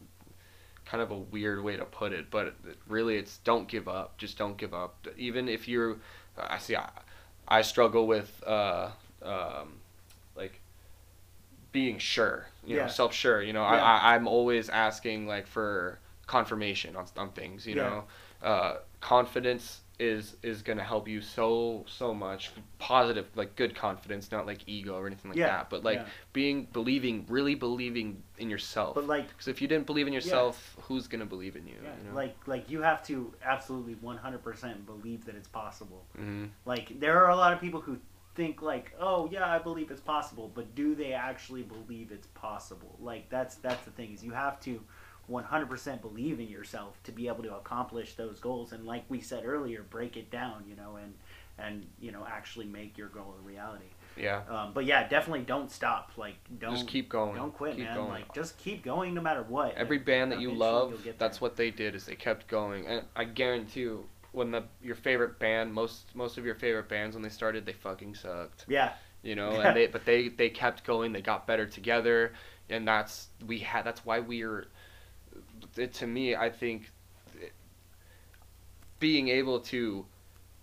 kind 0.85 1.03
of 1.03 1.11
a 1.11 1.17
weird 1.19 1.63
way 1.63 1.77
to 1.77 1.85
put 1.85 2.13
it 2.13 2.31
but 2.31 2.55
really 2.87 3.17
it's 3.17 3.39
don't 3.39 3.69
give 3.69 3.89
up 3.89 4.19
just 4.19 4.37
don't 4.37 4.57
give 4.57 4.75
up 4.75 5.07
even 5.17 5.49
if 5.49 5.69
you're 5.69 5.99
i 6.37 6.59
see 6.59 6.77
i, 6.77 6.89
I 7.49 7.63
struggle 7.63 8.07
with 8.07 8.43
uh 8.47 8.91
um 9.23 9.81
like 10.35 10.61
being 11.73 11.99
sure 11.99 12.47
you 12.67 12.77
Yeah. 12.77 12.83
know 12.83 12.89
self 12.89 13.15
sure 13.15 13.43
you 13.43 13.53
know 13.53 13.63
Yeah. 13.63 13.69
I, 13.83 14.13
I 14.13 14.15
i'm 14.15 14.27
always 14.29 14.69
asking 14.69 15.27
like 15.27 15.47
for 15.47 15.99
confirmation 16.27 16.97
on, 16.97 17.07
on 17.17 17.31
things 17.31 17.67
you 17.67 17.77
know 17.77 18.05
uh 18.43 18.77
confidence 19.01 19.82
is 19.99 20.37
is 20.43 20.63
going 20.63 20.79
to 20.79 20.85
help 20.85 21.07
you 21.07 21.21
so 21.21 21.85
so 21.87 22.13
much 22.15 22.51
positive 22.79 23.27
like 23.37 23.55
good 23.57 23.75
confidence 23.75 24.33
not 24.33 24.47
like 24.47 24.61
ego 24.67 24.95
or 24.97 25.07
anything 25.07 25.31
like 25.31 25.39
Yeah, 25.39 25.47
that 25.47 25.71
but 25.71 25.85
like 25.85 25.99
yeah. 25.99 26.07
being 26.33 26.67
believing 26.73 27.27
really 27.29 27.55
believing 27.55 28.23
in 28.39 28.51
yourself 28.51 28.95
But 28.95 29.07
like, 29.07 29.29
because 29.29 29.49
if 29.49 29.61
you 29.63 29.69
didn't 29.69 29.87
believe 29.87 30.07
in 30.07 30.13
yourself 30.13 30.77
who's 30.83 31.07
going 31.07 31.21
to 31.21 31.27
believe 31.27 31.57
in 31.57 31.67
you, 31.67 31.75
yeah, 31.83 31.91
you 32.03 32.11
know? 32.11 32.17
like 32.17 32.35
like 32.47 32.71
you 32.71 32.83
have 32.83 33.03
to 33.05 33.33
absolutely 33.45 33.95
one 34.01 34.17
hundred 34.17 34.43
percent 34.43 34.87
believe 34.87 35.25
that 35.27 35.35
it's 35.37 35.49
possible. 35.49 36.05
hmm 36.17 36.47
Like 36.65 36.99
there 36.99 37.23
are 37.25 37.31
a 37.31 37.37
lot 37.37 37.53
of 37.53 37.61
people 37.61 37.81
who 37.81 37.99
think 38.35 38.63
like, 38.63 38.95
oh 38.99 39.29
yeah, 39.31 39.47
I 39.47 39.59
believe 39.59 39.91
it's 39.91 40.01
possible, 40.01 40.51
but 40.55 40.75
do 40.75 40.95
they 40.95 41.13
actually 41.13 41.63
believe 41.63 42.11
it's 42.11 42.27
possible? 42.29 42.97
Like 43.01 43.29
that's 43.29 43.57
that's 43.57 43.85
the 43.85 43.91
thing 43.91 44.13
is 44.15 44.25
you 44.25 44.33
have 44.33 44.59
to 44.61 44.81
100% 45.33 46.01
believe 46.03 46.39
in 46.41 46.49
yourself 46.49 47.03
to 47.05 47.13
be 47.13 47.29
able 47.29 47.43
to 47.43 47.55
accomplish 47.55 48.15
those 48.15 48.39
goals 48.39 48.73
and 48.73 48.87
like 48.87 49.05
we 49.09 49.21
said 49.21 49.45
earlier 49.45 49.83
break 49.83 50.17
it 50.17 50.31
down 50.31 50.65
you 50.69 50.77
know 50.77 50.97
and 51.03 51.15
and 51.59 51.87
you 52.01 52.13
know 52.13 52.27
actually 52.29 52.67
make 52.67 52.97
your 52.99 53.09
goal 53.09 53.35
a 53.39 53.47
reality 53.47 53.85
yeah 54.17 54.43
um, 54.49 54.73
but 54.75 54.85
yeah 54.85 55.09
definitely 55.09 55.43
don't 55.43 55.71
stop 55.71 56.13
like 56.17 56.35
don't 56.59 56.75
just 56.75 56.87
keep 56.87 57.09
going 57.09 57.35
don't 57.35 57.55
quit 57.55 57.77
keep 57.77 57.85
man 57.85 57.97
going. 57.97 58.11
like 58.11 58.35
just 58.35 58.59
keep 58.59 58.83
going 58.83 59.15
no 59.15 59.21
matter 59.21 59.43
what 59.49 59.75
every 59.75 59.97
and 59.97 60.07
band 60.07 60.33
that 60.33 60.41
you 60.41 60.53
love 60.53 61.07
that's 61.19 61.41
what 61.41 61.57
they 61.57 61.71
did 61.71 61.95
is 61.95 62.05
they 62.05 62.15
kept 62.15 62.47
going 62.47 62.87
and 62.87 63.05
i 63.17 63.25
guarantee 63.25 63.81
you 63.81 64.05
when 64.33 64.51
the 64.51 64.65
your 64.83 64.95
favorite 64.95 65.39
band, 65.39 65.73
most 65.73 66.15
most 66.15 66.39
of 66.39 66.45
your 66.45 66.55
favorite 66.55 66.89
bands 66.89 67.15
when 67.15 67.23
they 67.23 67.29
started, 67.29 67.65
they 67.65 67.73
fucking 67.73 68.15
sucked. 68.15 68.65
Yeah. 68.67 68.93
You 69.23 69.37
know, 69.37 69.51
and 69.61 69.77
they 69.77 69.87
but 69.87 70.05
they 70.05 70.29
they 70.29 70.49
kept 70.49 70.85
going. 70.85 71.13
They 71.13 71.23
got 71.23 71.47
better 71.47 71.67
together, 71.67 72.33
and 72.69 72.89
that's 72.89 73.29
we 73.47 73.59
had. 73.59 73.85
That's 73.85 74.05
why 74.05 74.21
we're. 74.21 74.67
It, 75.77 75.93
to 75.95 76.07
me, 76.07 76.37
I 76.37 76.51
think. 76.51 76.91
It, 77.41 77.53
being 79.01 79.29
able 79.29 79.61
to 79.61 80.07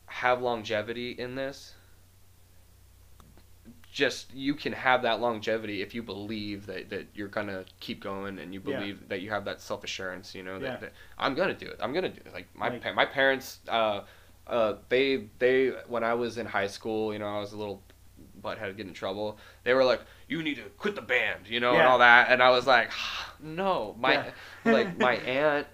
have 0.06 0.41
longevity 0.41 1.12
in 1.12 1.36
this 1.36 1.74
just 3.91 4.32
you 4.34 4.54
can 4.54 4.72
have 4.72 5.02
that 5.02 5.19
longevity 5.19 5.82
if 5.82 5.95
you 5.95 6.04
believe 6.04 6.65
that, 6.67 6.89
that 6.89 7.08
you're 7.15 7.28
gonna 7.28 7.65
keep 7.80 8.02
going 8.02 8.38
and 8.39 8.54
you 8.54 8.62
Yeah. 8.65 8.80
believe 8.80 9.10
that 9.10 9.22
you 9.22 9.30
have 9.32 9.45
that 9.45 9.62
self 9.62 9.84
assurance. 9.84 10.36
You 10.36 10.43
know 10.43 10.60
that, 10.60 10.65
Yeah. 10.65 10.78
that 10.78 10.93
I'm 11.17 11.34
gonna 11.34 11.54
do 11.56 11.65
it. 11.67 11.78
I'm 11.82 11.91
gonna 11.91 12.10
do 12.10 12.22
it. 12.24 12.34
Like 12.34 12.48
my 12.56 12.69
Like- 12.69 12.84
pa- 12.84 12.93
my 12.93 13.06
parents, 13.06 13.60
uh, 13.67 14.02
uh, 14.48 14.76
they 14.89 15.28
they 15.39 15.69
when 15.88 16.04
I 16.04 16.13
was 16.13 16.38
in 16.38 16.45
high 16.45 16.67
school, 16.67 17.12
you 17.13 17.19
know, 17.19 17.28
I 17.28 17.39
was 17.39 17.52
a 17.52 17.58
little 17.58 17.82
butthead 18.41 18.75
get 18.78 18.88
in 18.88 18.93
trouble. 18.93 19.38
They 19.63 19.73
were 19.73 19.84
like, 19.84 20.02
"You 20.28 20.41
need 20.43 20.56
to 20.56 20.63
quit 20.78 20.95
the 20.95 21.02
band," 21.02 21.47
you 21.47 21.60
know, 21.60 21.73
and 21.73 21.84
all 21.88 21.99
that. 21.99 22.32
And 22.32 22.41
I 22.41 22.49
was 22.49 22.65
like, 22.67 22.89
ah, 22.93 23.34
"No, 23.41 23.95
my 23.99 24.13
Yeah. 24.13 24.32
like 24.65 24.97
my 24.97 25.15
aunt 25.41 25.67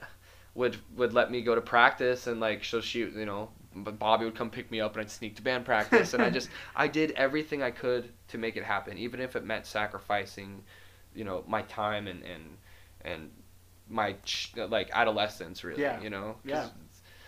would 0.56 0.78
would 0.96 1.14
let 1.14 1.30
me 1.32 1.42
go 1.42 1.54
to 1.56 1.62
practice 1.62 2.28
and 2.28 2.40
like 2.40 2.64
so 2.64 2.80
she 2.82 3.00
you 3.00 3.26
know 3.26 3.50
but 3.78 4.00
Bobby 4.00 4.24
would 4.24 4.36
come 4.36 4.50
pick 4.50 4.72
me 4.72 4.80
up 4.80 4.94
and 4.96 5.02
I'd 5.02 5.12
sneak 5.12 5.36
to 5.36 5.42
band 5.42 5.66
practice 5.66 6.14
and 6.14 6.24
I 6.24 6.30
just 6.30 6.50
I 6.78 6.88
did 6.88 7.12
everything 7.12 7.62
I 7.62 7.72
could 7.72 8.10
to 8.30 8.38
make 8.38 8.56
it 8.56 8.64
happen 8.64 8.98
even 8.98 9.20
if 9.20 9.36
it 9.36 9.44
meant 9.44 9.66
sacrificing 9.66 10.64
you 11.14 11.26
know 11.26 11.44
my 11.46 11.62
time 11.64 12.08
and 12.08 12.24
and 12.24 12.58
and 13.04 13.30
my 13.90 14.14
ch- 14.24 14.54
like 14.56 14.90
adolescence 14.94 15.66
really 15.66 15.82
Yeah. 15.82 16.00
you 16.02 16.10
know 16.10 16.38
Yeah. 16.46 16.70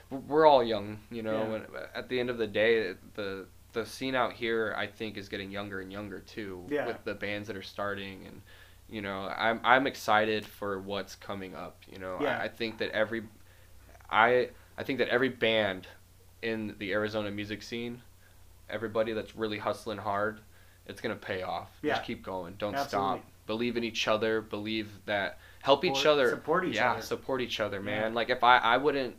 we're 0.09 0.45
all 0.45 0.63
young 0.63 0.97
you 1.11 1.21
know 1.21 1.49
Yeah. 1.49 1.55
and 1.55 1.65
uh, 1.75 1.87
at 1.93 2.07
the 2.07 2.17
end 2.21 2.29
of 2.29 2.37
the 2.37 2.47
day 2.47 2.93
the 3.15 3.45
the 3.73 3.85
scene 3.85 4.15
out 4.15 4.33
here 4.33 4.73
I 4.77 4.87
think 4.87 5.17
is 5.17 5.29
getting 5.29 5.51
younger 5.51 5.79
and 5.81 5.91
younger 5.91 6.19
too 6.19 6.63
Yeah. 6.69 6.87
with 6.87 7.03
the 7.03 7.13
bands 7.13 7.47
that 7.47 7.57
are 7.57 7.61
starting 7.63 8.25
and 8.25 8.41
you 8.89 9.01
know 9.01 9.29
i'm 9.37 9.59
i'm 9.65 9.85
excited 9.85 10.45
for 10.45 10.79
what's 10.79 11.13
coming 11.15 11.53
up 11.53 11.81
you 11.91 11.99
know 11.99 12.17
Yeah. 12.21 12.39
I, 12.39 12.43
I 12.45 12.47
think 12.47 12.77
that 12.77 12.89
every 12.91 13.23
i 14.09 14.49
i 14.77 14.83
think 14.83 14.99
that 14.99 15.09
every 15.09 15.27
band 15.27 15.87
in 16.41 16.73
the 16.79 16.93
arizona 16.93 17.29
music 17.29 17.61
scene 17.61 18.01
everybody 18.69 19.11
that's 19.13 19.35
really 19.35 19.57
hustling 19.57 19.97
hard 19.97 20.39
it's 20.85 21.01
going 21.01 21.13
to 21.13 21.19
pay 21.19 21.41
off 21.43 21.69
Yeah. 21.81 21.95
just 21.95 22.05
keep 22.05 22.23
going 22.23 22.55
don't 22.57 22.75
Absolutely. 22.75 23.19
stop 23.19 23.25
believe 23.45 23.75
in 23.75 23.83
each 23.83 24.07
other 24.07 24.39
believe 24.41 24.89
that 25.05 25.37
help 25.61 25.83
each 25.83 26.05
other 26.05 26.29
support 26.29 26.65
each 26.65 26.75
yeah 26.75 26.93
other. 26.93 27.01
support 27.01 27.41
each 27.41 27.59
other 27.59 27.77
Yeah. 27.77 27.83
man 28.01 28.13
like 28.13 28.29
if 28.29 28.41
i 28.43 28.57
i 28.57 28.77
wouldn't 28.77 29.15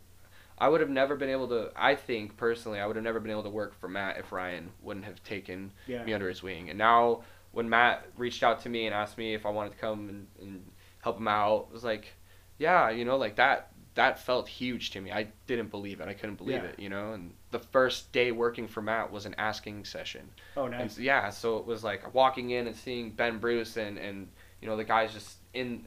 I 0.61 0.69
would 0.69 0.81
have 0.81 0.91
never 0.91 1.17
been 1.17 1.31
able 1.31 1.49
to. 1.49 1.71
I 1.77 1.95
think 1.95 2.37
personally, 2.37 2.81
I 2.81 2.87
would 2.87 2.97
have 2.97 3.05
never 3.05 3.21
been 3.21 3.31
able 3.31 3.45
to 3.45 3.51
work 3.51 3.75
for 3.81 3.89
Matt 3.89 4.19
if 4.19 4.33
Ryan 4.33 4.71
wouldn't 4.83 5.07
have 5.07 5.23
taken 5.25 5.73
Yeah. 5.87 6.05
me 6.05 6.13
under 6.15 6.29
his 6.29 6.43
wing. 6.43 6.69
And 6.71 6.79
now, 6.79 7.23
when 7.53 7.69
Matt 7.69 8.07
reached 8.17 8.43
out 8.43 8.61
to 8.63 8.69
me 8.69 8.87
and 8.87 8.95
asked 8.95 9.17
me 9.19 9.35
if 9.35 9.47
I 9.47 9.51
wanted 9.51 9.71
to 9.73 9.79
come 9.79 10.09
and, 10.09 10.27
and 10.41 10.65
help 11.03 11.19
him 11.19 11.29
out, 11.29 11.67
it 11.71 11.73
was 11.73 11.85
like, 11.85 12.13
yeah, 12.59 12.91
you 12.91 13.05
know, 13.05 13.17
like 13.17 13.37
that. 13.37 13.71
That 13.95 14.21
felt 14.21 14.47
huge 14.47 14.91
to 14.91 15.01
me. 15.01 15.11
I 15.11 15.27
didn't 15.49 15.71
believe 15.73 16.01
it. 16.01 16.07
I 16.07 16.15
couldn't 16.15 16.37
believe 16.37 16.63
Yeah. 16.63 16.69
it. 16.69 16.79
You 16.79 16.89
know, 16.89 17.15
and 17.15 17.33
the 17.51 17.59
first 17.59 18.13
day 18.13 18.31
working 18.31 18.69
for 18.69 18.81
Matt 18.81 19.11
was 19.11 19.27
an 19.27 19.35
asking 19.39 19.87
session. 19.87 20.29
Oh, 20.57 20.65
And 20.67 20.73
nice. 20.73 20.95
so, 20.97 21.01
yeah, 21.03 21.31
so 21.31 21.57
it 21.57 21.67
was 21.67 21.83
like 21.83 22.15
walking 22.15 22.51
in 22.51 22.69
and 22.69 22.77
seeing 22.77 23.11
Ben 23.11 23.39
Bruce 23.39 23.77
and 23.77 23.99
and 23.99 24.29
you 24.61 24.69
know 24.69 24.77
the 24.77 24.85
guys 24.85 25.13
just 25.13 25.39
in 25.53 25.85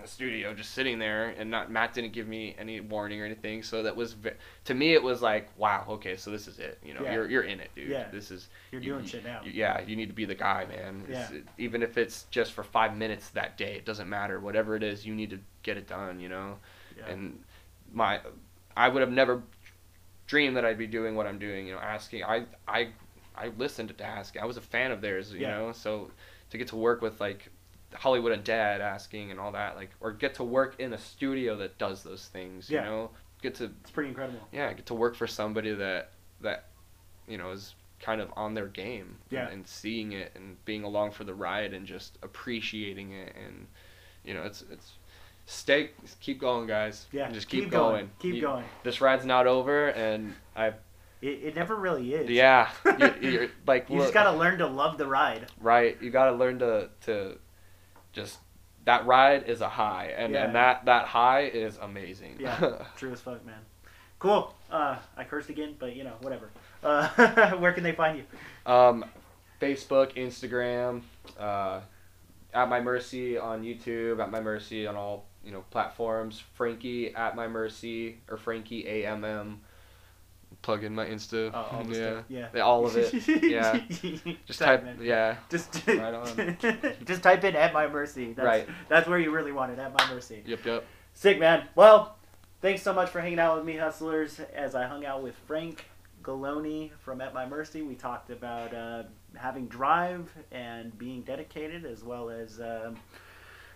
in 0.00 0.06
the 0.06 0.08
studio 0.10 0.54
just 0.54 0.72
sitting 0.72 0.98
there 0.98 1.34
and 1.38 1.50
not 1.50 1.70
Matt 1.70 1.92
didn't 1.94 2.12
give 2.12 2.26
me 2.26 2.54
any 2.58 2.80
warning 2.80 3.20
or 3.20 3.24
anything. 3.24 3.62
So 3.62 3.82
that 3.82 3.94
was 3.94 4.16
to 4.64 4.74
me 4.74 4.94
it 4.94 5.02
was 5.02 5.20
like 5.22 5.48
wow, 5.58 5.84
okay, 5.88 6.16
so 6.16 6.30
this 6.30 6.48
is 6.48 6.58
it. 6.58 6.78
You 6.84 6.94
know, 6.94 7.02
Yeah. 7.02 7.14
you're 7.14 7.30
you're 7.30 7.42
in 7.42 7.60
it, 7.60 7.70
dude. 7.74 7.88
Yeah. 7.88 8.08
This 8.10 8.30
is 8.30 8.48
You're 8.72 8.80
you- 8.80 8.92
doing 8.92 9.02
you- 9.04 9.08
shit 9.10 9.24
now. 9.24 9.42
you- 9.44 9.52
yeah, 9.52 9.80
you 9.82 9.96
need 9.96 10.06
to 10.08 10.14
be 10.14 10.24
the 10.24 10.34
guy, 10.34 10.64
man. 10.66 11.02
It's- 11.08 11.30
Yeah. 11.30 11.38
it- 11.38 11.44
even 11.58 11.82
if 11.82 11.98
it's 11.98 12.24
just 12.30 12.52
for 12.52 12.62
five 12.64 12.96
minutes 12.96 13.28
that 13.30 13.56
day, 13.58 13.76
it 13.76 13.84
doesn't 13.84 14.08
matter. 14.08 14.40
Whatever 14.40 14.74
it 14.76 14.82
is, 14.82 15.04
you 15.06 15.14
need 15.14 15.30
to 15.30 15.38
get 15.62 15.76
it 15.76 15.86
done. 15.86 16.20
You 16.20 16.28
know, 16.30 16.58
Yeah. 16.96 17.08
and 17.10 17.42
my 17.92 18.20
I 18.76 18.88
would 18.88 19.00
have 19.02 19.12
never 19.12 19.42
dreamed 20.26 20.56
that 20.56 20.64
I'd 20.64 20.78
be 20.78 20.86
doing 20.86 21.14
what 21.14 21.26
I'm 21.26 21.38
doing. 21.38 21.66
You 21.66 21.74
know, 21.74 21.80
asking 21.80 22.24
I 22.24 22.46
I 22.66 22.88
I 23.36 23.48
listened 23.58 23.96
to 23.96 24.04
Ask. 24.04 24.36
I 24.36 24.44
was 24.44 24.56
a 24.56 24.60
fan 24.62 24.90
of 24.92 25.00
theirs. 25.00 25.32
You 25.32 25.40
Yeah. 25.40 25.58
know, 25.58 25.72
so 25.72 26.10
to 26.50 26.58
get 26.58 26.68
to 26.68 26.76
work 26.76 27.00
with 27.02 27.20
like 27.20 27.48
Hollywood 27.94 28.32
Undead 28.44 28.80
asking 28.80 29.30
and 29.30 29.40
all 29.40 29.52
that, 29.52 29.76
like, 29.76 29.90
or 30.00 30.12
get 30.12 30.34
to 30.34 30.44
work 30.44 30.76
in 30.78 30.92
a 30.92 30.98
studio 30.98 31.56
that 31.56 31.78
does 31.78 32.02
those 32.02 32.26
things. 32.26 32.70
Yeah. 32.70 32.84
You 32.84 32.90
know, 32.90 33.10
get 33.42 33.54
to 33.56 33.64
It's 33.82 33.90
pretty 33.90 34.10
incredible. 34.10 34.40
yeah, 34.52 34.72
get 34.72 34.86
to 34.86 34.94
work 34.94 35.16
for 35.16 35.26
somebody 35.26 35.72
that 35.74 36.12
that 36.40 36.66
you 37.28 37.36
know 37.38 37.50
is 37.50 37.74
kind 38.00 38.20
of 38.20 38.30
on 38.34 38.54
their 38.54 38.66
game 38.66 39.16
Yeah. 39.30 39.44
and, 39.44 39.52
and 39.52 39.66
seeing 39.68 40.12
it 40.12 40.32
and 40.34 40.62
being 40.64 40.84
along 40.84 41.10
for 41.10 41.24
the 41.24 41.34
ride 41.34 41.74
and 41.74 41.86
just 41.86 42.16
appreciating 42.22 43.12
it 43.12 43.34
and 43.36 43.66
you 44.24 44.32
know 44.32 44.42
it's 44.42 44.62
it's 44.72 44.92
stay 45.46 45.90
keep 46.20 46.40
going 46.40 46.66
guys 46.66 47.06
Yeah. 47.12 47.30
just 47.30 47.48
keep, 47.48 47.70
going, 47.70 48.10
Keep 48.18 48.36
You- 48.36 48.40
going. 48.40 48.64
this 48.84 49.00
ride's 49.02 49.26
not 49.26 49.46
over 49.46 49.88
and 49.88 50.34
i 50.56 50.68
It, 50.68 50.74
it 51.22 51.54
never 51.56 51.76
really 51.76 52.14
is. 52.14 52.30
yeah 52.30 52.70
you, 53.20 53.30
you're 53.30 53.48
like 53.66 53.90
You 53.90 53.96
look, 53.96 54.04
just 54.06 54.14
gotta 54.14 54.36
learn 54.36 54.58
to 54.58 54.66
love 54.66 54.96
the 54.96 55.06
ride. 55.06 55.46
right 55.60 56.00
you 56.00 56.10
gotta 56.10 56.32
learn 56.32 56.58
to 56.60 56.88
to 57.02 57.36
just 58.12 58.38
that 58.84 59.06
ride 59.06 59.48
is 59.48 59.60
a 59.60 59.68
high 59.68 60.12
and, 60.16 60.32
Yeah. 60.32 60.44
and 60.44 60.54
that 60.54 60.84
that 60.86 61.06
high 61.06 61.42
is 61.42 61.76
amazing 61.78 62.36
Yeah. 62.38 62.84
True 62.96 63.12
as 63.12 63.20
fuck, 63.20 63.44
man. 63.44 63.60
Cool. 64.18 64.54
Uh, 64.70 64.96
I 65.16 65.24
cursed 65.24 65.48
again, 65.48 65.76
but 65.78 65.96
you 65.96 66.04
know, 66.04 66.14
whatever. 66.20 66.50
Uh, 66.82 67.52
where 67.58 67.72
can 67.72 67.82
they 67.82 67.92
find 67.92 68.18
you? 68.18 68.24
Um, 68.70 69.04
Facebook, 69.60 70.14
Instagram, 70.14 71.02
uh, 71.38 71.80
at 72.52 72.68
my 72.68 72.80
mercy 72.80 73.38
on 73.38 73.62
YouTube, 73.62 74.20
at 74.22 74.30
my 74.30 74.40
mercy 74.40 74.86
on 74.86 74.96
all 74.96 75.26
you 75.44 75.52
know 75.52 75.64
platforms. 75.70 76.42
Frankie 76.54 77.14
at 77.14 77.34
my 77.34 77.48
mercy 77.48 78.18
or 78.28 78.36
Frankie 78.36 78.86
A 78.86 79.06
M 79.06 79.24
M. 79.24 79.60
Plug 80.62 80.84
in 80.84 80.94
my 80.94 81.06
Insta. 81.06 81.50
Oh, 81.54 81.78
all 81.78 81.86
yeah. 81.90 82.22
Yeah. 82.28 82.48
Yeah, 82.54 82.60
all 82.62 82.86
of 82.86 82.96
it. 82.96 83.12
Yeah. 83.42 83.80
Just 84.46 84.58
type. 84.58 84.84
man. 84.84 84.98
Yeah. 85.00 85.36
Just 85.48 85.86
Right 85.86 86.14
on. 86.14 86.58
just 87.06 87.22
type 87.22 87.44
in 87.44 87.56
at 87.56 87.72
my 87.72 87.88
mercy. 87.88 88.34
That's, 88.34 88.44
Right. 88.46 88.68
That's 88.88 89.08
where 89.08 89.18
you 89.18 89.30
really 89.30 89.52
want 89.52 89.72
it. 89.72 89.78
At 89.78 89.94
my 89.94 90.12
mercy. 90.12 90.42
Yep. 90.44 90.64
Yep. 90.64 90.84
Sick 91.14 91.38
man. 91.38 91.66
Well, 91.74 92.16
thanks 92.60 92.82
so 92.82 92.92
much 92.92 93.08
for 93.10 93.20
hanging 93.20 93.38
out 93.38 93.56
with 93.56 93.64
me, 93.64 93.76
hustlers. 93.76 94.38
As 94.54 94.74
I 94.74 94.86
hung 94.86 95.06
out 95.06 95.22
with 95.22 95.34
Frank 95.46 95.86
Galoni 96.22 96.90
from 97.00 97.20
At 97.20 97.32
My 97.32 97.46
Mercy, 97.46 97.80
we 97.82 97.94
talked 97.94 98.30
about 98.30 98.74
uh, 98.74 99.04
having 99.34 99.66
drive 99.66 100.30
and 100.52 100.96
being 100.98 101.22
dedicated, 101.22 101.86
as 101.86 102.04
well 102.04 102.28
as 102.28 102.60
um, 102.60 102.96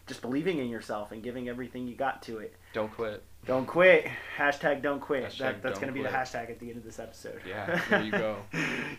just 0.07 0.21
believing 0.21 0.59
in 0.59 0.69
yourself 0.69 1.13
and 1.13 1.23
giving 1.23 1.49
everything 1.49 1.87
you 1.89 1.97
got 1.97 2.23
to 2.25 2.39
it. 2.39 2.55
Don't 2.73 2.93
quit. 2.93 3.23
Don't 3.47 3.67
quit. 3.67 4.07
Hashtag 4.39 4.83
don't 4.83 5.01
quit. 5.01 5.25
Hashtag 5.25 5.39
that, 5.39 5.63
that's 5.63 5.79
going 5.79 5.93
to 5.93 5.95
be 5.95 6.03
the 6.03 6.09
hashtag 6.09 6.51
at 6.51 6.59
the 6.59 6.69
end 6.69 6.79
of 6.79 6.85
this 6.85 6.99
episode. 6.99 7.41
Yeah, 7.47 7.81
there 7.91 8.03
you 8.03 8.11
go. 8.11 8.37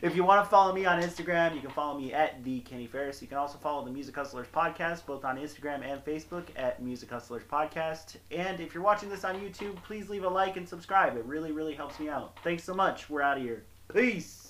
if 0.02 0.16
you 0.16 0.24
want 0.24 0.44
to 0.44 0.50
follow 0.50 0.74
me 0.74 0.86
on 0.86 1.02
Instagram, 1.02 1.56
you 1.56 1.62
can 1.62 1.72
follow 1.72 2.00
me 2.00 2.14
at 2.14 2.44
the 2.44 2.60
Kenny 2.62 2.86
Ferris. 2.86 3.22
You 3.22 3.28
can 3.28 3.38
also 3.38 3.58
follow 3.58 3.84
the 3.84 3.92
Music 3.92 4.16
Hustlers 4.16 4.48
podcast 4.54 5.06
both 5.06 5.26
on 5.26 5.38
Instagram 5.38 5.84
and 5.84 6.04
Facebook 6.06 6.46
at 6.56 6.82
Music 6.82 7.10
Hustlers 7.10 7.44
Podcast. 7.44 8.18
And 8.32 8.60
if 8.60 8.74
you're 8.74 8.84
watching 8.84 9.10
this 9.10 9.24
on 9.24 9.36
YouTube, 9.36 9.76
please 9.84 10.10
leave 10.10 10.24
a 10.24 10.30
like 10.30 10.58
and 10.58 10.68
subscribe. 10.68 11.18
It 11.18 11.26
really, 11.26 11.52
really 11.52 11.74
helps 11.74 12.00
me 12.00 12.10
out. 12.10 12.38
Thanks 12.44 12.64
so 12.64 12.74
much. 12.74 13.10
We're 13.10 13.22
out 13.22 13.38
of 13.38 13.44
here. 13.44 13.64
Peace. 13.94 14.45